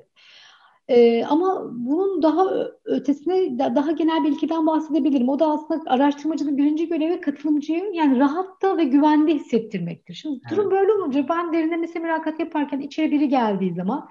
e, 0.90 1.26
ama 1.26 1.70
bunun 1.72 2.22
daha 2.22 2.46
ötesine 2.86 3.60
daha 3.60 3.92
genel 3.92 4.24
bir 4.24 4.30
ilkeden 4.30 4.68
bahsedebilirim. 4.68 5.30
O 5.30 5.40
da 5.40 5.48
aslında 5.48 5.92
araştırmacının 5.92 6.58
birinci 6.58 6.88
görevi 6.88 7.22
katılımcıyı 7.22 7.84
yani 7.94 8.20
rahatta 8.20 8.78
ve 8.78 8.84
güvende 8.84 9.34
hissettirmektir. 9.34 10.14
Şimdi 10.14 10.40
evet. 10.48 10.58
durum 10.58 10.72
böyle 10.72 10.94
olunca 10.94 11.30
ben 11.30 11.54
derinlemesine 11.54 12.04
mülakat 12.04 12.40
yaparken 12.40 12.80
içeri 12.80 13.12
biri 13.12 13.30
geldiği 13.30 13.74
zaman 13.74 14.10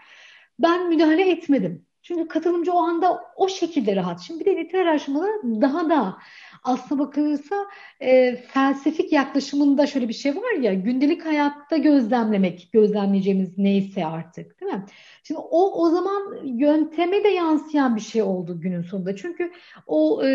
ben 0.58 0.88
müdahale 0.88 1.30
etmedim. 1.30 1.87
Çünkü 2.02 2.28
katılımcı 2.28 2.72
o 2.72 2.78
anda 2.78 3.20
o 3.36 3.48
şekilde 3.48 3.96
rahat. 3.96 4.20
Şimdi 4.20 4.40
bir 4.40 4.46
de 4.46 4.56
literatür 4.56 4.86
araştırmalar 4.86 5.30
daha 5.42 5.90
da 5.90 6.16
aslına 6.64 6.98
bakılırsa 7.00 7.66
e, 8.00 8.36
felsefik 8.36 9.12
yaklaşımında 9.12 9.86
şöyle 9.86 10.08
bir 10.08 10.14
şey 10.14 10.36
var 10.36 10.52
ya 10.60 10.74
gündelik 10.74 11.26
hayatta 11.26 11.76
gözlemlemek, 11.76 12.68
gözlemleyeceğimiz 12.72 13.58
neyse 13.58 14.06
artık 14.06 14.60
değil 14.60 14.72
mi? 14.72 14.84
Şimdi 15.22 15.40
o 15.40 15.82
o 15.82 15.90
zaman 15.90 16.38
yönteme 16.44 17.24
de 17.24 17.28
yansıyan 17.28 17.96
bir 17.96 18.00
şey 18.00 18.22
oldu 18.22 18.60
günün 18.60 18.82
sonunda. 18.82 19.16
Çünkü 19.16 19.52
o 19.86 20.24
e, 20.24 20.28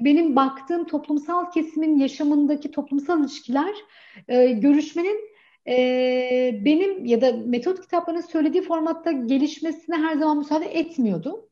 benim 0.00 0.36
baktığım 0.36 0.86
toplumsal 0.86 1.50
kesimin 1.50 1.98
yaşamındaki 1.98 2.70
toplumsal 2.70 3.20
ilişkiler 3.20 3.74
e, 4.28 4.46
görüşmenin 4.52 5.35
e, 5.68 6.60
benim 6.64 7.04
ya 7.04 7.20
da 7.20 7.32
metot 7.46 7.80
kitaplarının 7.80 8.20
söylediği 8.20 8.62
formatta 8.62 9.12
gelişmesine 9.12 9.96
her 9.96 10.16
zaman 10.16 10.38
müsaade 10.38 10.66
etmiyordu. 10.66 11.48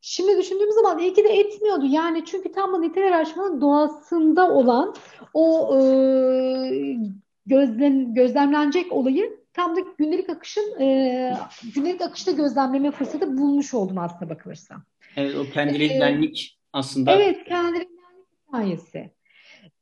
Şimdi 0.00 0.38
düşündüğümüz 0.38 0.74
zaman 0.74 0.98
iyi 0.98 1.14
ki 1.14 1.24
de 1.24 1.28
etmiyordu. 1.28 1.86
Yani 1.88 2.24
çünkü 2.24 2.52
tam 2.52 2.72
bu 2.72 2.82
literer 2.82 3.12
araştırmanın 3.12 3.60
doğasında 3.60 4.50
olan 4.54 4.94
o 5.34 5.76
e, 5.76 5.80
gözlem, 7.46 8.14
gözlemlenecek 8.14 8.92
olayı 8.92 9.42
tam 9.52 9.76
da 9.76 9.80
gündelik 9.98 10.30
akışın 10.30 10.80
e, 10.80 11.36
gündelik 11.74 12.00
akışta 12.00 12.30
gözlemleme 12.30 12.90
fırsatı 12.90 13.38
bulmuş 13.38 13.74
oldum 13.74 13.98
aslında 13.98 14.30
bakılırsa. 14.30 14.76
Evet 15.16 15.36
o 15.36 15.44
kendiliğindenlik 15.44 16.54
ee, 16.54 16.58
aslında. 16.72 17.12
Evet 17.12 17.44
kendiliğindenlik 17.44 18.26
hikayesi. 18.48 19.10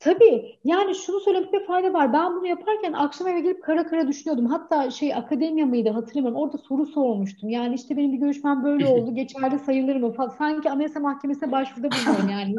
Tabii 0.01 0.59
yani 0.65 0.95
şunu 0.95 1.21
söylemekte 1.21 1.65
fayda 1.65 1.93
var. 1.93 2.13
Ben 2.13 2.37
bunu 2.37 2.47
yaparken 2.47 2.93
akşam 2.93 3.29
eve 3.29 3.41
gelip 3.41 3.63
kara 3.63 3.87
kara 3.87 4.09
düşünüyordum. 4.09 4.47
Hatta 4.47 4.91
şey 4.91 5.15
akademiya 5.15 5.67
mıydı 5.67 5.91
hatırlamıyorum. 5.91 6.41
Orada 6.41 6.59
soru 6.59 6.87
sormuştum. 6.87 7.49
Yani 7.49 7.75
işte 7.75 7.97
benim 7.97 8.13
bir 8.13 8.19
görüşmem 8.19 8.65
böyle 8.65 8.87
oldu. 8.93 9.15
Geçerli 9.15 9.59
sayılır 9.59 9.97
mı? 9.97 10.13
Falan. 10.13 10.29
Sanki 10.29 10.71
Anayasa 10.71 11.01
Mahkemesi'ne 11.01 11.53
başvuruda 11.53 11.89
bulunuyorum 11.91 12.29
yani. 12.29 12.55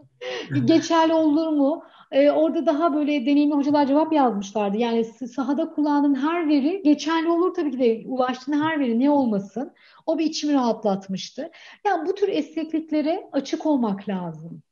Geçerli 0.66 1.12
olur 1.12 1.48
mu? 1.48 1.82
Ee, 2.12 2.30
orada 2.30 2.66
daha 2.66 2.94
böyle 2.94 3.26
deneyimli 3.26 3.54
hocalar 3.54 3.86
cevap 3.86 4.12
yazmışlardı. 4.12 4.76
Yani 4.76 5.04
sahada 5.04 5.70
kullandığın 5.70 6.14
her 6.14 6.48
veri 6.48 6.82
geçerli 6.82 7.28
olur 7.28 7.54
tabii 7.54 7.70
ki 7.70 7.78
de 7.78 8.02
ulaştığın 8.06 8.60
her 8.62 8.80
veri 8.80 9.00
ne 9.00 9.10
olmasın. 9.10 9.72
O 10.06 10.18
bir 10.18 10.24
içimi 10.24 10.54
rahatlatmıştı. 10.54 11.50
Yani 11.86 12.06
bu 12.06 12.14
tür 12.14 12.28
esnekliklere 12.28 13.28
açık 13.32 13.66
olmak 13.66 14.08
lazım. 14.08 14.62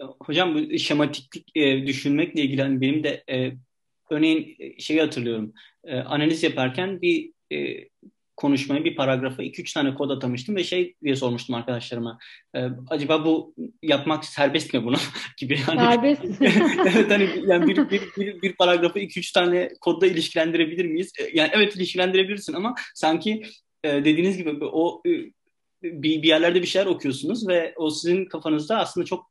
Hocam 0.00 0.54
bu 0.54 0.78
şematiklik 0.78 1.56
e, 1.56 1.86
düşünmekle 1.86 2.42
ilgili 2.42 2.62
hani 2.62 2.80
benim 2.80 3.04
de 3.04 3.24
e, 3.30 3.52
örneğin 4.10 4.56
e, 4.58 4.80
şeyi 4.80 5.00
hatırlıyorum. 5.00 5.52
E, 5.84 5.96
analiz 5.96 6.42
yaparken 6.42 7.02
bir 7.02 7.32
e, 7.52 7.88
konuşmaya 8.40 8.84
bir 8.84 8.96
paragrafa 8.96 9.42
2-3 9.42 9.74
tane 9.74 9.94
kod 9.94 10.10
atamıştım 10.10 10.56
ve 10.56 10.64
şey 10.64 10.94
diye 11.04 11.16
sormuştum 11.16 11.54
arkadaşlarıma. 11.54 12.18
E, 12.56 12.60
acaba 12.90 13.24
bu 13.24 13.54
yapmak 13.82 14.24
serbest 14.24 14.74
mi 14.74 14.84
bunu 14.84 14.96
gibi. 15.38 15.56
Hani, 15.56 15.80
serbest. 15.80 16.24
evet 16.94 17.10
hani 17.10 17.28
yani 17.46 17.68
bir, 17.68 17.76
bir, 17.90 18.02
bir, 18.16 18.42
bir 18.42 18.52
paragrafı 18.52 18.98
2-3 18.98 19.32
tane 19.32 19.72
kodda 19.80 20.06
ilişkilendirebilir 20.06 20.84
miyiz? 20.84 21.12
E, 21.18 21.30
yani 21.32 21.50
evet 21.52 21.76
ilişkilendirebilirsin 21.76 22.52
ama 22.52 22.74
sanki 22.94 23.42
e, 23.84 23.88
dediğiniz 23.88 24.36
gibi 24.36 24.64
o 24.64 25.02
e, 25.06 25.10
bir, 25.82 26.22
bir 26.22 26.28
yerlerde 26.28 26.62
bir 26.62 26.66
şeyler 26.66 26.86
okuyorsunuz 26.86 27.48
ve 27.48 27.74
o 27.76 27.90
sizin 27.90 28.24
kafanızda 28.24 28.78
aslında 28.78 29.06
çok 29.06 29.30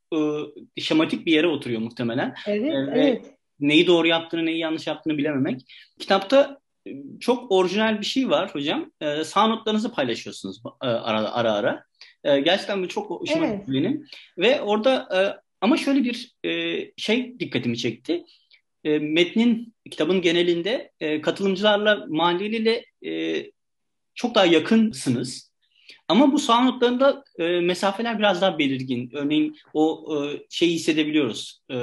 e, 0.78 0.82
şematik 0.82 1.26
bir 1.26 1.34
yere 1.34 1.48
oturuyor 1.48 1.82
muhtemelen. 1.82 2.36
Evet, 2.48 2.74
e, 2.74 2.92
ve 2.92 3.02
evet. 3.02 3.26
Neyi 3.60 3.88
doğru 3.88 4.08
yaptığını, 4.08 4.46
neyi 4.46 4.58
yanlış 4.58 4.88
yaptığını 4.88 5.18
bilememek. 5.18 5.62
Kitapta 6.00 6.60
e, 6.88 6.92
çok 7.20 7.52
orijinal 7.52 8.00
bir 8.02 8.06
şey 8.06 8.30
var 8.30 8.56
hocam. 8.56 8.92
E, 9.02 9.24
sağ 9.24 9.48
notlarınızı 9.48 9.92
paylaşıyorsunuz 9.92 10.62
e, 10.84 10.88
ara 10.88 11.32
ara. 11.32 11.54
ara. 11.54 11.84
E, 12.24 12.40
gerçekten 12.40 12.84
bu 12.84 12.88
çok 12.88 13.10
hoşuma 13.10 13.48
evet. 13.48 13.68
benim. 13.68 14.06
Ve 14.38 14.62
orada 14.62 15.10
e, 15.16 15.20
ama 15.62 15.78
şöyle 15.78 16.04
bir 16.04 16.36
e, 16.46 16.52
şey 16.98 17.40
dikkatimi 17.40 17.78
çekti. 17.78 18.26
E, 18.84 19.00
metnin, 19.00 19.74
kitabın 19.92 20.22
genelinde 20.22 20.92
e, 21.00 21.22
katılımcılarla, 21.22 22.06
mahalleliyle 22.10 22.86
e, 23.06 23.44
çok 24.16 24.36
daha 24.36 24.46
yakınsınız 24.46 25.49
ama 26.10 26.32
bu 26.32 26.40
sağ 26.40 26.62
notlarında 26.62 27.24
e, 27.40 27.60
mesafeler 27.60 28.20
biraz 28.20 28.42
daha 28.42 28.60
belirgin. 28.60 29.10
Örneğin 29.14 29.58
o 29.74 30.06
e, 30.16 30.18
şeyi 30.50 30.74
hissedebiliyoruz. 30.74 31.62
E, 31.72 31.76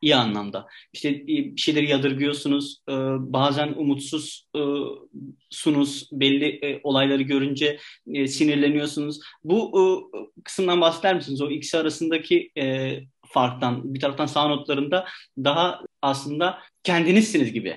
iyi 0.00 0.16
anlamda. 0.16 0.66
İşte 0.92 1.08
e, 1.08 1.26
bir 1.26 1.56
şeyleri 1.56 1.90
yadırgıyorsunuz, 1.90 2.82
e, 2.88 2.92
bazen 3.18 3.74
umutsuzsunuz, 3.76 6.08
belli 6.12 6.80
olayları 6.82 7.22
görünce 7.22 7.78
sinirleniyorsunuz. 8.26 9.20
Bu 9.44 10.10
kısımdan 10.44 10.80
bahseder 10.80 11.14
misiniz? 11.14 11.40
O 11.40 11.50
ikisi 11.50 11.78
arasındaki 11.78 12.50
farktan, 13.26 13.94
bir 13.94 14.00
taraftan 14.00 14.26
sağ 14.26 14.48
notlarında 14.48 15.04
daha 15.38 15.80
aslında 16.02 16.58
kendinizsiniz 16.82 17.52
gibi. 17.52 17.76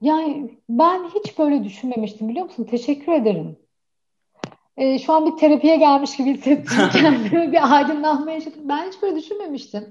Yani 0.00 0.58
ben 0.68 1.10
hiç 1.14 1.38
böyle 1.38 1.64
düşünmemiştim 1.64 2.28
biliyor 2.28 2.44
musun? 2.44 2.68
Teşekkür 2.70 3.12
ederim. 3.12 3.56
Ee, 4.76 4.98
şu 4.98 5.12
an 5.12 5.26
bir 5.26 5.36
terapiye 5.36 5.76
gelmiş 5.76 6.16
gibi 6.16 6.30
hissettim 6.30 6.78
kendimi. 6.92 7.52
bir 7.52 7.74
aydınlanma 7.76 8.30
yaşadım. 8.30 8.68
Ben 8.68 8.88
hiç 8.88 9.02
böyle 9.02 9.16
düşünmemiştim. 9.16 9.90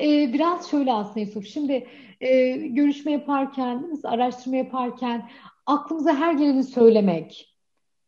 Ee, 0.00 0.32
biraz 0.32 0.70
şöyle 0.70 0.92
aslında 0.92 1.20
Yusuf. 1.20 1.46
Şimdi 1.46 1.88
e, 2.20 2.50
görüşme 2.56 3.12
yaparken, 3.12 4.00
araştırma 4.04 4.56
yaparken 4.56 5.30
aklımıza 5.66 6.14
her 6.14 6.32
geleni 6.32 6.64
söylemek. 6.64 7.54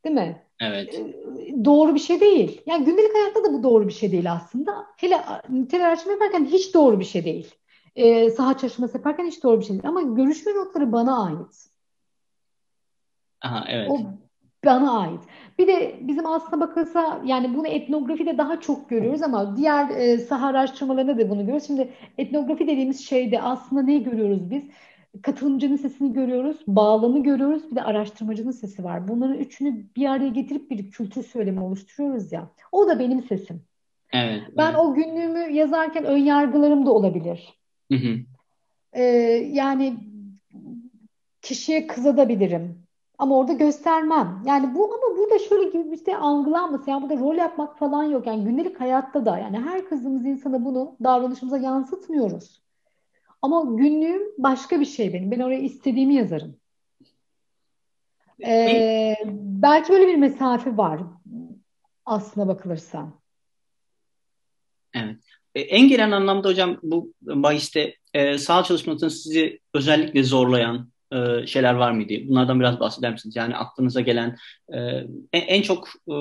Değil 0.05 0.15
mi? 0.15 0.43
Evet. 0.61 0.95
Ee, 0.95 1.65
doğru 1.65 1.95
bir 1.95 2.01
şey 2.01 2.21
değil. 2.21 2.61
Yani 2.67 2.85
gündelik 2.85 3.15
hayatta 3.15 3.45
da 3.45 3.53
bu 3.53 3.63
doğru 3.63 3.89
bir 3.89 3.93
şey 3.93 4.13
değil 4.13 4.33
aslında. 4.33 4.87
Hele 4.97 5.21
nitel 5.49 5.87
araştırma 5.87 6.13
yaparken 6.13 6.45
hiç 6.45 6.75
doğru 6.75 7.01
bir 7.01 7.05
şey 7.05 7.25
değil. 7.25 7.55
Ee, 7.97 8.31
saha 8.31 8.59
çalışması 8.59 8.97
yaparken 8.97 9.27
hiç 9.27 9.43
doğru 9.43 9.61
bir 9.61 9.65
şey 9.65 9.73
değil. 9.73 9.89
Ama 9.89 10.03
görüşme 10.03 10.55
notları 10.55 10.93
bana 10.93 11.25
ait. 11.25 11.67
Aha, 13.43 13.65
evet. 13.69 13.91
O 13.91 13.99
bana 14.65 15.01
ait. 15.01 15.21
Bir 15.59 15.67
de 15.67 15.95
bizim 16.01 16.27
aslına 16.27 16.61
bakılsa 16.61 17.23
yani 17.25 17.55
bunu 17.55 17.67
etnografide 17.67 18.39
daha 18.39 18.61
çok 18.61 18.91
görüyoruz 18.91 19.23
ama 19.23 19.57
diğer 19.57 19.91
e, 19.91 20.19
saha 20.19 20.47
araştırmalarında 20.47 21.19
da 21.19 21.31
bunu 21.31 21.41
görüyoruz. 21.41 21.67
Şimdi 21.67 21.89
etnografi 22.19 22.67
dediğimiz 22.67 23.07
şeyde 23.07 23.43
aslında 23.43 23.83
ne 23.83 23.99
görüyoruz 23.99 24.51
biz? 24.51 24.63
Katılımcının 25.23 25.77
sesini 25.77 26.13
görüyoruz, 26.13 26.57
bağlamı 26.67 27.23
görüyoruz, 27.23 27.71
bir 27.71 27.77
de 27.77 27.83
araştırmacının 27.83 28.51
sesi 28.51 28.85
var. 28.85 29.09
Bunların 29.09 29.39
üçünü 29.39 29.87
bir 29.97 30.07
araya 30.07 30.29
getirip 30.29 30.71
bir 30.71 30.91
kültür 30.91 31.23
söylemi 31.23 31.61
oluşturuyoruz 31.61 32.33
ya. 32.33 32.51
O 32.73 32.89
da 32.89 32.99
benim 32.99 33.23
sesim. 33.23 33.63
Evet. 34.13 34.43
Ben 34.57 34.71
evet. 34.71 34.79
o 34.79 34.95
günlüğümü 34.95 35.53
yazarken 35.53 36.05
ön 36.05 36.17
yargılarım 36.19 36.87
da 36.87 36.93
olabilir. 36.93 37.59
Hı 37.93 37.99
hı. 37.99 38.17
Ee, 38.93 39.03
yani 39.53 39.97
kişiye 41.43 41.87
kızabilirim. 41.87 42.90
Ama 43.21 43.39
orada 43.39 43.53
göstermem. 43.53 44.43
Yani 44.47 44.75
bu 44.75 44.85
ama 44.85 45.19
burada 45.19 45.39
şöyle 45.39 45.71
gibi 45.71 45.93
bir 45.93 46.05
şey 46.05 46.15
algılanmasın. 46.15 46.91
Yani 46.91 47.03
burada 47.03 47.21
rol 47.21 47.37
yapmak 47.37 47.79
falan 47.79 48.05
yok. 48.05 48.27
Yani 48.27 48.45
gündelik 48.45 48.81
hayatta 48.81 49.27
da 49.27 49.39
yani 49.39 49.61
her 49.61 49.89
kızdığımız 49.89 50.27
insana 50.27 50.65
bunu 50.65 50.97
davranışımıza 51.05 51.59
yansıtmıyoruz. 51.59 52.63
Ama 53.43 53.77
günlüğüm 53.77 54.23
başka 54.39 54.81
bir 54.81 54.85
şey 54.87 55.13
benim. 55.13 55.31
Ben 55.31 55.41
oraya 55.41 55.61
istediğimi 55.61 56.15
yazarım. 56.15 56.57
Ee, 58.47 59.17
belki 59.35 59.93
böyle 59.93 60.09
bir 60.09 60.17
mesafe 60.17 60.77
var 60.77 61.01
aslına 62.07 62.49
bakılırsa. 62.49 63.13
Evet. 64.95 65.25
E, 65.55 65.61
en 65.61 65.89
gelen 65.89 66.11
anlamda 66.11 66.49
hocam 66.49 66.77
bu 66.83 67.13
bahiste 67.23 67.95
e, 68.15 68.39
sağ 68.39 68.63
çalışmasının 68.63 69.11
sizi 69.11 69.61
özellikle 69.75 70.23
zorlayan 70.23 70.90
e, 71.13 71.47
şeyler 71.47 71.75
var 71.75 71.93
mıydı? 71.93 72.29
Bunlardan 72.29 72.61
biraz 72.61 72.81
bahseder 72.81 73.13
misiniz? 73.13 73.37
Yani 73.37 73.57
aklınıza 73.57 74.01
gelen 74.01 74.37
e, 74.69 74.79
en, 75.33 75.41
en 75.41 75.63
çok 75.63 75.89
e, 76.09 76.17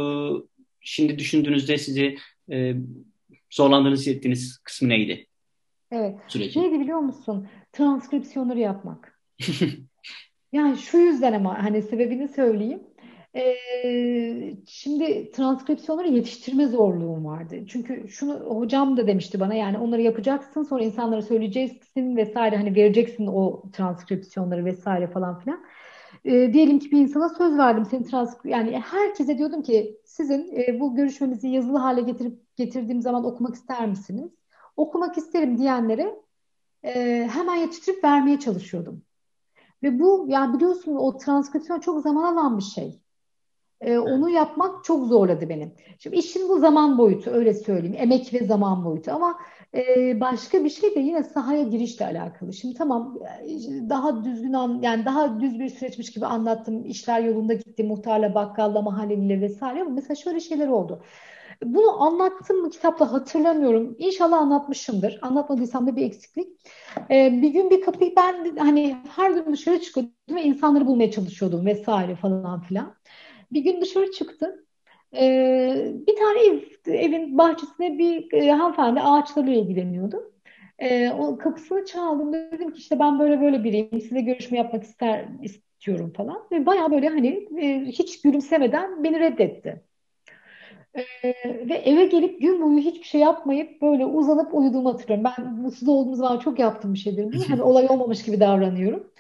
şimdi 0.81 1.19
düşündüğünüzde 1.19 1.77
sizi 1.77 2.17
e, 2.51 2.75
zorlandığınızı 3.49 4.01
hissettiğiniz 4.01 4.57
kısmı 4.57 4.89
neydi? 4.89 5.27
Evet. 5.91 6.15
Süreci. 6.27 6.61
Neydi 6.61 6.79
biliyor 6.79 6.99
musun? 6.99 7.47
Transkripsiyonları 7.71 8.59
yapmak. 8.59 9.19
yani 10.51 10.77
şu 10.77 10.97
yüzden 10.97 11.33
ama 11.33 11.63
hani 11.63 11.81
sebebini 11.81 12.27
söyleyeyim. 12.27 12.83
Ee, 13.35 14.53
şimdi 14.67 15.31
transkripsiyonları 15.31 16.07
yetiştirme 16.07 16.67
zorluğum 16.67 17.25
vardı. 17.25 17.55
Çünkü 17.67 18.07
şunu 18.09 18.33
hocam 18.33 18.97
da 18.97 19.07
demişti 19.07 19.39
bana 19.39 19.53
yani 19.53 19.77
onları 19.77 20.01
yapacaksın 20.01 20.63
sonra 20.63 20.83
insanlara 20.83 21.21
söyleyeceksin 21.21 22.17
vesaire 22.17 22.57
hani 22.57 22.75
vereceksin 22.75 23.27
o 23.27 23.63
transkripsiyonları 23.71 24.65
vesaire 24.65 25.07
falan 25.07 25.39
filan. 25.39 25.65
E, 26.25 26.53
diyelim 26.53 26.79
ki 26.79 26.91
bir 26.91 26.99
insana 26.99 27.29
söz 27.29 27.57
verdim 27.57 27.85
senin 27.85 28.03
transkript 28.03 28.45
yani 28.45 28.79
herkese 28.79 29.37
diyordum 29.37 29.61
ki 29.63 29.97
sizin 30.05 30.51
e, 30.55 30.79
bu 30.79 30.95
görüşmemizi 30.95 31.47
yazılı 31.47 31.77
hale 31.77 32.01
getirip 32.01 32.55
getirdiğim 32.55 33.01
zaman 33.01 33.25
okumak 33.25 33.55
ister 33.55 33.87
misiniz? 33.87 34.31
Okumak 34.77 35.17
isterim 35.17 35.57
diyenlere 35.57 36.15
e, 36.83 37.27
hemen 37.31 37.55
yetiştirip 37.55 38.03
vermeye 38.03 38.39
çalışıyordum. 38.39 39.03
Ve 39.83 39.99
bu 39.99 40.25
yani 40.29 40.55
biliyorsun 40.55 40.95
o 40.95 41.17
transkripsiyon 41.17 41.79
çok 41.79 42.01
zaman 42.03 42.33
alan 42.33 42.57
bir 42.57 42.63
şey. 42.63 43.01
E, 43.81 43.97
onu 43.97 44.29
yapmak 44.29 44.83
çok 44.83 45.07
zorladı 45.07 45.49
beni. 45.49 45.71
Şimdi 45.99 46.15
işin 46.15 46.49
bu 46.49 46.59
zaman 46.59 46.97
boyutu 46.97 47.29
öyle 47.31 47.53
söyleyeyim. 47.53 47.95
Emek 47.99 48.33
ve 48.33 48.45
zaman 48.45 48.85
boyutu 48.85 49.11
ama 49.11 49.39
e, 49.75 50.19
başka 50.21 50.63
bir 50.63 50.69
şey 50.69 50.95
de 50.95 50.99
yine 50.99 51.23
sahaya 51.23 51.63
girişle 51.63 52.05
alakalı. 52.05 52.53
Şimdi 52.53 52.75
tamam 52.75 53.19
daha 53.89 54.23
düzgün 54.23 54.53
an, 54.53 54.79
yani 54.81 55.05
daha 55.05 55.39
düz 55.39 55.59
bir 55.59 55.69
süreçmiş 55.69 56.11
gibi 56.11 56.25
anlattım. 56.25 56.85
İşler 56.85 57.21
yolunda 57.21 57.53
gitti 57.53 57.83
muhtarla, 57.83 58.35
bakkalla, 58.35 58.81
mahalleliyle 58.81 59.41
vesaire 59.41 59.81
ama 59.81 59.89
mesela 59.89 60.15
şöyle 60.15 60.39
şeyler 60.39 60.67
oldu. 60.67 61.03
Bunu 61.63 62.01
anlattım 62.03 62.57
mı 62.57 62.69
kitapta 62.69 63.11
hatırlamıyorum. 63.13 63.95
İnşallah 63.99 64.37
anlatmışımdır. 64.37 65.19
Anlatmadıysam 65.21 65.87
da 65.87 65.95
bir 65.95 66.05
eksiklik. 66.05 66.47
Ee, 67.11 67.41
bir 67.41 67.49
gün 67.49 67.69
bir 67.69 67.81
kapıyı 67.81 68.13
ben 68.17 68.55
hani 68.57 68.97
her 69.15 69.31
gün 69.31 69.53
dışarı 69.53 69.81
çıkıyordum 69.81 70.13
ve 70.35 70.43
insanları 70.43 70.85
bulmaya 70.87 71.11
çalışıyordum 71.11 71.65
vesaire 71.65 72.15
falan 72.15 72.61
filan. 72.61 72.95
Bir 73.51 73.61
gün 73.61 73.81
dışarı 73.81 74.11
çıktım. 74.11 74.51
Ee, 75.15 75.93
bir 76.07 76.15
tane 76.15 76.39
ev, 76.39 76.59
evin 76.93 77.37
bahçesinde 77.37 77.97
bir 77.97 78.33
e, 78.33 78.51
hanımefendi 78.51 79.01
ağaçlarla 79.01 79.51
ilgileniyordu. 79.51 80.33
Ee, 80.79 81.11
o 81.11 81.37
kapısını 81.37 81.85
çaldım. 81.85 82.33
Dedim 82.33 82.71
ki 82.73 82.79
işte 82.79 82.99
ben 82.99 83.19
böyle 83.19 83.41
böyle 83.41 83.63
biriyim. 83.63 84.01
Size 84.01 84.21
görüşme 84.21 84.57
yapmak 84.57 84.83
ister 84.83 85.25
istiyorum 85.43 86.13
falan. 86.17 86.47
Ve 86.51 86.65
baya 86.65 86.91
böyle 86.91 87.07
hani 87.07 87.47
e, 87.61 87.85
hiç 87.85 88.21
gülümsemeden 88.21 89.03
beni 89.03 89.19
reddetti. 89.19 89.81
Ee, 90.95 91.33
ve 91.69 91.73
eve 91.73 92.05
gelip 92.05 92.41
gün 92.41 92.61
boyu 92.61 92.77
hiçbir 92.77 93.05
şey 93.05 93.21
yapmayıp 93.21 93.81
böyle 93.81 94.05
uzanıp 94.05 94.53
uyuduğumu 94.53 94.93
hatırlıyorum. 94.93 95.31
Ben 95.37 95.53
mutsuz 95.53 95.87
olduğum 95.87 96.15
zaman 96.15 96.39
çok 96.39 96.59
yaptığım 96.59 96.93
bir 96.93 96.99
şeydir. 96.99 97.47
Hani 97.49 97.61
olay 97.63 97.87
olmamış 97.89 98.23
gibi 98.23 98.39
davranıyorum. 98.39 99.11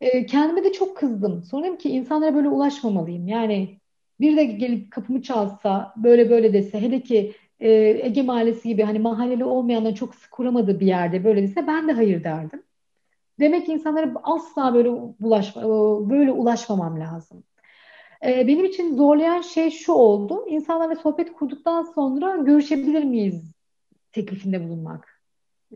Ee, 0.00 0.26
kendime 0.26 0.64
de 0.64 0.72
çok 0.72 0.96
kızdım. 0.96 1.42
Sonra 1.42 1.64
dedim 1.64 1.78
ki 1.78 1.90
insanlara 1.90 2.34
böyle 2.34 2.48
ulaşmamalıyım. 2.48 3.28
Yani 3.28 3.78
bir 4.20 4.36
de 4.36 4.44
gelip 4.44 4.90
kapımı 4.90 5.22
çalsa, 5.22 5.94
böyle 5.96 6.30
böyle 6.30 6.52
dese, 6.52 6.80
hele 6.80 7.00
ki 7.02 7.32
e, 7.60 7.70
Ege 8.02 8.22
Mahallesi 8.22 8.68
gibi 8.68 8.82
hani 8.82 8.98
mahalleli 8.98 9.44
olmayanların 9.44 9.94
çok 9.94 10.14
sık 10.14 10.30
kuramadığı 10.30 10.80
bir 10.80 10.86
yerde 10.86 11.24
böyle 11.24 11.42
dese 11.42 11.66
ben 11.66 11.88
de 11.88 11.92
hayır 11.92 12.24
derdim. 12.24 12.62
Demek 13.40 13.66
ki 13.66 13.72
insanlara 13.72 14.12
asla 14.22 14.74
böyle 14.74 14.88
ulaşma, 15.20 15.62
böyle 16.10 16.32
ulaşmamam 16.32 17.00
lazım. 17.00 17.44
E, 18.26 18.48
benim 18.48 18.64
için 18.64 18.96
zorlayan 18.96 19.40
şey 19.40 19.70
şu 19.70 19.92
oldu. 19.92 20.44
İnsanlarla 20.48 20.94
sohbet 20.94 21.32
kurduktan 21.32 21.82
sonra 21.82 22.36
görüşebilir 22.36 23.04
miyiz 23.04 23.52
teklifinde 24.12 24.68
bulunmak. 24.68 25.22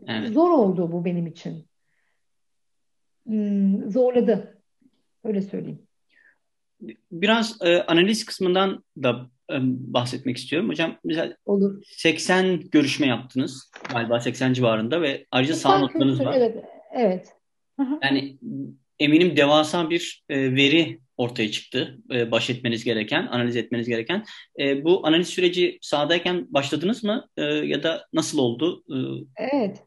Evet. 0.07 0.33
Zor 0.33 0.49
oldu 0.49 0.91
bu 0.91 1.05
benim 1.05 1.27
için. 1.27 1.65
Hmm, 3.25 3.91
zorladı. 3.91 4.61
Öyle 5.23 5.41
söyleyeyim. 5.41 5.87
Biraz 7.11 7.57
e, 7.61 7.81
analiz 7.81 8.25
kısmından 8.25 8.83
da 9.03 9.29
e, 9.51 9.55
bahsetmek 9.63 10.37
istiyorum. 10.37 10.69
Hocam 10.69 10.97
mesela 11.03 11.35
Olur. 11.45 11.83
80 11.85 12.59
görüşme 12.69 13.07
yaptınız 13.07 13.71
galiba 13.93 14.19
80 14.19 14.53
civarında 14.53 15.01
ve 15.01 15.25
ayrıca 15.31 15.53
sağ 15.53 15.79
notlarınız 15.79 16.19
var. 16.19 16.33
Evet, 16.37 16.63
evet. 16.93 17.35
Yani 18.03 18.37
eminim 18.99 19.37
devasa 19.37 19.89
bir 19.89 20.23
e, 20.29 20.55
veri 20.55 20.99
ortaya 21.17 21.51
çıktı. 21.51 21.97
E, 22.11 22.31
baş 22.31 22.49
etmeniz 22.49 22.83
gereken, 22.83 23.27
analiz 23.27 23.55
etmeniz 23.55 23.87
gereken. 23.87 24.25
E, 24.59 24.83
bu 24.83 25.07
analiz 25.07 25.27
süreci 25.27 25.79
sahadayken 25.81 26.47
başladınız 26.49 27.03
mı 27.03 27.27
e, 27.37 27.43
ya 27.43 27.83
da 27.83 28.07
nasıl 28.13 28.37
oldu? 28.37 28.83
E, 28.89 29.45
evet. 29.53 29.83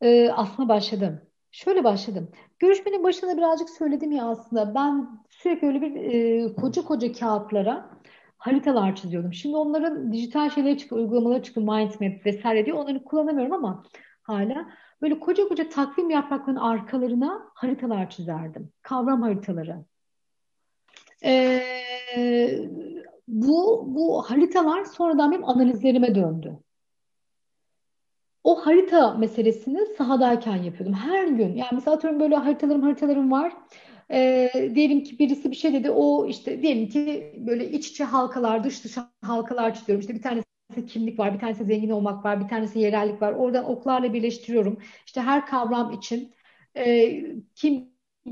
E, 0.00 0.30
aslında 0.30 0.68
başladım. 0.68 1.20
Şöyle 1.52 1.84
başladım. 1.84 2.30
Görüşmenin 2.58 3.04
başında 3.04 3.36
birazcık 3.36 3.70
söyledim 3.70 4.12
ya 4.12 4.24
aslında. 4.24 4.74
Ben 4.74 5.08
sürekli 5.30 5.66
öyle 5.68 5.82
bir 5.82 5.94
e, 5.94 6.54
koca 6.54 6.82
koca 6.82 7.12
kağıtlara 7.12 7.90
haritalar 8.38 8.96
çiziyordum. 8.96 9.32
Şimdi 9.32 9.56
onların 9.56 10.12
dijital 10.12 10.50
şeyleri 10.50 10.78
çıkıyor, 10.78 11.00
uygulamaları 11.00 11.42
çıkıyor, 11.42 11.66
Mindmap 11.66 12.26
vesaire 12.26 12.66
diyor. 12.66 12.76
Onları 12.76 13.04
kullanamıyorum 13.04 13.52
ama 13.52 13.84
hala 14.22 14.68
böyle 15.02 15.20
koca 15.20 15.48
koca 15.48 15.68
takvim 15.68 16.10
yapraklarının 16.10 16.60
arkalarına 16.60 17.50
haritalar 17.54 18.10
çizerdim. 18.10 18.72
Kavram 18.82 19.22
haritaları. 19.22 19.84
Ee, 21.24 22.68
bu, 23.28 23.84
bu 23.86 24.22
haritalar 24.22 24.84
sonradan 24.84 25.30
benim 25.30 25.44
analizlerime 25.44 26.14
döndü. 26.14 26.58
O 28.48 28.66
harita 28.66 29.14
meselesini 29.14 29.86
sahadayken 29.98 30.56
yapıyordum. 30.56 30.94
Her 30.94 31.26
gün. 31.26 31.56
Yani 31.56 31.68
mesela 31.72 31.96
atıyorum 31.96 32.20
böyle 32.20 32.36
haritalarım 32.36 32.82
haritalarım 32.82 33.32
var. 33.32 33.52
E, 34.10 34.50
diyelim 34.74 35.04
ki 35.04 35.18
birisi 35.18 35.50
bir 35.50 35.56
şey 35.56 35.72
dedi. 35.72 35.90
O 35.90 36.26
işte 36.26 36.62
diyelim 36.62 36.88
ki 36.88 37.32
böyle 37.46 37.70
iç 37.70 37.88
içe 37.88 38.04
halkalar, 38.04 38.64
dış 38.64 38.84
dışa 38.84 39.10
halkalar 39.22 39.74
çiziyorum. 39.74 40.00
İşte 40.00 40.14
bir 40.14 40.22
tanesi 40.22 40.46
kimlik 40.86 41.18
var, 41.18 41.34
bir 41.34 41.38
tanesi 41.38 41.64
zengin 41.64 41.90
olmak 41.90 42.24
var, 42.24 42.40
bir 42.44 42.48
tanesi 42.48 42.78
yerellik 42.78 43.22
var. 43.22 43.32
Oradan 43.32 43.64
oklarla 43.70 44.12
birleştiriyorum. 44.12 44.78
İşte 45.06 45.20
her 45.20 45.46
kavram 45.46 45.92
için 45.92 46.34
e, 46.76 47.10
kim 47.54 47.88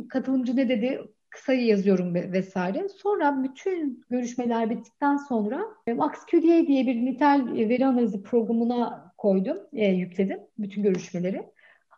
katılımcı 0.08 0.56
ne 0.56 0.68
dedi 0.68 1.00
kısayı 1.30 1.66
yazıyorum 1.66 2.14
vesaire. 2.14 2.88
Sonra 2.88 3.42
bütün 3.44 4.04
görüşmeler 4.10 4.70
bittikten 4.70 5.16
sonra 5.16 5.60
e, 5.86 5.94
MaxQDA 5.94 6.66
diye 6.66 6.86
bir 6.86 7.04
nitel 7.04 7.52
veri 7.52 7.86
analizi 7.86 8.22
programına 8.22 9.05
koydum, 9.18 9.56
e, 9.72 9.86
yükledim 9.86 10.40
bütün 10.58 10.82
görüşmeleri. 10.82 11.52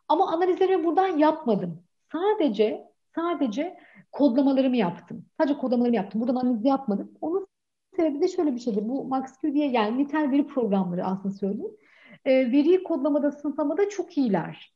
Ama 0.08 0.32
analizlerimi 0.32 0.84
buradan 0.84 1.18
yapmadım. 1.18 1.82
Sadece 2.12 2.88
sadece 3.14 3.78
kodlamalarımı 4.12 4.76
yaptım. 4.76 5.24
Sadece 5.40 5.58
kodlamalarımı 5.58 5.96
yaptım. 5.96 6.20
Buradan 6.20 6.36
analiz 6.36 6.64
yapmadım. 6.64 7.12
Onun 7.20 7.46
sebebi 7.96 8.20
de 8.20 8.28
şöyle 8.28 8.54
bir 8.54 8.60
şeydi. 8.60 8.88
Bu 8.88 9.04
MaxQDA 9.04 9.64
yani 9.64 9.98
nitel 9.98 10.30
veri 10.30 10.46
programları 10.46 11.04
aslında 11.04 11.34
söyleyeyim. 11.34 11.76
E, 12.24 12.32
veriyi 12.32 12.82
kodlamada, 12.82 13.30
sınıflamada 13.30 13.88
çok 13.88 14.18
iyiler. 14.18 14.74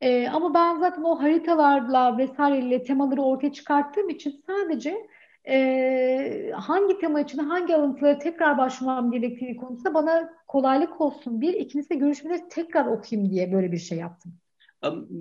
E, 0.00 0.28
ama 0.28 0.54
ben 0.54 0.78
zaten 0.80 1.02
o 1.02 1.22
haritalarla 1.22 2.18
vesaireyle 2.18 2.82
temaları 2.82 3.22
ortaya 3.22 3.52
çıkarttığım 3.52 4.08
için 4.08 4.42
sadece 4.46 5.06
e, 5.48 6.50
hangi 6.54 6.98
tema 6.98 7.20
için 7.20 7.38
hangi 7.38 7.76
alıntılara 7.76 8.18
tekrar 8.18 8.58
başvurmam 8.58 9.12
gerektiği 9.12 9.56
konusunda 9.56 9.94
bana 9.94 10.30
kolaylık 10.48 11.00
olsun. 11.00 11.40
Bir, 11.40 11.54
ikincisi 11.54 11.90
de 11.90 11.94
görüşmeleri 11.94 12.42
tekrar 12.50 12.86
okuyayım 12.86 13.30
diye 13.30 13.52
böyle 13.52 13.72
bir 13.72 13.78
şey 13.78 13.98
yaptım. 13.98 14.32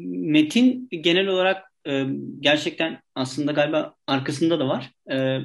Metin 0.09 0.87
genel 0.89 1.27
olarak 1.27 1.73
e, 1.87 2.05
gerçekten 2.39 2.99
aslında 3.15 3.51
galiba 3.51 3.95
arkasında 4.07 4.59
da 4.59 4.67
var. 4.67 4.91
E, 5.11 5.39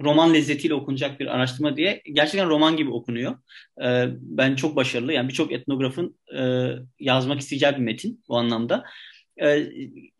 roman 0.00 0.34
lezzetiyle 0.34 0.74
okunacak 0.74 1.20
bir 1.20 1.26
araştırma 1.26 1.76
diye 1.76 2.02
gerçekten 2.12 2.48
roman 2.48 2.76
gibi 2.76 2.90
okunuyor. 2.90 3.36
E, 3.84 4.06
ben 4.20 4.54
çok 4.54 4.76
başarılı. 4.76 5.12
Yani 5.12 5.28
birçok 5.28 5.52
etnografın 5.52 6.18
e, 6.38 6.70
yazmak 6.98 7.40
isteyeceği 7.40 7.72
bir 7.72 7.78
metin 7.78 8.24
bu 8.28 8.38
anlamda. 8.38 8.84
E, 9.42 9.68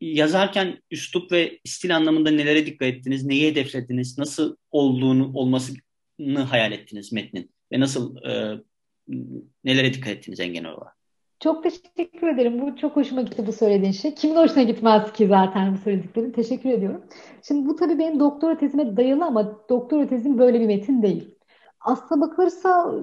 yazarken 0.01 0.79
üslup 0.91 1.33
ve 1.33 1.59
stil 1.65 1.97
anlamında 1.97 2.31
nelere 2.31 2.67
dikkat 2.67 2.89
ettiniz? 2.89 3.25
Neyi 3.25 3.51
hedeflediniz? 3.51 4.19
Nasıl 4.19 4.57
olduğunu 4.71 5.31
olmasını 5.35 6.39
hayal 6.49 6.73
ettiniz 6.73 7.13
metnin? 7.13 7.51
Ve 7.73 7.81
nasıl 7.81 8.17
e, 8.17 8.61
nelere 9.65 9.95
dikkat 9.95 10.13
ettiniz 10.13 10.41
en 10.41 10.53
genel 10.53 10.71
olarak? 10.71 11.01
Çok 11.41 11.63
teşekkür 11.63 12.29
ederim. 12.29 12.61
Bu 12.61 12.77
çok 12.77 12.97
hoşuma 12.97 13.23
gitti 13.23 13.47
bu 13.47 13.53
söylediğin 13.53 13.93
şey. 13.93 14.15
Kimin 14.15 14.37
hoşuna 14.37 14.63
gitmez 14.63 15.13
ki 15.13 15.27
zaten 15.27 15.75
bu 15.75 15.79
söylediklerin. 15.79 16.33
Teşekkür 16.33 16.71
ediyorum. 16.71 17.05
Şimdi 17.49 17.69
bu 17.69 17.77
tabii 17.77 17.99
benim 17.99 18.21
doktora 18.21 18.59
tezime 18.59 18.97
dayalı 18.97 19.25
ama 19.25 19.69
doktora 19.69 20.09
tezim 20.09 20.39
böyle 20.39 20.61
bir 20.61 20.67
metin 20.67 21.03
değil. 21.03 21.35
Aslına 21.81 22.21
bakılırsa 22.21 22.95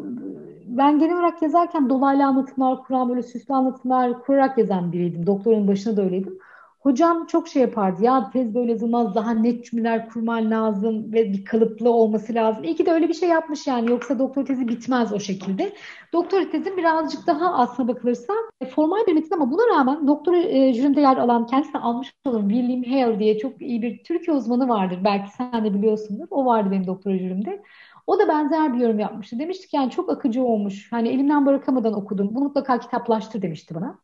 ben 0.65 0.99
genel 0.99 1.15
olarak 1.15 1.41
yazarken 1.41 1.89
dolaylı 1.89 2.25
anlatımlar 2.25 2.83
kuran, 2.83 3.09
böyle 3.09 3.23
süslü 3.23 3.53
anlatımlar 3.53 4.21
kurarak 4.23 4.57
yazan 4.57 4.91
biriydim. 4.91 5.27
Doktorun 5.27 5.67
başında 5.67 5.97
da 5.97 6.01
öyleydim. 6.01 6.39
Hocam 6.79 7.25
çok 7.25 7.47
şey 7.47 7.61
yapardı. 7.61 8.03
Ya 8.03 8.29
tez 8.33 8.55
böyle 8.55 8.71
yazılmaz. 8.71 9.15
Daha 9.15 9.31
net 9.31 9.65
cümleler 9.65 10.09
kurman 10.09 10.51
lazım 10.51 11.13
ve 11.13 11.33
bir 11.33 11.45
kalıplı 11.45 11.89
olması 11.89 12.33
lazım. 12.33 12.63
İyi 12.63 12.75
ki 12.75 12.85
de 12.85 12.91
öyle 12.91 13.09
bir 13.09 13.13
şey 13.13 13.29
yapmış 13.29 13.67
yani. 13.67 13.91
Yoksa 13.91 14.19
doktor 14.19 14.45
tezi 14.45 14.67
bitmez 14.67 15.13
o 15.13 15.19
şekilde. 15.19 15.73
Doktor 16.13 16.41
tezim 16.51 16.77
birazcık 16.77 17.27
daha 17.27 17.53
aslına 17.53 17.87
bakılırsa 17.87 18.33
e, 18.61 18.65
formal 18.65 19.07
bir 19.07 19.13
metin 19.13 19.35
ama 19.35 19.51
buna 19.51 19.77
rağmen 19.77 20.07
doktor 20.07 20.33
e, 20.33 20.73
jürimde 20.73 21.01
yer 21.01 21.17
alan 21.17 21.45
kendisine 21.45 21.81
almış 21.81 22.13
olan 22.25 22.49
William 22.49 22.83
Hale 22.83 23.19
diye 23.19 23.37
çok 23.37 23.61
iyi 23.61 23.81
bir 23.81 24.03
Türkiye 24.03 24.37
uzmanı 24.37 24.69
vardır. 24.69 24.99
Belki 25.03 25.31
sen 25.31 25.65
de 25.65 25.73
biliyorsundur. 25.73 26.27
O 26.31 26.45
vardı 26.45 26.71
benim 26.71 26.87
doktor 26.87 27.11
jürimde. 27.11 27.63
O 28.07 28.19
da 28.19 28.27
benzer 28.27 28.73
bir 28.73 28.79
yorum 28.79 28.99
yapmıştı. 28.99 29.39
Demişti 29.39 29.67
ki 29.67 29.75
yani 29.75 29.91
çok 29.91 30.09
akıcı 30.09 30.43
olmuş. 30.43 30.91
Hani 30.91 31.09
elimden 31.09 31.45
bırakamadan 31.45 31.93
okudum. 31.93 32.29
Bunu 32.31 32.43
mutlaka 32.43 32.79
kitaplaştır 32.79 33.41
demişti 33.41 33.75
bana. 33.75 33.99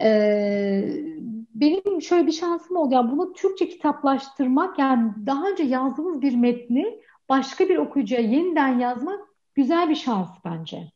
Ee, 0.00 0.88
benim 1.54 2.02
şöyle 2.02 2.26
bir 2.26 2.32
şansım 2.32 2.76
oldu. 2.76 2.94
Yani 2.94 3.10
bunu 3.10 3.32
Türkçe 3.32 3.68
kitaplaştırmak 3.68 4.78
yani 4.78 5.12
daha 5.26 5.48
önce 5.48 5.62
yazdığımız 5.62 6.22
bir 6.22 6.36
metni 6.36 7.00
başka 7.28 7.68
bir 7.68 7.76
okuyucuya 7.76 8.20
yeniden 8.20 8.78
yazmak 8.78 9.20
güzel 9.54 9.88
bir 9.88 9.94
şans 9.94 10.28
bence. 10.44 10.92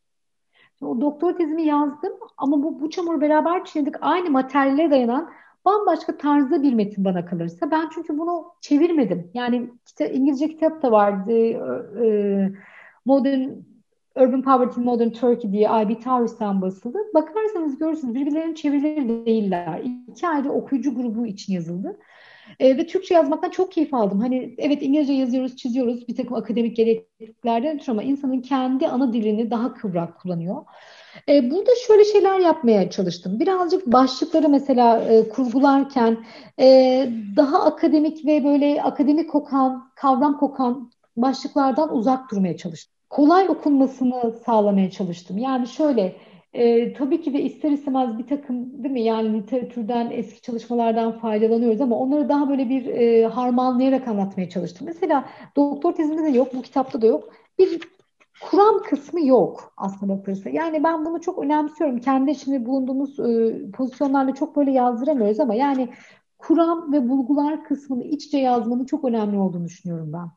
O 0.81 1.01
doktora 1.01 1.35
tezimi 1.35 1.63
yazdım 1.63 2.13
ama 2.37 2.63
bu, 2.63 2.81
bu 2.81 2.89
çamuru 2.89 3.21
beraber 3.21 3.65
çiğnedik. 3.65 3.95
Aynı 4.01 4.29
materyale 4.29 4.91
dayanan 4.91 5.31
bambaşka 5.65 6.17
tarzda 6.17 6.63
bir 6.63 6.73
metin 6.73 7.05
bana 7.05 7.25
kalırsa. 7.25 7.71
Ben 7.71 7.89
çünkü 7.93 8.17
bunu 8.17 8.45
çevirmedim. 8.61 9.31
Yani 9.33 9.69
kita, 9.85 10.05
İngilizce 10.05 10.47
kitap 10.47 10.81
da 10.83 10.91
vardı. 10.91 11.31
E, 12.05 12.51
Modern 13.05 13.49
Urban 14.15 14.41
Poverty 14.41 14.79
Modern 14.79 15.09
Turkey 15.09 15.51
diye 15.51 15.63
I.B. 15.63 15.99
Towers'tan 15.99 16.61
basıldı. 16.61 16.97
Bakarsanız 17.13 17.79
görürsünüz 17.79 18.15
birbirlerinin 18.15 18.53
çevirileri 18.53 19.25
değiller. 19.25 19.81
İki 20.07 20.27
ayrı 20.27 20.51
okuyucu 20.51 20.95
grubu 20.95 21.25
için 21.25 21.53
yazıldı. 21.53 21.99
E, 22.59 22.77
ve 22.77 22.87
Türkçe 22.87 23.13
yazmaktan 23.13 23.49
çok 23.49 23.71
keyif 23.71 23.93
aldım. 23.93 24.19
Hani 24.19 24.55
evet 24.57 24.81
İngilizce 24.81 25.13
yazıyoruz, 25.13 25.55
çiziyoruz 25.55 26.07
bir 26.07 26.15
takım 26.15 26.33
akademik 26.33 26.75
gerekliliklerden 26.75 27.75
ötürü 27.75 27.91
ama 27.91 28.03
insanın 28.03 28.41
kendi 28.41 28.87
ana 28.87 29.13
dilini 29.13 29.51
daha 29.51 29.73
kıvrak 29.73 30.19
kullanıyor. 30.19 30.65
E, 31.29 31.51
burada 31.51 31.71
şöyle 31.87 32.05
şeyler 32.05 32.39
yapmaya 32.39 32.89
çalıştım. 32.89 33.39
Birazcık 33.39 33.87
başlıkları 33.87 34.49
mesela 34.49 35.01
e, 35.01 35.29
kurgularken 35.29 36.17
e, 36.59 37.09
daha 37.35 37.63
akademik 37.63 38.25
ve 38.25 38.43
böyle 38.43 38.83
akademik 38.83 39.29
kokan, 39.29 39.91
kavram 39.95 40.37
kokan 40.37 40.91
başlıklardan 41.17 41.95
uzak 41.95 42.31
durmaya 42.31 42.57
çalıştım 42.57 43.01
kolay 43.11 43.49
okunmasını 43.49 44.33
sağlamaya 44.45 44.91
çalıştım. 44.91 45.37
Yani 45.37 45.67
şöyle 45.67 46.15
e, 46.53 46.93
tabii 46.93 47.21
ki 47.21 47.33
de 47.33 47.41
ister 47.41 47.71
istemez 47.71 48.17
bir 48.17 48.27
takım 48.27 48.83
değil 48.83 48.93
mi 48.93 49.01
yani 49.01 49.37
literatürden 49.37 50.11
eski 50.11 50.41
çalışmalardan 50.41 51.19
faydalanıyoruz 51.19 51.81
ama 51.81 51.95
onları 51.97 52.29
daha 52.29 52.49
böyle 52.49 52.69
bir 52.69 52.85
e, 52.85 53.25
harmanlayarak 53.25 54.07
anlatmaya 54.07 54.49
çalıştım. 54.49 54.87
Mesela 54.87 55.29
doktor 55.55 55.93
tezinde 55.93 56.23
de 56.23 56.37
yok, 56.37 56.53
bu 56.53 56.61
kitapta 56.61 57.01
da 57.01 57.05
yok. 57.05 57.33
Bir 57.59 57.81
kuram 58.49 58.81
kısmı 58.83 59.25
yok 59.25 59.73
aslında 59.77 60.17
bakılırsa. 60.17 60.49
Yani 60.49 60.83
ben 60.83 61.05
bunu 61.05 61.21
çok 61.21 61.39
önemsiyorum. 61.39 61.99
Kendi 61.99 62.35
şimdi 62.35 62.65
bulunduğumuz 62.65 63.19
e, 63.19 63.57
pozisyonlarla 63.71 64.35
çok 64.35 64.55
böyle 64.55 64.71
yazdıramıyoruz 64.71 65.39
ama 65.39 65.55
yani 65.55 65.89
kuram 66.37 66.93
ve 66.93 67.09
bulgular 67.09 67.63
kısmını 67.63 68.03
iççe 68.03 68.37
yazmanın 68.37 68.85
çok 68.85 69.05
önemli 69.05 69.37
olduğunu 69.37 69.65
düşünüyorum 69.65 70.13
ben. 70.13 70.29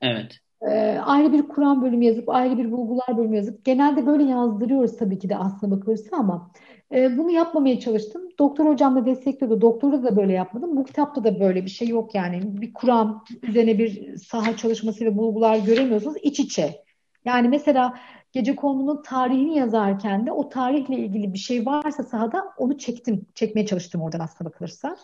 Evet 0.00 0.40
e, 0.62 0.98
ayrı 1.04 1.32
bir 1.32 1.42
Kur'an 1.42 1.82
bölümü 1.82 2.04
yazıp 2.04 2.28
ayrı 2.28 2.58
bir 2.58 2.72
bulgular 2.72 3.16
bölümü 3.16 3.36
yazıp 3.36 3.64
genelde 3.64 4.06
böyle 4.06 4.24
yazdırıyoruz 4.24 4.96
tabii 4.96 5.18
ki 5.18 5.28
de 5.28 5.36
aslına 5.36 5.76
bakılırsa 5.76 6.16
ama 6.16 6.50
e, 6.94 7.18
bunu 7.18 7.30
yapmamaya 7.30 7.80
çalıştım. 7.80 8.22
Doktor 8.38 8.66
hocam 8.66 8.96
da 8.96 9.06
destekliyordu. 9.06 9.60
Doktorda 9.60 10.02
da 10.02 10.16
böyle 10.16 10.32
yapmadım. 10.32 10.76
Bu 10.76 10.84
kitapta 10.84 11.24
da 11.24 11.40
böyle 11.40 11.64
bir 11.64 11.70
şey 11.70 11.88
yok 11.88 12.14
yani. 12.14 12.40
Bir 12.60 12.72
Kur'an 12.72 13.24
üzerine 13.42 13.78
bir 13.78 14.16
saha 14.16 14.56
çalışması 14.56 15.04
ve 15.04 15.16
bulgular 15.16 15.58
göremiyorsunuz. 15.58 16.16
iç 16.22 16.40
içe. 16.40 16.85
Yani 17.26 17.48
mesela 17.48 17.98
gece 18.32 18.56
konunun 18.56 19.02
tarihini 19.02 19.58
yazarken 19.58 20.26
de 20.26 20.32
o 20.32 20.48
tarihle 20.48 20.96
ilgili 20.96 21.32
bir 21.32 21.38
şey 21.38 21.66
varsa 21.66 22.02
sahada 22.02 22.44
onu 22.58 22.78
çektim. 22.78 23.26
Çekmeye 23.34 23.66
çalıştım 23.66 24.02
oradan 24.02 24.20
aslına 24.20 24.50
bakılırsa. 24.50 24.96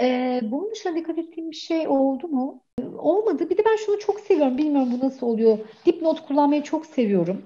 Ee, 0.00 0.40
bunun 0.42 0.70
dışında 0.70 0.96
dikkat 0.96 1.18
ettiğim 1.18 1.50
bir 1.50 1.56
şey 1.56 1.88
oldu 1.88 2.28
mu? 2.28 2.60
Olmadı. 2.98 3.50
Bir 3.50 3.58
de 3.58 3.62
ben 3.64 3.76
şunu 3.76 3.98
çok 3.98 4.20
seviyorum. 4.20 4.58
Bilmiyorum 4.58 4.92
bu 4.92 5.06
nasıl 5.06 5.26
oluyor. 5.26 5.58
Dipnot 5.86 6.26
kullanmayı 6.26 6.62
çok 6.62 6.86
seviyorum. 6.86 7.42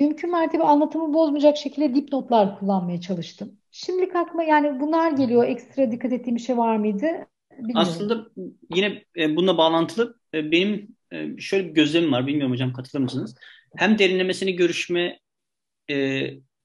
Mümkün 0.00 0.30
mertebe 0.30 0.62
anlatımı 0.62 1.14
bozmayacak 1.14 1.56
şekilde 1.56 1.94
dipnotlar 1.94 2.58
kullanmaya 2.58 3.00
çalıştım. 3.00 3.52
Şimdilik 3.70 4.16
aklıma 4.16 4.44
yani 4.44 4.80
bunlar 4.80 5.10
geliyor. 5.10 5.44
Ekstra 5.44 5.92
dikkat 5.92 6.12
ettiğim 6.12 6.36
bir 6.36 6.40
şey 6.40 6.56
var 6.56 6.76
mıydı? 6.76 7.06
Bilmiyorum. 7.58 7.74
Aslında 7.74 8.26
yine 8.74 9.04
e, 9.16 9.36
bununla 9.36 9.58
bağlantılı 9.58 10.18
e, 10.34 10.50
benim 10.50 10.95
e, 11.12 11.40
şöyle 11.40 11.68
bir 11.68 11.74
gözlemim 11.74 12.12
var. 12.12 12.26
Bilmiyorum 12.26 12.52
hocam 12.52 12.72
katılır 12.72 13.02
mısınız? 13.02 13.34
Hem 13.76 13.98
derinlemesini 13.98 14.56
görüşme 14.56 15.18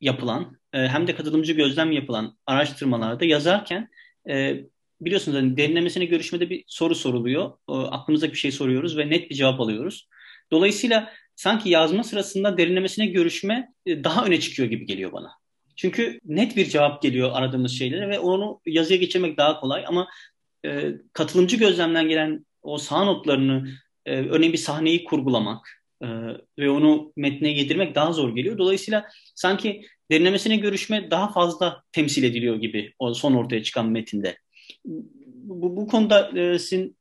yapılan 0.02 0.58
hem 0.72 1.08
de 1.08 1.16
katılımcı 1.16 1.54
gözlem 1.54 1.92
yapılan 1.92 2.38
araştırmalarda 2.46 3.26
yazarken 3.26 3.89
biliyorsunuz 5.02 5.38
hani 5.38 5.58
derinlemesine 5.58 6.06
görüşmede 6.06 6.50
bir 6.50 6.64
soru 6.68 6.96
soruluyor. 6.96 7.52
E, 7.70 7.74
aklımıza 7.74 8.32
bir 8.32 8.38
şey 8.38 8.52
soruyoruz 8.52 8.98
ve 8.98 9.10
net 9.10 9.30
bir 9.30 9.36
cevap 9.36 9.60
alıyoruz. 9.60 10.08
Dolayısıyla 10.52 11.14
sanki 11.36 11.70
yazma 11.70 12.04
sırasında 12.04 12.58
derinlemesine 12.58 13.06
görüşme 13.06 13.74
e, 13.86 14.04
daha 14.04 14.26
öne 14.26 14.39
çıkıyor 14.39 14.70
gibi 14.70 14.86
geliyor 14.86 15.12
bana. 15.12 15.32
Çünkü 15.76 16.20
net 16.26 16.56
bir 16.56 16.66
cevap 16.66 17.02
geliyor 17.02 17.30
aradığımız 17.34 17.72
şeylere 17.72 18.10
ve 18.10 18.20
onu 18.20 18.62
yazıya 18.66 19.00
geçirmek 19.00 19.38
daha 19.38 19.60
kolay 19.60 19.84
ama 19.88 20.08
e, 20.66 20.92
katılımcı 21.14 21.58
gözlemden 21.58 22.10
gelen 22.10 22.46
o 22.62 22.78
sağ 22.78 23.04
notlarını, 23.04 23.70
e, 24.06 24.16
örneğin 24.16 24.54
bir 24.54 24.58
sahneyi 24.58 25.04
kurgulamak 25.04 25.84
e, 26.02 26.08
ve 26.60 26.70
onu 26.70 27.14
metne 27.16 27.49
yedirmek 27.49 27.95
daha 27.95 28.14
zor 28.14 28.36
geliyor. 28.36 28.58
Dolayısıyla 28.58 29.06
sanki 29.36 29.82
derinlemesine 30.12 30.56
görüşme 30.56 31.12
daha 31.12 31.32
fazla 31.32 31.84
temsil 31.91 32.24
ediliyor 32.24 32.56
gibi 32.56 32.93
o 32.99 33.14
son 33.14 33.34
ortaya 33.34 33.64
çıkan 33.64 33.89
metinde. 33.89 34.38
Bu, 35.43 35.78
bu 35.78 35.88
konuda 35.88 36.39
e, 36.39 36.60
sizin, 36.60 36.97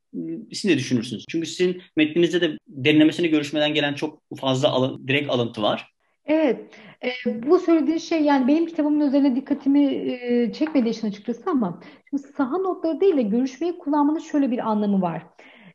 siz 0.52 0.64
ne 0.64 0.78
düşünürsünüz? 0.78 1.24
Çünkü 1.28 1.46
sizin 1.46 1.82
metninizde 1.96 2.40
de 2.40 2.58
derinlemesine 2.68 3.26
görüşmeden 3.26 3.74
gelen 3.74 3.94
çok 3.94 4.22
fazla 4.40 4.68
alın, 4.68 5.08
direkt 5.08 5.30
alıntı 5.30 5.62
var. 5.62 5.90
Evet, 6.26 6.60
e, 7.04 7.42
bu 7.46 7.58
söylediğin 7.58 7.98
şey 7.98 8.22
yani 8.22 8.48
benim 8.48 8.66
kitabımın 8.66 9.06
üzerine 9.06 9.36
dikkatimi 9.36 9.84
e, 9.84 10.52
çekmediği 10.52 10.94
için 10.94 11.08
açıkçası 11.08 11.50
ama 11.50 11.80
şimdi 12.10 12.22
saha 12.22 12.58
notları 12.58 13.00
değil 13.00 13.16
de 13.16 13.22
görüşmeyi 13.22 13.78
kullanmanın 13.78 14.18
şöyle 14.18 14.50
bir 14.50 14.70
anlamı 14.70 15.02
var. 15.02 15.22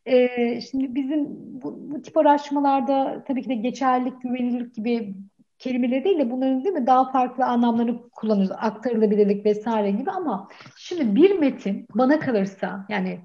E, 0.05 0.61
şimdi 0.61 0.95
bizim 0.95 1.27
bu, 1.61 1.91
bu 1.91 2.01
tip 2.01 2.17
araştırmalarda 2.17 3.23
tabii 3.27 3.41
ki 3.41 3.49
de 3.49 3.55
geçerlilik, 3.55 4.21
güvenilirlik 4.21 4.75
gibi 4.75 5.15
kelimeleri 5.59 6.03
değil 6.03 6.19
de 6.19 6.31
bunların 6.31 6.63
değil 6.63 6.75
mi 6.75 6.87
daha 6.87 7.11
farklı 7.11 7.45
anlamlarını 7.45 8.09
kullanıyoruz. 8.09 8.55
Aktarılabilirlik 8.59 9.45
vesaire 9.45 9.91
gibi 9.91 10.11
ama 10.11 10.47
şimdi 10.77 11.15
bir 11.15 11.39
metin 11.39 11.87
bana 11.95 12.19
kalırsa 12.19 12.85
yani 12.89 13.19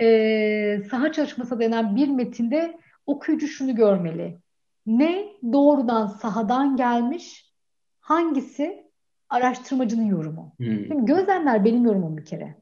e, 0.00 0.82
saha 0.90 1.12
çalışması 1.12 1.60
denen 1.60 1.96
bir 1.96 2.08
metinde 2.08 2.78
okuyucu 3.06 3.46
şunu 3.46 3.74
görmeli. 3.74 4.38
Ne 4.86 5.26
doğrudan 5.52 6.06
sahadan 6.06 6.76
gelmiş, 6.76 7.52
hangisi 8.00 8.86
araştırmacının 9.28 10.06
yorumu. 10.06 10.54
Hmm. 10.56 10.86
Şimdi 10.86 11.04
gözlemler 11.04 11.64
benim 11.64 11.84
yorumum 11.84 12.16
bir 12.16 12.24
kere. 12.24 12.56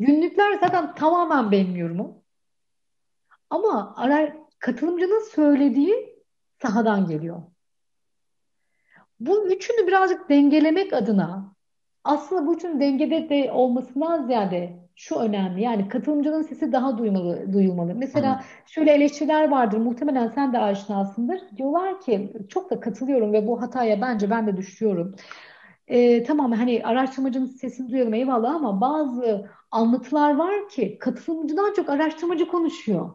Günlükler 0.00 0.52
zaten 0.60 0.94
tamamen 0.94 1.50
benim 1.50 1.76
yorumum. 1.76 2.14
Ama 3.50 3.94
ara, 3.96 4.36
katılımcının 4.58 5.30
söylediği 5.30 6.18
sahadan 6.62 7.06
geliyor. 7.06 7.42
Bu 9.20 9.46
üçünü 9.46 9.86
birazcık 9.86 10.28
dengelemek 10.28 10.92
adına 10.92 11.54
aslında 12.04 12.46
bu 12.46 12.54
üçünün 12.54 12.80
dengede 12.80 13.28
de 13.28 13.52
olmasından 13.52 14.26
ziyade 14.26 14.80
şu 14.96 15.16
önemli. 15.16 15.62
Yani 15.62 15.88
katılımcının 15.88 16.42
sesi 16.42 16.72
daha 16.72 16.98
duymalı, 16.98 17.52
duyulmalı. 17.52 17.94
Mesela 17.94 18.38
Hı. 18.38 18.44
şöyle 18.66 18.92
eleştiriler 18.92 19.48
vardır. 19.48 19.78
Muhtemelen 19.78 20.28
sen 20.28 20.52
de 20.52 20.58
aşinasındır. 20.58 21.40
Diyorlar 21.56 22.00
ki 22.00 22.32
çok 22.48 22.70
da 22.70 22.80
katılıyorum 22.80 23.32
ve 23.32 23.46
bu 23.46 23.62
hataya 23.62 24.00
bence 24.00 24.30
ben 24.30 24.46
de 24.46 24.56
düşüyorum. 24.56 25.14
Ee, 25.90 26.22
tamam 26.22 26.52
hani 26.52 26.82
araştırmacının 26.84 27.46
sesini 27.46 27.90
duyalım 27.92 28.14
eyvallah 28.14 28.54
ama 28.54 28.80
bazı 28.80 29.50
anlatılar 29.70 30.36
var 30.36 30.68
ki 30.68 30.98
katılımcıdan 30.98 31.72
çok 31.72 31.88
araştırmacı 31.88 32.48
konuşuyor. 32.48 33.10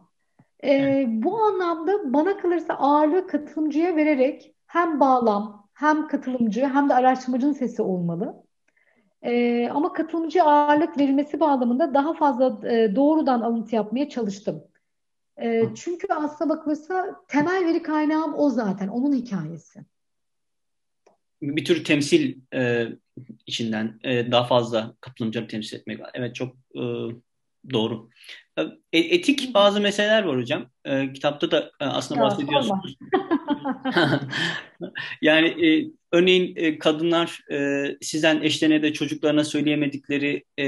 Ee, 0.64 1.04
bu 1.08 1.38
anlamda 1.42 2.12
bana 2.12 2.36
kalırsa 2.36 2.74
ağırlığı 2.74 3.26
katılımcıya 3.26 3.96
vererek 3.96 4.54
hem 4.66 5.00
bağlam 5.00 5.68
hem 5.74 6.08
katılımcı 6.08 6.66
hem 6.66 6.88
de 6.88 6.94
araştırmacının 6.94 7.52
sesi 7.52 7.82
olmalı. 7.82 8.42
E, 9.22 9.68
ama 9.68 9.92
katılımcı 9.92 10.42
ağırlık 10.42 10.98
verilmesi 10.98 11.40
bağlamında 11.40 11.94
daha 11.94 12.14
fazla 12.14 12.68
e, 12.70 12.96
doğrudan 12.96 13.40
alıntı 13.40 13.76
yapmaya 13.76 14.08
çalıştım. 14.08 14.64
E, 15.40 15.62
çünkü 15.74 16.06
aslına 16.14 16.50
bakılırsa 16.50 17.16
temel 17.28 17.64
veri 17.64 17.82
kaynağım 17.82 18.34
o 18.34 18.50
zaten, 18.50 18.88
onun 18.88 19.12
hikayesi. 19.12 19.80
Bir 21.42 21.64
tür 21.64 21.84
temsil 21.84 22.36
e, 22.54 22.88
içinden 23.46 24.00
e, 24.04 24.30
daha 24.30 24.44
fazla 24.44 24.94
katılımcıları 25.00 25.48
temsil 25.48 25.76
etmek 25.76 26.00
var. 26.00 26.10
Evet 26.14 26.34
çok 26.34 26.56
e, 26.74 26.82
doğru. 27.72 28.08
E, 28.92 28.98
etik 28.98 29.54
bazı 29.54 29.80
meseleler 29.80 30.22
var 30.22 30.36
hocam. 30.36 30.70
E, 30.84 31.12
kitapta 31.12 31.50
da 31.50 31.70
e, 31.80 31.84
aslında 31.84 32.20
ya, 32.20 32.26
bahsediyorsunuz. 32.26 32.96
yani 35.22 35.66
e, 35.66 35.90
örneğin 36.12 36.56
e, 36.56 36.78
kadınlar 36.78 37.40
e, 37.50 37.84
sizden 38.00 38.42
eşlerine 38.42 38.82
de 38.82 38.92
çocuklarına 38.92 39.44
söyleyemedikleri 39.44 40.44
e, 40.58 40.64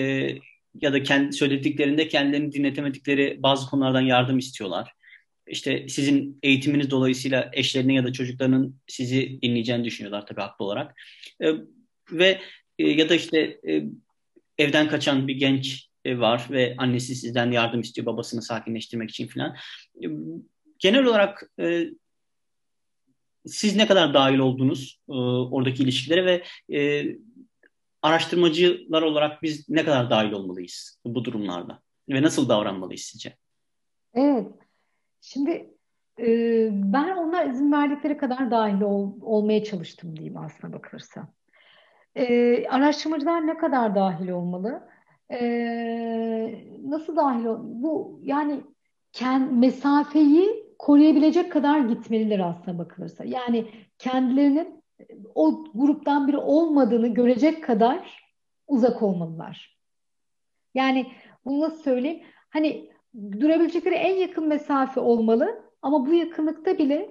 ya 0.74 0.92
da 0.92 1.02
kendi 1.02 1.32
söylediklerinde 1.32 2.08
kendilerini 2.08 2.52
dinletemedikleri 2.52 3.36
bazı 3.42 3.70
konulardan 3.70 4.00
yardım 4.00 4.38
istiyorlar. 4.38 4.92
İşte 5.50 5.88
sizin 5.88 6.38
eğitiminiz 6.42 6.90
dolayısıyla 6.90 7.50
eşlerinin 7.52 7.92
ya 7.92 8.04
da 8.04 8.12
çocuklarının 8.12 8.76
sizi 8.86 9.38
dinleyeceğini 9.42 9.84
düşünüyorlar 9.84 10.26
tabii 10.26 10.40
haklı 10.40 10.64
olarak. 10.64 11.00
E, 11.42 11.46
ve 12.12 12.40
e, 12.78 12.88
ya 12.88 13.08
da 13.08 13.14
işte 13.14 13.60
e, 13.68 13.84
evden 14.58 14.88
kaçan 14.88 15.28
bir 15.28 15.34
genç 15.34 15.88
e, 16.04 16.18
var 16.18 16.46
ve 16.50 16.74
annesi 16.78 17.14
sizden 17.14 17.50
yardım 17.50 17.80
istiyor 17.80 18.06
babasını 18.06 18.42
sakinleştirmek 18.42 19.10
için 19.10 19.26
falan. 19.26 19.56
E, 20.04 20.06
genel 20.78 21.04
olarak 21.04 21.50
e, 21.60 21.86
siz 23.46 23.76
ne 23.76 23.86
kadar 23.86 24.14
dahil 24.14 24.38
oldunuz 24.38 25.00
e, 25.08 25.12
oradaki 25.12 25.82
ilişkilere 25.82 26.24
ve 26.24 26.44
e, 26.78 27.06
araştırmacılar 28.02 29.02
olarak 29.02 29.42
biz 29.42 29.68
ne 29.68 29.84
kadar 29.84 30.10
dahil 30.10 30.32
olmalıyız 30.32 31.00
bu 31.04 31.24
durumlarda 31.24 31.82
ve 32.08 32.22
nasıl 32.22 32.48
davranmalıyız 32.48 33.02
sizce? 33.02 33.36
Evet. 34.14 34.46
Şimdi 35.20 35.70
e, 36.18 36.26
ben 36.72 37.16
onlar 37.16 37.46
izin 37.46 37.72
verdikleri 37.72 38.16
kadar 38.16 38.50
dahil 38.50 38.80
ol, 38.80 39.12
olmaya 39.22 39.64
çalıştım 39.64 40.16
diyeyim 40.16 40.36
aslına 40.36 40.72
bakılırsa. 40.72 41.28
E, 42.14 42.68
araştırmacılar 42.68 43.46
ne 43.46 43.56
kadar 43.56 43.94
dahil 43.94 44.28
olmalı? 44.28 44.88
E, 45.30 45.40
nasıl 46.84 47.16
dahil 47.16 47.44
ol? 47.44 47.58
Bu 47.62 48.20
yani 48.22 48.60
kend, 49.12 49.50
mesafeyi 49.50 50.74
koruyabilecek 50.78 51.52
kadar 51.52 51.80
gitmeliler 51.80 52.38
aslında 52.38 52.78
bakılırsa. 52.78 53.24
Yani 53.24 53.66
kendilerinin 53.98 54.84
o 55.34 55.64
gruptan 55.74 56.28
biri 56.28 56.38
olmadığını 56.38 57.08
görecek 57.08 57.64
kadar 57.64 58.22
uzak 58.66 59.02
olmalılar. 59.02 59.78
Yani 60.74 61.06
bunu 61.44 61.60
nasıl 61.60 61.82
söyleyeyim? 61.82 62.22
Hani 62.50 62.90
durabilecekleri 63.40 63.94
en 63.94 64.16
yakın 64.16 64.48
mesafe 64.48 65.00
olmalı 65.00 65.62
ama 65.82 66.06
bu 66.06 66.14
yakınlıkta 66.14 66.78
bile 66.78 67.10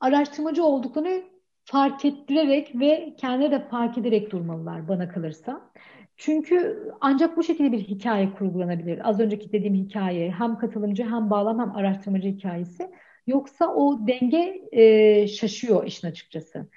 araştırmacı 0.00 0.64
olduklarını 0.64 1.22
fark 1.64 2.04
ettirerek 2.04 2.80
ve 2.80 3.14
kendileri 3.18 3.50
de 3.50 3.68
fark 3.68 3.98
ederek 3.98 4.30
durmalılar 4.30 4.88
bana 4.88 5.08
kalırsa. 5.08 5.72
Çünkü 6.16 6.88
ancak 7.00 7.36
bu 7.36 7.42
şekilde 7.42 7.72
bir 7.72 7.78
hikaye 7.78 8.32
kurgulanabilir. 8.32 9.08
Az 9.08 9.20
önceki 9.20 9.52
dediğim 9.52 9.74
hikaye 9.74 10.30
hem 10.30 10.58
katılımcı 10.58 11.04
hem 11.04 11.30
bağlam 11.30 11.58
hem 11.58 11.76
araştırmacı 11.76 12.28
hikayesi. 12.28 12.90
Yoksa 13.26 13.74
o 13.74 14.06
denge 14.06 14.68
e, 14.72 15.28
şaşıyor 15.28 15.86
işin 15.86 16.08
açıkçası. 16.08 16.68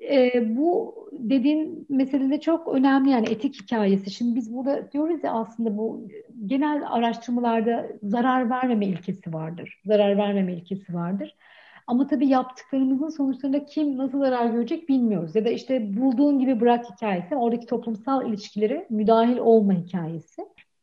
E, 0.00 0.56
bu 0.56 0.94
dediğin 1.12 1.86
meselede 1.88 2.40
çok 2.40 2.68
önemli 2.68 3.10
yani 3.10 3.30
etik 3.30 3.62
hikayesi. 3.62 4.10
Şimdi 4.10 4.34
biz 4.34 4.54
burada 4.54 4.92
diyoruz 4.92 5.24
ya 5.24 5.32
aslında 5.32 5.76
bu 5.76 6.08
genel 6.46 6.82
araştırmalarda 6.88 7.86
zarar 8.02 8.50
vermeme 8.50 8.86
ilkesi 8.86 9.32
vardır. 9.32 9.80
Zarar 9.84 10.16
vermeme 10.16 10.52
ilkesi 10.54 10.94
vardır. 10.94 11.34
Ama 11.86 12.06
tabii 12.06 12.28
yaptıklarımızın 12.28 13.08
sonuçlarında 13.08 13.64
kim 13.64 13.96
nasıl 13.96 14.18
zarar 14.18 14.46
görecek 14.46 14.88
bilmiyoruz. 14.88 15.36
Ya 15.36 15.44
da 15.44 15.50
işte 15.50 15.96
bulduğun 15.96 16.38
gibi 16.38 16.60
bırak 16.60 16.90
hikayesi, 16.90 17.36
oradaki 17.36 17.66
toplumsal 17.66 18.28
ilişkilere 18.28 18.86
müdahil 18.90 19.36
olma 19.38 19.72
hikayesi. 19.72 20.42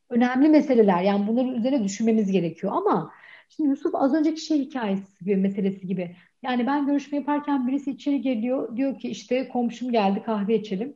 Önemli 0.09 0.49
meseleler 0.49 1.01
yani 1.01 1.27
bunların 1.27 1.55
üzerine 1.55 1.83
düşünmemiz 1.83 2.31
gerekiyor 2.31 2.73
ama 2.75 3.11
şimdi 3.49 3.69
Yusuf 3.69 3.95
az 3.95 4.13
önceki 4.13 4.41
şey 4.41 4.59
hikayesi 4.59 5.25
gibi, 5.25 5.35
meselesi 5.35 5.87
gibi. 5.87 6.15
Yani 6.45 6.67
ben 6.67 6.85
görüşme 6.85 7.17
yaparken 7.17 7.67
birisi 7.67 7.91
içeri 7.91 8.21
geliyor 8.21 8.77
diyor 8.77 8.99
ki 8.99 9.09
işte 9.09 9.47
komşum 9.49 9.91
geldi 9.91 10.23
kahve 10.25 10.55
içelim. 10.55 10.95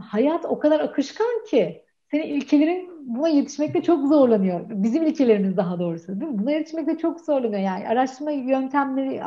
Hayat 0.00 0.44
o 0.44 0.58
kadar 0.58 0.80
akışkan 0.80 1.44
ki 1.50 1.84
senin 2.10 2.22
ilkelerin 2.22 2.90
buna 3.16 3.28
yetişmekte 3.28 3.82
çok 3.82 4.08
zorlanıyor. 4.08 4.60
Bizim 4.68 5.06
ilkelerimiz 5.06 5.56
daha 5.56 5.78
doğrusu 5.78 6.20
değil 6.20 6.32
mi? 6.32 6.38
Buna 6.38 6.50
yetişmekte 6.50 6.98
çok 6.98 7.20
zorlanıyor. 7.20 7.62
Yani 7.62 7.88
araştırma 7.88 8.30
yöntemleri, 8.30 9.20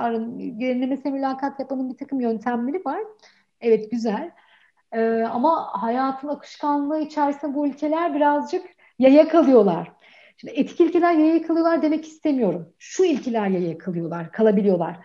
derinlemesine 0.59 1.11
mülakat 1.11 1.59
yapanın 1.59 1.93
bir 1.93 1.97
takım 1.97 2.21
yöntemleri 2.21 2.81
var. 2.85 2.99
Evet 3.61 3.91
güzel. 3.91 4.31
Ee, 4.91 5.23
ama 5.31 5.67
hayatın 5.71 6.27
akışkanlığı 6.27 6.99
içerisinde 6.99 7.53
bu 7.53 7.67
ilkeler 7.67 8.15
birazcık 8.15 8.65
yaya 8.99 9.27
kalıyorlar. 9.27 9.91
Şimdi 10.37 10.53
etik 10.53 10.81
ilkeler 10.81 11.13
yaya 11.13 11.41
kalıyorlar 11.41 11.81
demek 11.81 12.05
istemiyorum. 12.05 12.73
Şu 12.79 13.03
ilkeler 13.05 13.47
yaya 13.47 13.77
kalıyorlar, 13.77 14.31
kalabiliyorlar. 14.31 14.97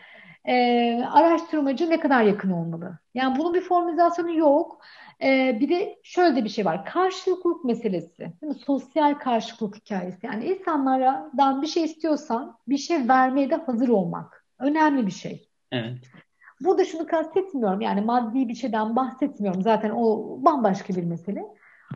Ee, 0.49 1.03
araştırmacı 1.12 1.91
ne 1.91 2.01
kadar 2.01 2.22
yakın 2.22 2.51
olmalı? 2.51 2.99
Yani 3.14 3.38
bunun 3.38 3.55
bir 3.55 3.61
formülizasyonu 3.61 4.36
yok. 4.36 4.80
Ee, 5.22 5.59
bir 5.61 5.68
de 5.68 5.99
şöyle 6.03 6.36
de 6.36 6.45
bir 6.45 6.49
şey 6.49 6.64
var. 6.64 6.84
Karşılıklılık 6.84 7.64
meselesi. 7.64 8.18
Değil 8.18 8.53
mi? 8.53 8.59
Sosyal 8.66 9.14
karşılıklık 9.14 9.76
hikayesi. 9.76 10.26
Yani 10.26 10.45
insanlardan 10.45 11.62
bir 11.62 11.66
şey 11.66 11.84
istiyorsan 11.84 12.59
bir 12.68 12.78
şey 12.78 13.09
vermeye 13.09 13.51
de 13.51 13.57
hazır 13.57 13.88
olmak. 13.88 14.45
Önemli 14.59 15.07
bir 15.07 15.12
şey. 15.12 15.49
Evet. 15.72 15.99
Burada 16.61 16.84
şunu 16.84 17.07
kastetmiyorum. 17.07 17.80
Yani 17.80 18.01
maddi 18.01 18.49
bir 18.49 18.55
şeyden 18.55 18.97
bahsetmiyorum. 18.97 19.62
Zaten 19.62 19.91
o 19.91 20.36
bambaşka 20.45 20.95
bir 20.95 21.05
mesele. 21.05 21.45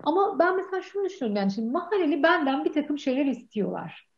Ama 0.03 0.39
ben 0.39 0.57
mesela 0.57 0.83
şunu 0.83 1.05
düşünüyorum. 1.05 1.37
Yani 1.37 1.51
şimdi 1.53 1.71
mahalleli 1.71 2.23
benden 2.23 2.65
bir 2.65 2.73
takım 2.73 2.99
şeyler 2.99 3.27
istiyorlar. 3.27 4.09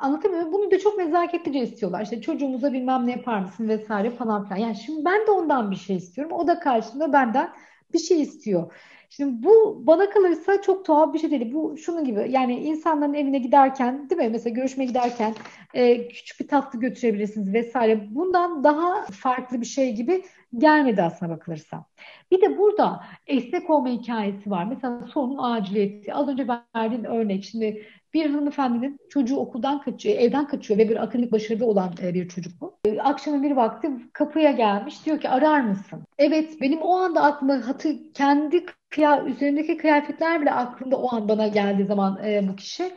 Anlatamıyor 0.00 0.40
muyum? 0.40 0.52
Bunu 0.52 0.70
da 0.70 0.78
çok 0.78 0.98
nezaketlice 0.98 1.60
istiyorlar. 1.60 2.02
İşte 2.02 2.20
çocuğumuza 2.20 2.72
bilmem 2.72 3.06
ne 3.06 3.10
yapar 3.10 3.40
mısın 3.40 3.68
vesaire 3.68 4.10
falan 4.10 4.44
filan. 4.44 4.56
Yani 4.56 4.76
şimdi 4.76 5.04
ben 5.04 5.26
de 5.26 5.30
ondan 5.30 5.70
bir 5.70 5.76
şey 5.76 5.96
istiyorum. 5.96 6.32
O 6.36 6.46
da 6.46 6.60
karşında 6.60 7.12
benden 7.12 7.50
bir 7.92 7.98
şey 7.98 8.22
istiyor. 8.22 8.72
Şimdi 9.10 9.42
bu 9.42 9.82
bana 9.86 10.10
kalırsa 10.10 10.62
çok 10.62 10.84
tuhaf 10.84 11.14
bir 11.14 11.18
şey 11.18 11.30
değil. 11.30 11.52
Bu 11.52 11.76
şunun 11.76 12.04
gibi 12.04 12.26
yani 12.30 12.60
insanların 12.60 13.14
evine 13.14 13.38
giderken 13.38 14.10
değil 14.10 14.20
mi? 14.20 14.28
Mesela 14.28 14.54
görüşmeye 14.54 14.84
giderken 14.84 15.34
e, 15.74 16.08
küçük 16.08 16.40
bir 16.40 16.48
tatlı 16.48 16.80
götürebilirsiniz 16.80 17.52
vesaire. 17.52 18.06
Bundan 18.14 18.64
daha 18.64 19.06
farklı 19.06 19.60
bir 19.60 19.66
şey 19.66 19.94
gibi 19.94 20.24
gelmedi 20.58 21.02
aslına 21.02 21.30
bakılırsa. 21.30 21.84
Bir 22.30 22.40
de 22.40 22.58
burada 22.58 23.04
esnek 23.26 23.70
olma 23.70 23.88
hikayesi 23.88 24.50
var. 24.50 24.64
Mesela 24.64 25.06
sorunun 25.06 25.38
aciliyeti. 25.42 26.14
Az 26.14 26.28
önce 26.28 26.46
verdiğim 26.76 27.04
örnek. 27.04 27.44
Şimdi 27.44 27.86
bir 28.14 28.30
hanımefendinin 28.30 28.98
çocuğu 29.08 29.36
okuldan 29.36 29.80
kaçıyor, 29.80 30.18
evden 30.18 30.46
kaçıyor 30.46 30.78
ve 30.78 30.88
bir 30.88 31.02
akademik 31.02 31.32
başarıda 31.32 31.66
olan 31.66 31.94
e, 32.02 32.14
bir 32.14 32.28
çocuk 32.28 32.60
bu. 32.60 32.78
E, 32.84 33.00
akşamın 33.00 33.42
bir 33.42 33.50
vakti 33.50 33.90
kapıya 34.12 34.50
gelmiş. 34.52 35.06
Diyor 35.06 35.20
ki 35.20 35.28
arar 35.28 35.60
mısın? 35.60 36.02
Evet 36.18 36.60
benim 36.60 36.78
o 36.82 36.96
anda 36.96 37.22
aklıma 37.22 37.68
hatı 37.68 38.12
kendi 38.12 38.66
kıya, 38.90 39.24
üzerindeki 39.24 39.76
kıyafetler 39.76 40.40
bile 40.40 40.52
aklımda 40.52 40.96
o 40.96 41.16
an 41.16 41.28
bana 41.28 41.48
geldiği 41.48 41.84
zaman 41.84 42.20
e, 42.24 42.48
bu 42.48 42.56
kişi. 42.56 42.92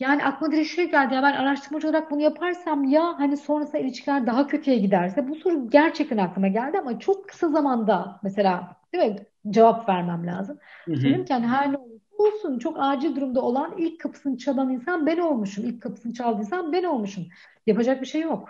Yani 0.00 0.24
aklıma 0.24 0.52
direkt 0.52 0.70
şey 0.70 0.90
geldi 0.90 1.14
ya 1.14 1.22
ben 1.22 1.32
araştırmacı 1.32 1.88
olarak 1.88 2.10
bunu 2.10 2.20
yaparsam 2.20 2.84
ya 2.84 3.14
hani 3.18 3.36
sonrasında 3.36 3.78
ilişkiler 3.78 4.26
daha 4.26 4.46
kötüye 4.46 4.78
giderse 4.78 5.28
bu 5.28 5.34
soru 5.34 5.70
gerçekten 5.70 6.18
aklıma 6.18 6.48
geldi 6.48 6.78
ama 6.78 6.98
çok 6.98 7.28
kısa 7.28 7.48
zamanda 7.48 8.20
mesela 8.22 8.76
değil 8.92 9.12
mi 9.12 9.16
cevap 9.50 9.88
vermem 9.88 10.26
lazım. 10.26 10.58
Hı 10.84 10.92
hı. 10.92 11.02
Dedim 11.02 11.24
ki 11.24 11.34
hani 11.34 11.46
her 11.46 11.72
ne 11.72 11.76
olsun 12.20 12.58
çok 12.58 12.76
acil 12.80 13.16
durumda 13.16 13.42
olan 13.42 13.74
ilk 13.78 14.00
kapısını 14.00 14.38
çalan 14.38 14.70
insan 14.70 15.06
ben 15.06 15.18
olmuşum. 15.18 15.64
İlk 15.64 15.82
kapısını 15.82 16.14
çaldıysam 16.14 16.72
ben 16.72 16.84
olmuşum. 16.84 17.26
Yapacak 17.66 18.00
bir 18.00 18.06
şey 18.06 18.20
yok. 18.20 18.48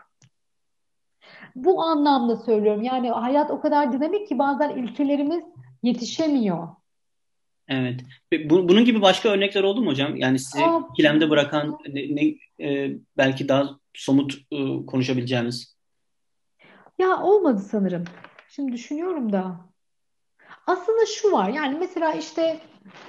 Bu 1.54 1.82
anlamda 1.82 2.36
söylüyorum. 2.36 2.82
Yani 2.82 3.10
hayat 3.10 3.50
o 3.50 3.60
kadar 3.60 3.92
dinamik 3.92 4.28
ki 4.28 4.38
bazen 4.38 4.70
ilkelerimiz 4.70 5.44
yetişemiyor. 5.82 6.68
Evet. 7.68 8.00
Bunun 8.50 8.84
gibi 8.84 9.02
başka 9.02 9.28
örnekler 9.28 9.62
oldu 9.62 9.82
mu 9.82 9.90
hocam? 9.90 10.16
Yani 10.16 10.38
sizi 10.38 10.64
Aa, 10.64 10.88
ikilemde 10.92 11.30
bırakan 11.30 11.78
ne, 11.88 12.16
ne, 12.16 12.34
e, 12.66 12.96
belki 13.16 13.48
daha 13.48 13.78
somut 13.94 14.34
e, 14.52 14.86
konuşabileceğimiz. 14.86 15.76
Ya 16.98 17.22
olmadı 17.22 17.62
sanırım. 17.70 18.04
Şimdi 18.48 18.72
düşünüyorum 18.72 19.32
da. 19.32 19.60
Aslında 20.66 21.06
şu 21.06 21.32
var. 21.32 21.48
Yani 21.48 21.78
mesela 21.78 22.12
işte 22.12 22.60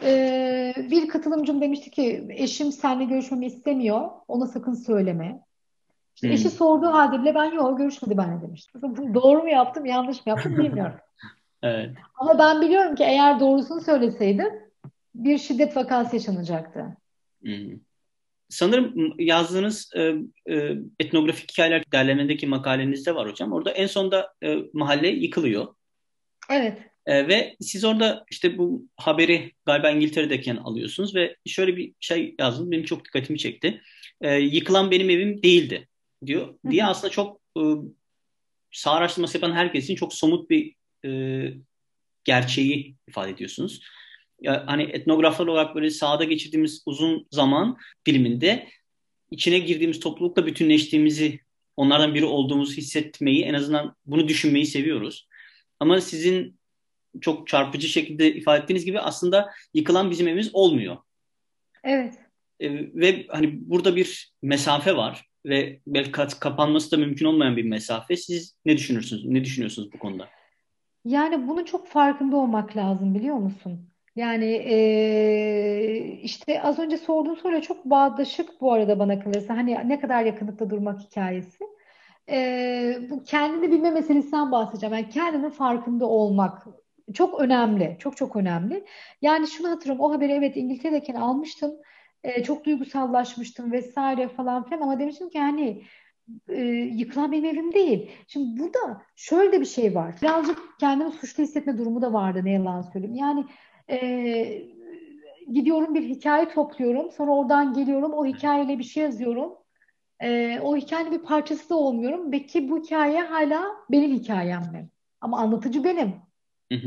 e, 0.03 0.74
bir 0.91 1.07
katılımcım 1.07 1.61
demişti 1.61 1.91
ki 1.91 2.26
eşim 2.30 2.72
seninle 2.72 3.05
görüşmemi 3.05 3.45
istemiyor. 3.45 4.09
Ona 4.28 4.45
sakın 4.47 4.74
söyleme. 4.74 5.41
İşte 6.15 6.28
hmm. 6.28 6.34
Eşi 6.34 6.49
sorduğu 6.49 6.88
halde 6.88 7.22
bile 7.22 7.36
ben 7.36 7.51
yok 7.51 7.78
görüşmedi 7.78 8.17
benimle 8.17 8.41
demişti. 8.41 8.80
Doğru 9.13 9.43
mu 9.43 9.49
yaptım 9.49 9.86
yanlış 9.86 10.26
mı 10.26 10.30
yaptım 10.30 10.57
bilmiyorum. 10.57 10.95
evet. 11.63 11.89
Ama 12.15 12.39
ben 12.39 12.61
biliyorum 12.61 12.95
ki 12.95 13.03
eğer 13.03 13.39
doğrusunu 13.39 13.82
söyleseydim 13.82 14.49
bir 15.15 15.38
şiddet 15.38 15.78
vakası 15.78 16.15
yaşanacaktı. 16.15 16.97
Hmm. 17.41 17.80
Sanırım 18.49 19.13
yazdığınız 19.19 19.91
e, 19.95 20.01
e, 20.53 20.76
etnografik 20.99 21.51
hikayeler 21.51 21.84
derlemedeki 21.91 22.47
makalenizde 22.47 23.15
var 23.15 23.30
hocam. 23.30 23.53
Orada 23.53 23.72
en 23.72 23.88
sonda 23.88 24.34
e, 24.43 24.57
mahalle 24.74 25.07
yıkılıyor. 25.07 25.67
Evet. 26.49 26.91
E, 27.06 27.28
ve 27.28 27.56
siz 27.62 27.84
orada 27.84 28.26
işte 28.32 28.58
bu 28.58 28.88
haberi 28.97 29.52
galiba 29.66 29.89
İngiltere'deyken 29.89 30.56
alıyorsunuz 30.56 31.16
ve 31.16 31.36
şöyle 31.45 31.78
bir 31.78 31.93
şey 31.99 32.36
yazdınız 32.39 32.72
benim 32.72 32.84
çok 32.84 33.06
dikkatimi 33.06 33.39
çekti. 33.39 33.82
E, 34.22 34.36
yıkılan 34.36 34.91
benim 34.91 35.10
evim 35.10 35.43
değildi 35.43 35.88
diyor. 36.26 36.56
Diye 36.70 36.86
aslında 36.86 37.12
çok 37.12 37.41
e, 37.58 37.62
sağ 38.72 38.91
araştırması 38.91 39.38
yapan 39.38 39.52
herkes 39.52 39.84
için 39.84 39.95
çok 39.95 40.14
somut 40.14 40.49
bir 40.49 40.76
e, 41.06 41.54
gerçeği 42.24 42.95
ifade 43.08 43.32
ediyorsunuz. 43.32 43.82
Ya, 44.41 44.64
hani 44.68 44.84
etnograflar 44.84 45.47
olarak 45.47 45.76
böyle 45.76 45.89
sahada 45.89 46.24
geçirdiğimiz 46.24 46.84
uzun 46.86 47.28
zaman 47.32 47.78
diliminde 48.06 48.68
içine 49.32 49.60
girdiğimiz 49.60 49.99
toplulukla 49.99 50.45
bütünleştiğimizi, 50.45 51.39
onlardan 51.78 52.16
biri 52.16 52.26
olduğumuzu 52.26 52.74
hissetmeyi, 52.74 53.43
en 53.43 53.54
azından 53.54 53.95
bunu 54.06 54.28
düşünmeyi 54.28 54.66
seviyoruz. 54.66 55.28
Ama 55.80 56.02
sizin 56.02 56.61
çok 57.22 57.47
çarpıcı 57.47 57.88
şekilde 57.88 58.34
ifade 58.34 58.64
ettiğiniz 58.64 58.86
gibi 58.86 58.99
aslında 58.99 59.51
yıkılan 59.74 60.12
bizim 60.12 60.28
evimiz 60.28 60.55
olmuyor. 60.55 60.97
Evet. 61.84 62.14
E, 62.59 62.72
ve 62.74 63.26
hani 63.30 63.70
burada 63.70 63.95
bir 63.95 64.34
mesafe 64.41 64.97
var 64.97 65.26
ve 65.45 65.80
belki 65.88 66.39
kapanması 66.39 66.91
da 66.91 66.97
mümkün 66.97 67.26
olmayan 67.26 67.57
bir 67.57 67.66
mesafe. 67.66 68.16
Siz 68.16 68.55
ne 68.66 68.78
düşünürsünüz? 68.78 69.26
Ne 69.26 69.43
düşünüyorsunuz 69.43 69.93
bu 69.93 69.99
konuda? 69.99 70.28
Yani 71.05 71.47
bunu 71.47 71.66
çok 71.66 71.88
farkında 71.88 72.38
olmak 72.38 72.78
lazım 72.78 73.16
biliyor 73.16 73.36
musun? 73.36 73.89
Yani 74.16 74.45
e, 74.45 74.76
işte 76.24 76.62
az 76.62 76.80
önce 76.80 76.97
sorduğun 76.97 77.36
soruya 77.36 77.62
çok 77.62 77.86
bağdaşık 77.86 78.62
bu 78.62 78.74
arada 78.74 78.99
bana 78.99 79.20
kalırsa. 79.20 79.57
Hani 79.57 79.78
ne 79.86 79.99
kadar 79.99 80.26
yakınlıkta 80.26 80.70
durmak 80.70 80.99
hikayesi. 80.99 81.64
E, 82.30 82.97
bu 83.09 83.24
kendini 83.24 83.72
bilme 83.72 83.91
meselesinden 83.91 84.51
bahsedeceğim. 84.51 84.95
Yani 84.95 85.09
kendinin 85.09 85.49
farkında 85.49 86.05
olmak 86.05 86.68
çok 87.14 87.39
önemli. 87.39 87.97
Çok 87.99 88.18
çok 88.18 88.36
önemli. 88.36 88.86
Yani 89.22 89.47
şunu 89.47 89.70
hatırlıyorum. 89.70 90.05
O 90.05 90.12
haberi 90.14 90.32
evet 90.32 90.57
İngiltere'deyken 90.57 91.16
almıştım. 91.16 91.72
E, 92.24 92.43
çok 92.43 92.66
duygusallaşmıştım 92.66 93.72
vesaire 93.72 94.28
falan 94.28 94.64
filan 94.64 94.82
ama 94.82 94.99
demiştim 94.99 95.30
ki 95.30 95.39
hani 95.39 95.84
e, 96.49 96.62
yıkılan 96.72 97.32
benim 97.32 97.45
evim 97.45 97.74
değil. 97.74 98.12
Şimdi 98.28 98.59
burada 98.59 99.01
şöyle 99.16 99.51
de 99.51 99.62
bir 99.62 99.66
şey 99.66 99.95
var. 99.95 100.16
Birazcık 100.22 100.59
kendimi 100.80 101.12
suçlu 101.12 101.43
hissetme 101.43 101.78
durumu 101.78 102.01
da 102.01 102.14
vardı 102.14 102.41
ne 102.43 102.51
yalan 102.51 102.82
söyleyeyim. 102.82 103.16
Yani 103.16 103.45
e, 103.89 103.97
gidiyorum 105.51 105.95
bir 105.95 106.03
hikaye 106.03 106.49
topluyorum. 106.49 107.12
Sonra 107.12 107.32
oradan 107.32 107.74
geliyorum. 107.74 108.14
O 108.14 108.26
hikayeyle 108.26 108.80
bir 108.80 108.84
şey 108.84 109.03
yazıyorum. 109.03 109.53
E, 110.20 110.59
o 110.59 110.78
hikayenin 110.78 111.12
bir 111.12 111.26
parçası 111.26 111.70
da 111.70 111.76
olmuyorum. 111.76 112.32
Belki 112.32 112.70
bu 112.70 112.84
hikaye 112.84 113.22
hala 113.22 113.64
benim 113.91 114.12
hikayem 114.14 114.62
mi? 114.62 114.89
Ama 115.22 115.38
anlatıcı 115.38 115.84
benim. 115.84 116.31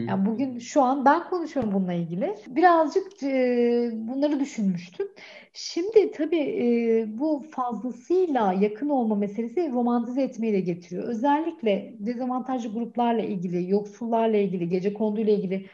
Yani 0.09 0.26
bugün 0.26 0.59
şu 0.59 0.82
an 0.82 1.05
ben 1.05 1.24
konuşuyorum 1.24 1.72
bununla 1.72 1.93
ilgili. 1.93 2.35
Birazcık 2.47 3.22
e, 3.22 3.91
bunları 3.93 4.41
düşünmüştüm. 4.41 5.09
Şimdi 5.53 6.12
tabii 6.12 6.41
e, 6.41 7.05
bu 7.18 7.45
fazlasıyla 7.51 8.53
yakın 8.53 8.89
olma 8.89 9.14
meselesi 9.14 9.72
romantize 9.72 10.22
etmeyi 10.22 10.53
de 10.53 10.61
getiriyor. 10.61 11.09
Özellikle 11.09 11.95
dezavantajlı 11.99 12.72
gruplarla 12.72 13.22
ilgili, 13.22 13.70
yoksullarla 13.70 14.37
ilgili, 14.37 14.68
gece 14.68 14.95
konduyla 14.95 15.32
ilgili 15.32 15.66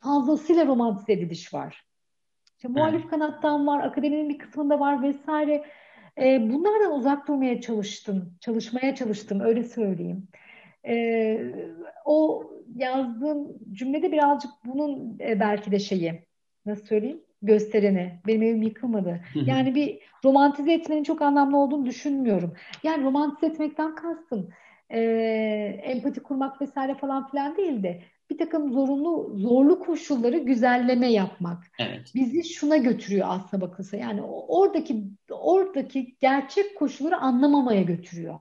fazlasıyla 0.00 0.66
romantize 0.66 1.12
ediliş 1.12 1.54
var. 1.54 1.84
İşte 2.56 2.68
muhalif 2.68 3.10
kanattan 3.10 3.66
var, 3.66 3.86
akademinin 3.86 4.28
bir 4.28 4.38
kısmında 4.38 4.80
var 4.80 5.02
vesaire. 5.02 5.64
E, 6.18 6.50
bunlardan 6.52 6.92
uzak 6.92 7.28
durmaya 7.28 7.60
çalıştım, 7.60 8.34
çalışmaya 8.40 8.94
çalıştım 8.94 9.40
öyle 9.40 9.64
söyleyeyim. 9.64 10.28
E, 10.86 11.54
o 12.04 12.44
yazdığım 12.76 13.58
cümlede 13.72 14.12
birazcık 14.12 14.50
bunun 14.64 15.18
e, 15.20 15.40
belki 15.40 15.70
de 15.70 15.78
şeyi 15.78 16.22
nasıl 16.66 16.86
söyleyeyim 16.86 17.20
göstereni. 17.42 18.20
Benim 18.26 18.42
evim 18.42 18.62
yıkılmadı. 18.62 19.20
Yani 19.34 19.74
bir 19.74 19.98
romantize 20.24 20.72
etmenin 20.72 21.04
çok 21.04 21.22
anlamlı 21.22 21.56
olduğunu 21.56 21.86
düşünmüyorum. 21.86 22.54
Yani 22.82 23.04
romantize 23.04 23.46
etmekten 23.46 23.94
kastım 23.94 24.48
e, 24.90 25.00
empati 25.82 26.22
kurmak 26.22 26.60
vesaire 26.60 26.94
falan 26.94 27.28
filan 27.28 27.56
değil 27.56 27.82
de 27.82 28.02
bir 28.30 28.38
takım 28.38 28.72
zorunlu 28.72 29.32
zorlu 29.38 29.80
koşulları 29.80 30.38
güzelleme 30.38 31.12
yapmak. 31.12 31.64
Evet. 31.78 32.12
Bizi 32.14 32.44
şuna 32.44 32.76
götürüyor 32.76 33.26
aslında 33.30 33.60
bakılsa. 33.60 33.96
Yani 33.96 34.22
oradaki 34.48 35.04
oradaki 35.30 36.16
gerçek 36.20 36.78
koşulları 36.78 37.16
anlamamaya 37.16 37.82
götürüyor 37.82 38.38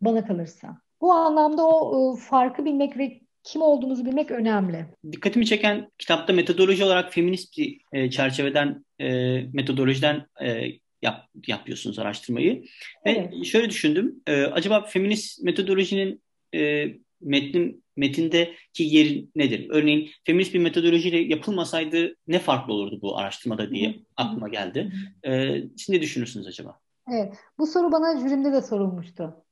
bana 0.00 0.26
kalırsa. 0.26 0.76
Bu 1.00 1.12
anlamda 1.12 1.66
o 1.66 2.16
e, 2.16 2.20
farkı 2.20 2.64
bilmek 2.64 2.98
ve 2.98 3.20
kim 3.44 3.62
olduğumuzu 3.62 4.04
bilmek 4.04 4.30
önemli. 4.30 4.86
Dikkatimi 5.12 5.46
çeken 5.46 5.90
kitapta 5.98 6.32
metodoloji 6.32 6.84
olarak 6.84 7.12
feminist 7.12 7.58
bir 7.58 7.80
e, 7.92 8.10
çerçeveden 8.10 8.84
e, 8.98 9.08
metodolojiden 9.52 10.26
e, 10.42 10.66
yap, 11.02 11.26
yapıyorsunuz 11.46 11.98
araştırmayı. 11.98 12.64
Evet. 13.04 13.32
Ve 13.40 13.44
şöyle 13.44 13.70
düşündüm. 13.70 14.22
E, 14.26 14.42
acaba 14.42 14.80
feminist 14.80 15.42
metodolojinin 15.42 16.22
e, 16.54 16.86
metnin 17.20 17.84
metindeki 17.96 18.82
yeri 18.82 19.26
nedir? 19.34 19.66
Örneğin 19.70 20.10
feminist 20.24 20.54
bir 20.54 20.58
metodolojiyle 20.58 21.18
yapılmasaydı 21.18 22.16
ne 22.28 22.38
farklı 22.38 22.72
olurdu 22.72 22.98
bu 23.02 23.18
araştırmada 23.18 23.70
diye 23.70 23.94
aklıma 24.16 24.48
geldi. 24.48 24.92
E, 25.26 25.54
siz 25.76 25.88
ne 25.88 26.00
düşünürsünüz 26.00 26.46
acaba? 26.46 26.78
Evet, 27.12 27.34
bu 27.58 27.66
soru 27.66 27.92
bana 27.92 28.20
jürimde 28.20 28.52
de 28.52 28.62
sorulmuştu. 28.62 29.44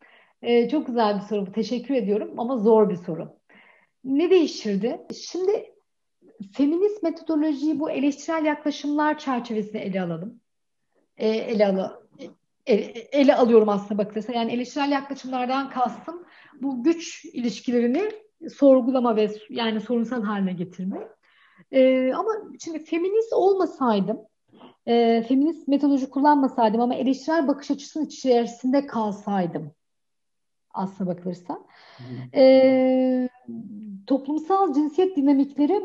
Ee, 0.42 0.68
çok 0.68 0.86
güzel 0.86 1.16
bir 1.16 1.20
soru. 1.20 1.52
Teşekkür 1.52 1.94
ediyorum 1.94 2.34
ama 2.40 2.58
zor 2.58 2.90
bir 2.90 2.96
soru. 2.96 3.37
Ne 4.04 4.30
değiştirdi? 4.30 5.06
Şimdi 5.28 5.74
feminist 6.52 7.02
metodolojiyi 7.02 7.80
bu 7.80 7.90
eleştirel 7.90 8.44
yaklaşımlar 8.44 9.18
çerçevesinde 9.18 9.78
ele 9.78 10.02
alalım. 10.02 10.40
Ee, 11.16 11.28
ele 11.28 11.66
alalım 11.66 12.08
ele 13.12 13.34
alıyorum 13.34 13.68
aslında 13.68 13.98
bakılırsa. 13.98 14.32
Yani 14.32 14.52
eleştirel 14.52 14.90
yaklaşımlardan 14.90 15.70
kastım 15.70 16.24
bu 16.60 16.84
güç 16.84 17.24
ilişkilerini 17.24 18.10
sorgulama 18.54 19.16
ve 19.16 19.30
yani 19.50 19.80
sorunsal 19.80 20.22
haline 20.22 20.52
getirme. 20.52 21.08
Ee, 21.72 22.12
ama 22.12 22.30
şimdi 22.64 22.84
feminist 22.84 23.32
olmasaydım, 23.32 24.20
e, 24.86 25.22
feminist 25.28 25.68
metodoloji 25.68 26.10
kullanmasaydım 26.10 26.80
ama 26.80 26.94
eleştirel 26.94 27.48
bakış 27.48 27.70
açısının 27.70 28.06
içerisinde 28.06 28.86
kalsaydım 28.86 29.72
aslına 30.78 31.10
bakılırsa 31.10 31.58
e, 32.34 33.28
toplumsal 34.06 34.74
cinsiyet 34.74 35.16
dinamikleri 35.16 35.82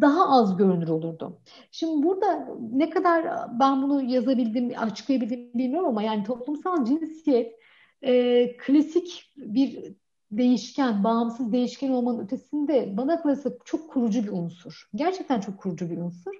daha 0.00 0.28
az 0.28 0.56
görünür 0.56 0.88
olurdu. 0.88 1.40
Şimdi 1.70 2.06
burada 2.06 2.48
ne 2.72 2.90
kadar 2.90 3.24
ben 3.60 3.82
bunu 3.82 4.02
yazabildim, 4.02 4.72
açıklayabildim 4.78 5.50
bilmiyorum 5.54 5.88
ama 5.88 6.02
yani 6.02 6.24
toplumsal 6.24 6.84
cinsiyet 6.84 7.58
e, 8.02 8.56
klasik 8.56 9.32
bir 9.36 9.94
değişken, 10.30 11.04
bağımsız 11.04 11.52
değişken 11.52 11.90
olmanın 11.90 12.24
ötesinde 12.24 12.96
bana 12.96 13.22
kalırsa 13.22 13.50
çok 13.64 13.90
kurucu 13.90 14.22
bir 14.22 14.32
unsur. 14.32 14.88
Gerçekten 14.94 15.40
çok 15.40 15.58
kurucu 15.58 15.90
bir 15.90 15.96
unsur. 15.96 16.34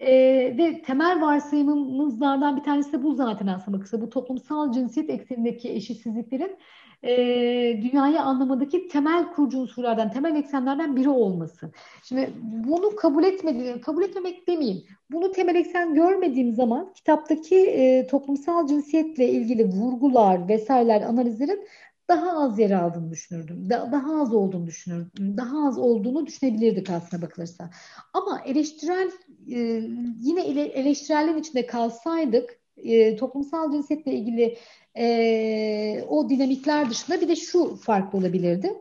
E, 0.00 0.12
ve 0.58 0.82
temel 0.82 1.20
varsayımımızlardan 1.20 2.56
bir 2.56 2.62
tanesi 2.62 2.92
de 2.92 3.02
bu 3.02 3.14
zaten 3.14 3.46
aslında 3.46 3.76
bakırsa. 3.76 4.00
Bu 4.00 4.10
toplumsal 4.10 4.72
cinsiyet 4.72 5.10
eksenindeki 5.10 5.72
eşitsizliklerin 5.72 6.58
e, 7.04 7.12
dünyayı 7.82 8.20
anlamadaki 8.20 8.88
temel 8.88 9.32
kurucu 9.32 9.58
unsurlardan, 9.58 10.10
temel 10.10 10.36
eksenlerden 10.36 10.96
biri 10.96 11.08
olması. 11.08 11.72
Şimdi 12.02 12.30
bunu 12.42 12.96
kabul 12.96 13.24
etmediğim, 13.24 13.80
kabul 13.80 14.02
etmemek 14.02 14.48
demeyeyim. 14.48 14.82
Bunu 15.12 15.32
temel 15.32 15.54
eksen 15.54 15.94
görmediğim 15.94 16.54
zaman 16.54 16.92
kitaptaki 16.92 17.56
e, 17.56 18.06
toplumsal 18.06 18.66
cinsiyetle 18.66 19.28
ilgili 19.28 19.64
vurgular 19.64 20.48
vesaireler, 20.48 21.02
analizlerin 21.02 21.66
daha 22.08 22.42
az 22.42 22.58
yer 22.58 22.70
aldığını 22.70 23.10
düşünürdüm. 23.10 23.70
Da, 23.70 23.88
daha 23.92 24.22
az 24.22 24.34
olduğunu 24.34 24.66
düşünürdüm. 24.66 25.36
Daha 25.36 25.68
az 25.68 25.78
olduğunu 25.78 26.26
düşünebilirdik 26.26 26.90
aslında 26.90 27.22
bakılırsa. 27.22 27.70
Ama 28.12 28.40
eleştirel 28.46 29.10
e, 29.50 29.58
yine 30.20 30.44
ele, 30.44 30.62
eleştirellerin 30.62 31.38
içinde 31.38 31.66
kalsaydık 31.66 32.62
e, 32.76 33.16
toplumsal 33.16 33.72
cinsiyetle 33.72 34.12
ilgili 34.12 34.56
e, 34.98 36.04
o 36.08 36.28
dinamikler 36.28 36.90
dışında 36.90 37.20
bir 37.20 37.28
de 37.28 37.36
şu 37.36 37.76
farklı 37.76 38.18
olabilirdi. 38.18 38.72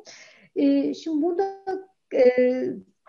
E, 0.55 0.93
şimdi 0.93 1.21
burada 1.21 1.63
e, 2.15 2.63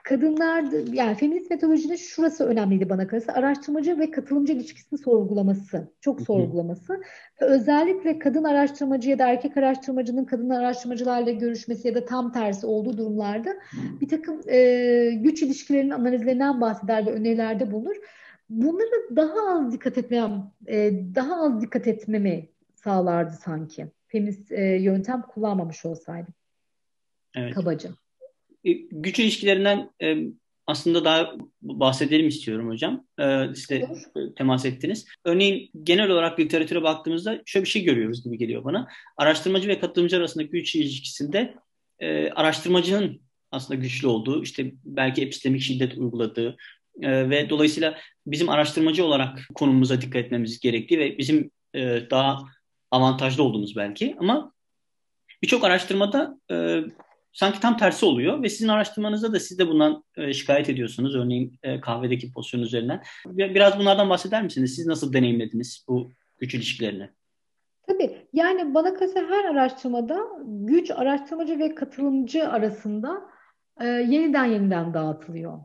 kadınlar 0.05 0.65
yani 0.93 1.15
feminist 1.15 1.51
metodolojinin 1.51 1.97
şurası 1.97 2.45
önemliydi 2.45 2.91
bana 2.91 3.07
kalırsa 3.07 3.33
araştırmacı 3.33 3.99
ve 3.99 4.11
katılımcı 4.11 4.53
ilişkisini 4.53 4.99
sorgulaması 4.99 5.93
çok 6.01 6.21
sorgulaması 6.21 7.01
ve 7.43 7.45
özellikle 7.45 8.19
kadın 8.19 8.45
araştırmacı 8.45 9.11
ya 9.11 9.19
da 9.19 9.29
erkek 9.29 9.57
araştırmacının 9.57 10.25
kadın 10.25 10.51
araştırmacılarla 10.51 11.31
görüşmesi 11.31 11.89
ya 11.89 11.95
da 11.95 12.05
tam 12.05 12.33
tersi 12.33 12.67
olduğu 12.67 12.99
durumlarda 12.99 13.51
bir 14.01 14.09
takım 14.09 14.41
e, 14.49 15.11
güç 15.15 15.43
ilişkilerinin 15.43 15.91
analizlerinden 15.91 16.61
bahseder 16.61 17.07
ve 17.07 17.11
önerilerde 17.11 17.73
bulunur. 17.73 17.97
Bunlara 18.51 19.17
daha 19.17 19.59
az 19.59 19.73
dikkat 19.73 19.99
etmem, 19.99 20.51
daha 21.15 21.43
az 21.43 21.61
dikkat 21.61 21.87
etmemi 21.87 22.52
sağlardı 22.85 23.33
sanki. 23.45 23.87
Feminist 24.09 24.53
e, 24.53 24.63
yöntem 24.63 25.23
kullanmamış 25.23 25.85
olsaydım. 25.85 26.35
Evet. 27.35 27.55
Kabaca. 27.55 27.91
E, 28.65 28.73
güç 28.73 29.19
ilişkilerinden 29.19 29.91
e, 30.03 30.17
aslında 30.67 31.05
daha 31.05 31.33
bahsedelim 31.63 32.29
istiyorum 32.29 32.69
hocam. 32.69 33.07
E, 33.19 33.53
işte 33.53 33.89
Olur. 33.91 34.35
temas 34.37 34.65
ettiniz. 34.65 35.07
Örneğin 35.25 35.71
genel 35.83 36.11
olarak 36.11 36.41
literatüre 36.41 36.83
baktığımızda 36.83 37.43
şöyle 37.47 37.65
bir 37.65 37.71
şey 37.71 37.85
görüyoruz 37.85 38.25
gibi 38.25 38.39
geliyor 38.39 38.65
bana. 38.65 38.89
Araştırmacı 39.17 39.69
ve 39.69 39.81
katılımcı 39.81 40.17
arasındaki 40.17 40.51
güç 40.51 40.75
ilişkisinde 40.75 41.55
e, 41.99 42.31
araştırmacının 42.31 43.21
aslında 43.51 43.81
güçlü 43.81 44.09
olduğu, 44.09 44.43
işte 44.43 44.73
belki 44.85 45.23
epistemik 45.23 45.61
şiddet 45.61 45.99
uyguladığı 45.99 46.57
e, 47.03 47.31
ve 47.31 47.51
dolayısıyla 47.51 47.99
bizim 48.27 48.49
araştırmacı 48.49 49.05
olarak 49.05 49.39
konumumuza 49.55 50.01
dikkat 50.01 50.25
etmemiz 50.25 50.61
gerektiği 50.61 50.99
ve 50.99 51.19
bizim 51.19 51.51
e, 51.75 52.11
daha 52.11 52.39
avantajlı 52.93 53.43
olduğumuz 53.43 53.77
belki 53.77 54.17
ama 54.19 54.53
birçok 55.43 55.65
araştırmada 55.65 56.39
e, 56.51 56.81
sanki 57.33 57.61
tam 57.61 57.77
tersi 57.77 58.07
oluyor 58.07 58.43
ve 58.43 58.49
sizin 58.49 58.69
araştırmanızda 58.69 59.33
da 59.33 59.41
siz 59.41 59.59
de 59.59 59.69
bundan 59.69 60.05
e, 60.17 60.33
şikayet 60.33 60.69
ediyorsunuz. 60.69 61.17
Örneğin 61.17 61.59
e, 61.63 61.81
kahvedeki 61.81 62.33
pozisyon 62.33 62.61
üzerinden. 62.61 63.03
Biraz 63.27 63.79
bunlardan 63.79 64.11
bahseder 64.11 64.43
misiniz? 64.43 64.75
Siz 64.75 64.87
nasıl 64.87 65.13
deneyimlediniz 65.13 65.85
bu 65.89 66.13
güç 66.39 66.55
ilişkilerini? 66.55 67.11
Tabii 67.87 68.27
yani 68.33 68.75
bana 68.75 68.95
kalırsa 68.95 69.21
her 69.21 69.45
araştırmada 69.45 70.19
güç 70.45 70.91
araştırmacı 70.91 71.59
ve 71.59 71.75
katılımcı 71.75 72.49
arasında 72.49 73.23
e, 73.81 73.87
yeniden 73.87 74.45
yeniden 74.45 74.95
dağıtılıyor. 74.95 75.59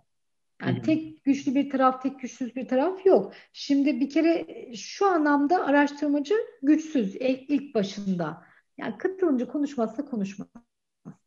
Yani 0.62 0.82
tek 0.82 1.24
güçlü 1.24 1.55
bir 1.55 1.70
taraf, 1.70 2.03
tek 2.03 2.20
güçsüz 2.20 2.55
bir 2.55 2.68
taraf 2.68 3.05
yok. 3.05 3.34
Şimdi 3.53 3.99
bir 3.99 4.10
kere 4.10 4.45
şu 4.76 5.05
anlamda 5.05 5.66
araştırmacı 5.66 6.36
güçsüz 6.62 7.16
ilk, 7.16 7.49
ilk 7.49 7.76
başında. 7.76 8.43
Yani 8.78 8.97
katılımcı 8.97 9.47
konuşmazsa 9.47 10.05
konuşmaz. 10.05 10.47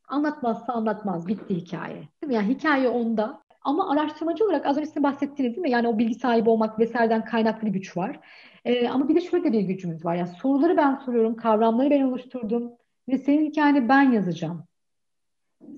Anlatmazsa 0.09 0.72
anlatmaz. 0.72 1.28
Bitti 1.28 1.55
hikaye. 1.55 1.95
Değil 1.95 2.26
mi? 2.26 2.35
Yani 2.35 2.55
hikaye 2.55 2.89
onda. 2.89 3.43
Ama 3.62 3.93
araştırmacı 3.93 4.45
olarak 4.45 4.66
az 4.66 4.76
önce 4.76 4.87
size 4.87 5.03
bahsettiniz 5.03 5.51
değil 5.51 5.59
mi? 5.59 5.70
Yani 5.70 5.89
o 5.89 5.99
bilgi 5.99 6.14
sahibi 6.14 6.51
olmak 6.51 6.78
vesaireden 6.78 7.24
kaynaklı 7.24 7.66
bir 7.66 7.72
güç 7.72 7.97
var. 7.97 8.20
Ee, 8.64 8.89
ama 8.89 9.09
bir 9.09 9.14
de 9.14 9.20
şöyle 9.20 9.53
bir 9.53 9.61
gücümüz 9.61 10.05
var. 10.05 10.14
Yani 10.14 10.28
soruları 10.28 10.76
ben 10.76 10.95
soruyorum, 10.95 11.37
kavramları 11.37 11.91
ben 11.91 12.03
oluşturdum 12.03 12.72
ve 13.09 13.18
senin 13.18 13.51
hikayeni 13.51 13.89
ben 13.89 14.12
yazacağım. 14.12 14.64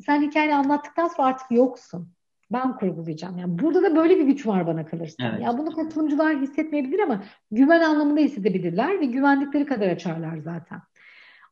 Sen 0.07 0.23
hikayeni 0.23 0.55
anlattıktan 0.55 1.09
sonra 1.09 1.29
artık 1.29 1.51
yoksun. 1.51 2.09
Ben 2.53 2.77
kurgulayacağım. 2.77 3.39
Yani 3.39 3.59
burada 3.59 3.83
da 3.83 3.97
böyle 3.97 4.19
bir 4.19 4.25
güç 4.25 4.47
var 4.47 4.67
bana 4.67 4.87
kalırsa. 4.87 5.31
Evet. 5.31 5.43
Ya 5.43 5.59
bunu 5.59 5.77
katılımcılar 5.77 6.41
hissetmeyebilir 6.41 7.01
ama 7.01 7.25
güven 7.51 7.81
anlamında 7.81 8.21
hissedebilirler 8.21 9.01
ve 9.01 9.05
güvendikleri 9.05 9.67
kadar 9.67 9.89
açarlar 9.89 10.39
zaten. 10.39 10.81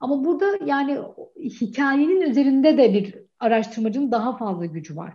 Ama 0.01 0.24
burada 0.24 0.46
yani 0.64 0.98
hikayenin 1.61 2.20
üzerinde 2.20 2.78
de 2.78 2.94
bir 2.94 3.14
araştırmacının 3.40 4.12
daha 4.12 4.36
fazla 4.36 4.66
gücü 4.66 4.96
var. 4.96 5.14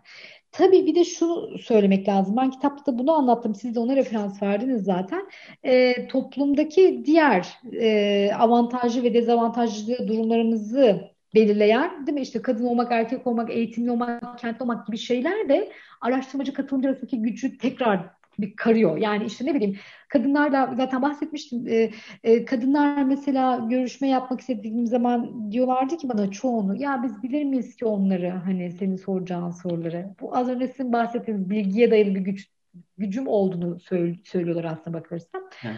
Tabii 0.51 0.86
bir 0.86 0.95
de 0.95 1.03
şunu 1.03 1.57
söylemek 1.57 2.07
lazım. 2.07 2.38
Ben 2.38 2.49
kitapta 2.51 2.93
da 2.93 2.99
bunu 2.99 3.11
anlattım. 3.11 3.55
Siz 3.55 3.75
de 3.75 3.79
ona 3.79 3.95
referans 3.95 4.41
verdiniz 4.41 4.83
zaten. 4.83 5.29
E, 5.63 6.07
toplumdaki 6.07 7.03
diğer 7.05 7.47
e, 7.73 8.31
avantajlı 8.33 9.03
ve 9.03 9.13
dezavantajlı 9.13 10.07
durumlarımızı 10.07 11.14
belirleyen 11.36 12.07
değil 12.07 12.15
mi? 12.15 12.21
İşte 12.21 12.41
kadın 12.41 12.65
olmak, 12.65 12.91
erkek 12.91 13.27
olmak, 13.27 13.49
eğitimli 13.49 13.91
olmak, 13.91 14.39
kentli 14.39 14.63
olmak 14.63 14.88
gibi 14.88 14.97
şeyler 14.97 15.49
de 15.49 15.71
araştırmacı 16.01 16.53
katılımcı 16.53 16.89
arasındaki 16.89 17.21
gücü 17.21 17.57
tekrar 17.57 18.15
bir 18.39 18.55
karıyor. 18.55 18.97
Yani 18.97 19.25
işte 19.25 19.45
ne 19.45 19.55
bileyim 19.55 19.77
kadınlarla 20.09 20.73
zaten 20.77 21.01
bahsetmiştim. 21.01 21.67
E, 21.67 21.91
e, 22.23 22.45
kadınlar 22.45 23.03
mesela 23.03 23.67
görüşme 23.69 24.07
yapmak 24.07 24.39
istediğim 24.41 24.88
zaman 24.88 25.51
diyorlardı 25.51 25.97
ki 25.97 26.09
bana 26.09 26.31
çoğunu 26.31 26.81
ya 26.81 27.03
biz 27.03 27.23
bilir 27.23 27.43
miyiz 27.43 27.75
ki 27.75 27.86
onları 27.86 28.29
hani 28.29 28.71
senin 28.71 28.95
soracağın 28.95 29.51
soruları. 29.51 30.15
Bu 30.21 30.38
az 30.38 30.49
önce 30.49 30.67
sizin 30.67 30.93
bahsettiğiniz 30.93 31.49
bilgiye 31.49 31.91
dayalı 31.91 32.15
bir 32.15 32.21
güç 32.21 32.49
gücüm 32.97 33.27
olduğunu 33.27 33.79
söylüyorlar 34.23 34.63
aslında 34.63 34.97
bakılırsa. 34.97 35.38
Evet. 35.63 35.77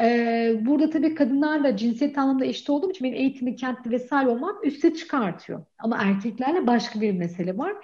Ee, 0.00 0.56
burada 0.60 0.90
tabii 0.90 1.14
kadınlarla 1.14 1.76
cinsiyet 1.76 2.18
anlamda 2.18 2.44
eşit 2.44 2.70
olduğum 2.70 2.90
için 2.90 3.04
benim 3.04 3.18
eğitimli, 3.18 3.56
kentli 3.56 3.90
vesaire 3.90 4.28
olmam 4.28 4.60
üste 4.64 4.94
çıkartıyor. 4.94 5.64
Ama 5.78 5.98
erkeklerle 6.02 6.66
başka 6.66 7.00
bir 7.00 7.12
mesele 7.12 7.58
var. 7.58 7.74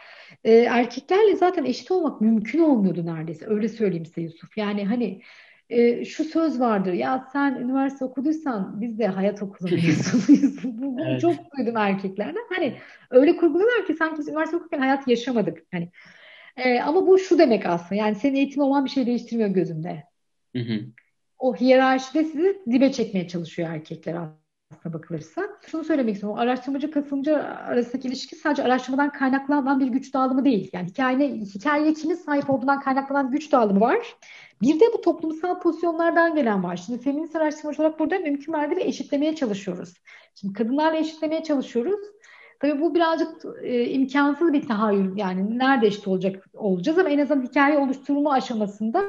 Ee, 0.45 0.55
erkeklerle 0.55 1.37
zaten 1.37 1.65
eşit 1.65 1.91
olmak 1.91 2.21
mümkün 2.21 2.59
olmuyordu 2.59 3.07
neredeyse. 3.07 3.47
Öyle 3.47 3.69
söyleyeyim 3.69 4.07
size 4.07 4.21
Yusuf. 4.21 4.59
Yani 4.59 4.87
hani 4.87 5.23
e, 5.69 6.05
şu 6.05 6.25
söz 6.25 6.61
vardır 6.61 6.93
ya 6.93 7.29
sen 7.33 7.55
üniversite 7.55 8.05
okuduysan 8.05 8.81
biz 8.81 8.99
de 8.99 9.07
hayat 9.07 9.43
okulu 9.43 9.71
mezunuyuz. 9.75 10.65
Bunu 10.83 11.09
evet. 11.09 11.21
çok 11.21 11.35
duydum 11.57 11.77
erkeklerden. 11.77 12.45
Hani 12.49 12.75
öyle 13.11 13.37
kurguluyorlar 13.37 13.87
ki 13.87 13.95
sanki 13.95 14.19
biz 14.19 14.29
üniversite 14.29 14.57
okurken 14.57 14.79
hayat 14.79 15.09
yaşamadık. 15.09 15.59
Hani 15.73 15.91
e, 16.57 16.81
ama 16.81 17.07
bu 17.07 17.19
şu 17.19 17.39
demek 17.39 17.67
aslında. 17.67 17.95
Yani 17.95 18.15
senin 18.15 18.35
eğitim 18.35 18.63
olman 18.63 18.85
bir 18.85 18.91
şey 18.91 19.07
değiştirmiyor 19.07 19.51
gözümde. 19.51 20.05
Hı 20.57 20.63
hı 20.63 20.81
o 21.41 21.57
hiyerarşide 21.57 22.25
sizi 22.25 22.63
dibe 22.71 22.93
çekmeye 22.93 23.29
çalışıyor 23.29 23.71
erkekler 23.71 24.15
aslında 24.15 24.99
bakılırsa. 24.99 25.43
Şunu 25.67 25.85
söylemek 25.85 26.15
istiyorum. 26.15 26.39
Araştırmacı 26.39 26.91
katılımcı 26.91 27.37
arasındaki 27.43 28.09
ilişki 28.09 28.37
sadece 28.37 28.63
araştırmadan 28.63 29.11
kaynaklanan 29.11 29.81
bir 29.81 29.87
güç 29.87 30.15
dağılımı 30.15 30.45
değil. 30.45 30.71
Yani 30.73 30.89
hikayene, 30.89 31.29
hikayeye 31.29 31.95
kimin 31.95 32.15
sahip 32.15 32.51
olduğundan 32.51 32.81
kaynaklanan 32.81 33.31
güç 33.31 33.53
dağılımı 33.53 33.81
var. 33.81 34.17
Bir 34.63 34.81
de 34.81 34.85
bu 34.95 35.01
toplumsal 35.01 35.61
pozisyonlardan 35.61 36.35
gelen 36.35 36.63
var. 36.65 36.77
Şimdi 36.77 37.03
feminist 37.03 37.37
araştırmacı 37.37 37.83
olarak 37.83 37.99
burada 37.99 38.19
mümkün 38.19 38.53
mertebe 38.53 38.83
eşitlemeye 38.83 39.35
çalışıyoruz. 39.35 39.95
Şimdi 40.35 40.55
kadınlarla 40.55 40.97
eşitlemeye 40.99 41.43
çalışıyoruz. 41.43 42.01
Tabii 42.61 42.81
bu 42.81 42.95
birazcık 42.95 43.29
e, 43.63 43.85
imkansız 43.85 44.53
bir 44.53 44.69
tahayyül 44.69 45.17
yani 45.17 45.59
nerede 45.59 45.87
eşit 45.87 46.09
olacak 46.09 46.49
olacağız 46.55 46.99
ama 46.99 47.09
en 47.09 47.19
azından 47.19 47.47
hikaye 47.47 47.79
oluşturma 47.79 48.33
aşamasında 48.33 49.05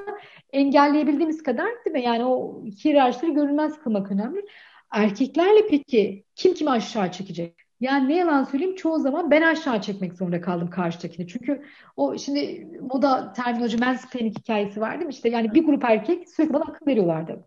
engelleyebildiğimiz 0.53 1.43
kadar 1.43 1.67
değil 1.85 1.93
mi? 1.93 2.03
Yani 2.03 2.25
o 2.25 2.63
hiyerarşileri 2.83 3.33
görünmez 3.33 3.79
kılmak 3.79 4.11
önemli. 4.11 4.45
Erkeklerle 4.91 5.67
peki 5.69 6.23
kim 6.35 6.53
kimi 6.53 6.69
aşağı 6.69 7.11
çekecek? 7.11 7.55
Yani 7.79 8.09
ne 8.09 8.15
yalan 8.15 8.43
söyleyeyim 8.43 8.75
çoğu 8.75 8.99
zaman 8.99 9.31
ben 9.31 9.41
aşağı 9.41 9.81
çekmek 9.81 10.13
zorunda 10.13 10.41
kaldım 10.41 10.69
karşıdakini. 10.69 11.27
Çünkü 11.27 11.63
o 11.97 12.17
şimdi 12.17 12.67
moda 12.81 13.33
terminoloji 13.33 13.77
mansplaining 13.77 14.39
hikayesi 14.39 14.81
var 14.81 14.93
değil 14.93 15.05
mi? 15.05 15.13
İşte 15.13 15.29
yani 15.29 15.53
bir 15.53 15.65
grup 15.65 15.83
erkek 15.83 16.29
sürekli 16.29 16.53
bana 16.53 16.63
akıl 16.63 16.87
veriyorlardı. 16.87 17.45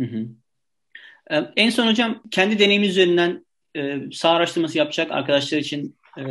Hı 0.00 0.06
hı. 0.06 0.26
Ee, 1.30 1.36
en 1.56 1.70
son 1.70 1.86
hocam 1.86 2.22
kendi 2.30 2.58
deneyimiz 2.58 2.88
üzerinden 2.88 3.44
e, 3.78 4.10
sağ 4.12 4.30
araştırması 4.30 4.78
yapacak 4.78 5.10
arkadaşlar 5.10 5.58
için 5.58 5.96
e, 6.18 6.22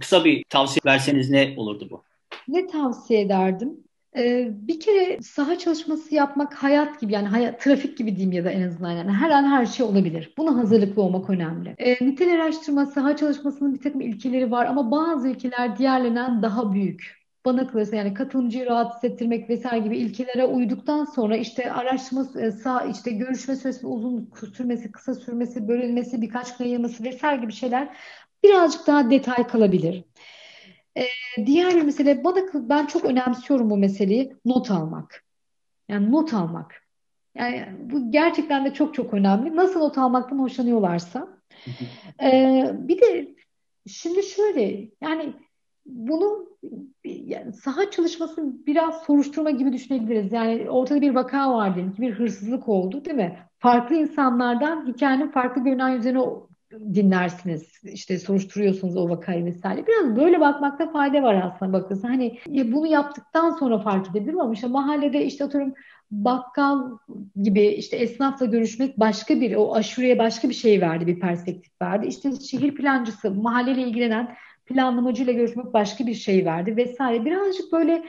kısa 0.00 0.24
bir 0.24 0.44
tavsiye 0.48 0.80
verseniz 0.86 1.30
ne 1.30 1.54
olurdu 1.56 1.88
bu? 1.90 2.02
Ne 2.48 2.66
tavsiye 2.66 3.20
ederdim? 3.20 3.86
Ee, 4.16 4.48
bir 4.50 4.80
kere 4.80 5.18
saha 5.22 5.58
çalışması 5.58 6.14
yapmak 6.14 6.54
hayat 6.54 7.00
gibi 7.00 7.12
yani 7.12 7.28
hayat, 7.28 7.60
trafik 7.60 7.98
gibi 7.98 8.16
diyeyim 8.16 8.32
ya 8.32 8.44
da 8.44 8.50
en 8.50 8.68
azından 8.68 8.90
yani 8.90 9.12
her 9.12 9.30
an 9.30 9.44
her 9.44 9.66
şey 9.66 9.86
olabilir. 9.86 10.34
Buna 10.38 10.56
hazırlıklı 10.56 11.02
olmak 11.02 11.30
önemli. 11.30 11.74
E, 11.78 12.06
nitel 12.06 12.34
araştırma, 12.34 12.86
saha 12.86 13.16
çalışmasının 13.16 13.74
bir 13.74 13.80
takım 13.80 14.00
ilkeleri 14.00 14.50
var 14.50 14.66
ama 14.66 14.90
bazı 14.90 15.28
ilkeler 15.28 15.78
diğerlerinden 15.78 16.42
daha 16.42 16.72
büyük. 16.72 17.25
Bana 17.46 17.66
kalırsa 17.66 17.96
yani 17.96 18.14
katılımcıyı 18.14 18.66
rahat 18.66 18.94
hissettirmek 18.94 19.50
vesaire 19.50 19.84
gibi 19.84 19.98
ilkelere 19.98 20.44
uyduktan 20.44 21.04
sonra 21.04 21.36
işte 21.36 21.72
araştırma 21.72 22.40
e, 22.40 22.50
sağ 22.50 22.84
işte 22.84 23.10
görüşme 23.10 23.56
süresi 23.56 23.86
uzun 23.86 24.30
sürmesi, 24.54 24.92
kısa 24.92 25.14
sürmesi, 25.14 25.68
bölünmesi, 25.68 26.22
birkaç 26.22 26.56
gün 26.56 26.64
yayılması 26.64 27.04
vesaire 27.04 27.40
gibi 27.40 27.52
şeyler 27.52 27.96
birazcık 28.44 28.86
daha 28.86 29.10
detay 29.10 29.46
kalabilir. 29.46 30.04
Ee, 30.96 31.46
diğer 31.46 31.74
bir 31.74 31.82
mesele 31.82 32.24
bana 32.24 32.40
ben 32.54 32.86
çok 32.86 33.04
önemsiyorum 33.04 33.70
bu 33.70 33.76
meseleyi 33.76 34.36
not 34.44 34.70
almak. 34.70 35.24
Yani 35.88 36.12
not 36.12 36.34
almak. 36.34 36.82
Yani 37.34 37.66
bu 37.80 38.10
gerçekten 38.10 38.64
de 38.64 38.74
çok 38.74 38.94
çok 38.94 39.14
önemli. 39.14 39.56
Nasıl 39.56 39.80
not 39.80 39.98
almaktan 39.98 40.38
hoşlanıyorlarsa. 40.38 41.28
Ee, 42.22 42.70
bir 42.72 43.00
de 43.00 43.34
şimdi 43.86 44.22
şöyle 44.22 44.88
yani 45.00 45.32
bunu 45.86 46.46
yani 47.04 47.52
saha 47.52 47.90
çalışmasını 47.90 48.54
biraz 48.66 49.02
soruşturma 49.02 49.50
gibi 49.50 49.72
düşünebiliriz. 49.72 50.32
Yani 50.32 50.70
ortada 50.70 51.00
bir 51.00 51.14
vaka 51.14 51.54
var 51.54 51.74
diyelim 51.74 51.92
ki 51.92 52.02
bir 52.02 52.12
hırsızlık 52.12 52.68
oldu 52.68 53.04
değil 53.04 53.16
mi? 53.16 53.38
Farklı 53.58 53.96
insanlardan 53.96 54.86
hikayenin 54.86 55.28
farklı 55.28 55.64
görünen 55.64 55.88
yüzüne 55.88 56.20
dinlersiniz. 56.94 57.80
İşte 57.84 58.18
soruşturuyorsunuz 58.18 58.96
o 58.96 59.08
vakayı 59.08 59.44
vesaire. 59.44 59.86
Biraz 59.86 60.16
böyle 60.16 60.40
bakmakta 60.40 60.92
fayda 60.92 61.22
var 61.22 61.34
aslında 61.34 61.72
bakılsa. 61.72 62.08
Hani 62.08 62.38
bunu 62.48 62.86
yaptıktan 62.86 63.50
sonra 63.50 63.78
fark 63.78 64.10
edebilirim 64.10 64.40
ama 64.40 64.52
işte 64.52 64.66
mahallede 64.66 65.24
işte 65.24 65.44
atıyorum 65.44 65.74
bakkal 66.10 66.98
gibi 67.42 67.66
işte 67.66 67.96
esnafla 67.96 68.46
görüşmek 68.46 69.00
başka 69.00 69.40
bir 69.40 69.54
o 69.54 69.74
aşureye 69.74 70.18
başka 70.18 70.48
bir 70.48 70.54
şey 70.54 70.80
verdi 70.80 71.06
bir 71.06 71.20
perspektif 71.20 71.82
verdi. 71.82 72.06
İşte 72.06 72.32
şehir 72.32 72.74
plancısı 72.74 73.30
mahalleyle 73.30 73.82
ilgilenen 73.82 74.36
planlamacıyla 74.66 75.32
görüşmek 75.32 75.72
başka 75.74 76.06
bir 76.06 76.14
şey 76.14 76.44
verdi 76.44 76.76
vesaire. 76.76 77.24
Birazcık 77.24 77.72
böyle 77.72 78.04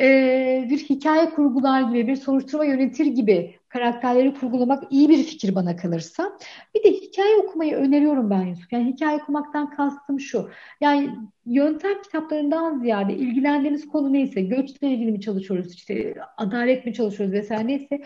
e, 0.00 0.66
bir 0.70 0.78
hikaye 0.78 1.30
kurgular 1.30 1.82
gibi, 1.82 2.06
bir 2.06 2.16
soruşturma 2.16 2.64
yönetir 2.64 3.06
gibi 3.06 3.54
karakterleri 3.68 4.34
kurgulamak 4.34 4.84
iyi 4.90 5.08
bir 5.08 5.22
fikir 5.22 5.54
bana 5.54 5.76
kalırsa. 5.76 6.38
Bir 6.74 6.84
de 6.84 6.90
hikaye 6.90 7.36
okumayı 7.36 7.74
öneriyorum 7.74 8.30
ben 8.30 8.42
Yusuf. 8.42 8.72
Yani 8.72 8.92
hikaye 8.92 9.16
okumaktan 9.16 9.70
kastım 9.70 10.20
şu. 10.20 10.50
Yani 10.80 11.10
yöntem 11.46 12.02
kitaplarından 12.02 12.78
ziyade 12.78 13.14
ilgilendiğiniz 13.14 13.88
konu 13.88 14.12
neyse, 14.12 14.40
göçle 14.40 14.88
ilgili 14.88 15.12
mi 15.12 15.20
çalışıyoruz, 15.20 15.74
işte 15.74 16.14
adalet 16.36 16.86
mi 16.86 16.94
çalışıyoruz 16.94 17.34
vesaire 17.34 17.66
neyse 17.66 18.02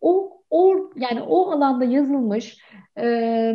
o 0.00 0.39
o 0.50 0.90
yani 0.96 1.22
o 1.22 1.50
alanda 1.50 1.84
yazılmış 1.84 2.58
e, 2.96 3.06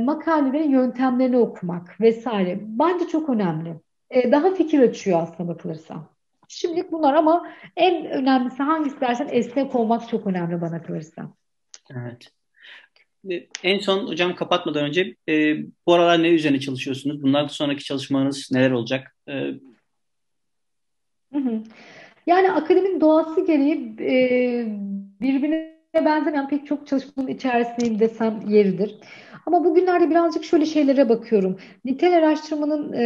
makalelerin 0.06 0.70
yöntemlerini 0.70 1.38
okumak 1.38 2.02
vesaire 2.02 2.60
bence 2.62 3.08
çok 3.08 3.30
önemli. 3.30 3.76
E, 4.10 4.32
daha 4.32 4.54
fikir 4.54 4.80
açıyor 4.80 5.20
aslında 5.22 5.50
bakılırsa. 5.50 6.10
Şimdilik 6.48 6.92
bunlar 6.92 7.14
ama 7.14 7.48
en 7.76 8.06
önemlisi 8.06 8.64
hangisi 8.64 9.02
dersen 9.02 9.30
esnek 9.32 9.76
olmak 9.76 10.10
çok 10.10 10.28
önemli 10.28 10.62
bana 10.62 10.84
kalırsa. 10.84 11.34
Evet. 11.92 12.32
En 13.64 13.80
son 13.80 14.08
hocam 14.08 14.36
kapatmadan 14.36 14.84
önce 14.86 15.16
e, 15.30 15.58
bu 15.88 15.94
aralar 15.94 16.24
ne 16.24 16.30
üzerine 16.30 16.60
çalışıyorsunuz? 16.60 17.24
Bundan 17.24 17.48
sonraki 17.48 17.84
çalışmanız 17.84 18.50
neler 18.52 18.72
olacak? 18.72 19.16
E... 19.28 19.34
Hı 21.34 21.40
hı. 21.40 21.64
Yani 22.28 22.52
akademinin 22.52 23.02
doğası 23.02 23.46
gereği 23.46 23.96
e, 24.00 24.12
birbirine 25.22 25.75
benzemeyen 25.96 26.48
pek 26.48 26.68
çok 26.68 26.88
çalışmanın 26.88 27.28
içerisindeyim 27.28 28.00
desem 28.00 28.42
yeridir. 28.48 28.96
Ama 29.46 29.66
bugünlerde 29.66 30.10
birazcık 30.10 30.44
şöyle 30.44 30.66
şeylere 30.66 31.10
bakıyorum. 31.10 31.58
Nitel 31.86 32.18
araştırmanın 32.18 32.94
e, 32.94 33.04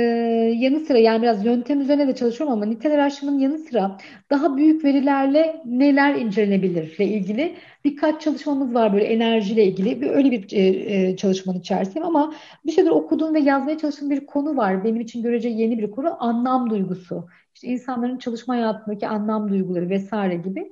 yanı 0.56 0.80
sıra 0.80 0.98
yani 0.98 1.22
biraz 1.22 1.46
yöntem 1.46 1.82
üzerine 1.82 2.08
de 2.08 2.16
çalışıyorum 2.16 2.54
ama 2.54 2.66
nitel 2.66 2.94
araştırmanın 2.94 3.40
yanı 3.40 3.58
sıra 3.58 3.98
daha 4.30 4.58
büyük 4.58 4.84
verilerle 4.84 5.62
neler 5.66 6.16
incelenebilir 6.16 6.96
ile 6.98 7.06
ilgili 7.06 7.56
birkaç 7.86 8.22
çalışmamız 8.22 8.74
var 8.74 8.94
böyle 8.94 9.06
enerjiyle 9.06 9.66
ilgili. 9.66 10.02
Bir, 10.02 10.10
öyle 10.10 10.32
bir 10.32 10.52
e, 10.52 10.62
e, 10.68 11.18
çalışmanın 11.18 11.60
içerisindeyim 11.60 12.08
ama 12.08 12.34
bir 12.66 12.72
şeyler 12.72 12.92
okuduğum 12.92 13.34
ve 13.34 13.40
yazmaya 13.40 13.78
çalıştığım 13.78 14.10
bir 14.10 14.26
konu 14.26 14.58
var. 14.58 14.84
Benim 14.84 15.02
için 15.02 15.24
görece 15.24 15.50
yeni 15.50 15.78
bir 15.78 15.92
konu 15.92 16.24
anlam 16.24 16.70
duygusu. 16.70 17.28
İşte 17.56 17.68
insanların 17.68 18.18
çalışma 18.18 18.56
hayatındaki 18.56 19.08
anlam 19.08 19.50
duyguları 19.50 19.90
vesaire 19.90 20.36
gibi. 20.36 20.72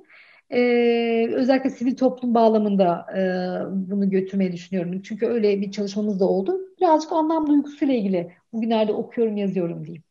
Ee, 0.50 1.28
özellikle 1.32 1.70
sivil 1.70 1.96
toplum 1.96 2.34
bağlamında 2.34 3.06
e, 3.16 3.20
bunu 3.90 4.10
götürmeyi 4.10 4.52
düşünüyorum. 4.52 5.02
Çünkü 5.02 5.26
öyle 5.26 5.60
bir 5.60 5.70
çalışmamız 5.70 6.20
da 6.20 6.24
oldu. 6.24 6.58
Birazcık 6.80 7.12
anlam 7.12 7.46
duygusuyla 7.46 7.94
ilgili 7.94 8.32
bugünlerde 8.52 8.92
okuyorum, 8.92 9.36
yazıyorum 9.36 9.84
diyeyim. 9.84 10.02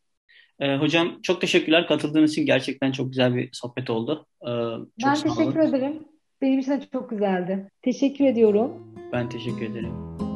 Ee, 0.59 0.75
hocam 0.75 1.19
çok 1.23 1.41
teşekkürler. 1.41 1.87
Katıldığınız 1.87 2.31
için 2.31 2.45
gerçekten 2.45 2.91
çok 2.91 3.09
güzel 3.09 3.35
bir 3.35 3.49
sohbet 3.53 3.89
oldu. 3.89 4.25
Ee, 4.41 4.47
çok 4.47 4.87
ben 5.05 5.13
teşekkür 5.13 5.59
olun. 5.59 5.69
ederim. 5.69 6.03
Benim 6.41 6.59
için 6.59 6.71
de 6.71 6.81
çok 6.93 7.09
güzeldi. 7.09 7.71
Teşekkür 7.81 8.25
ediyorum. 8.25 8.71
Ben 9.13 9.29
teşekkür 9.29 9.71
ederim. 9.71 10.26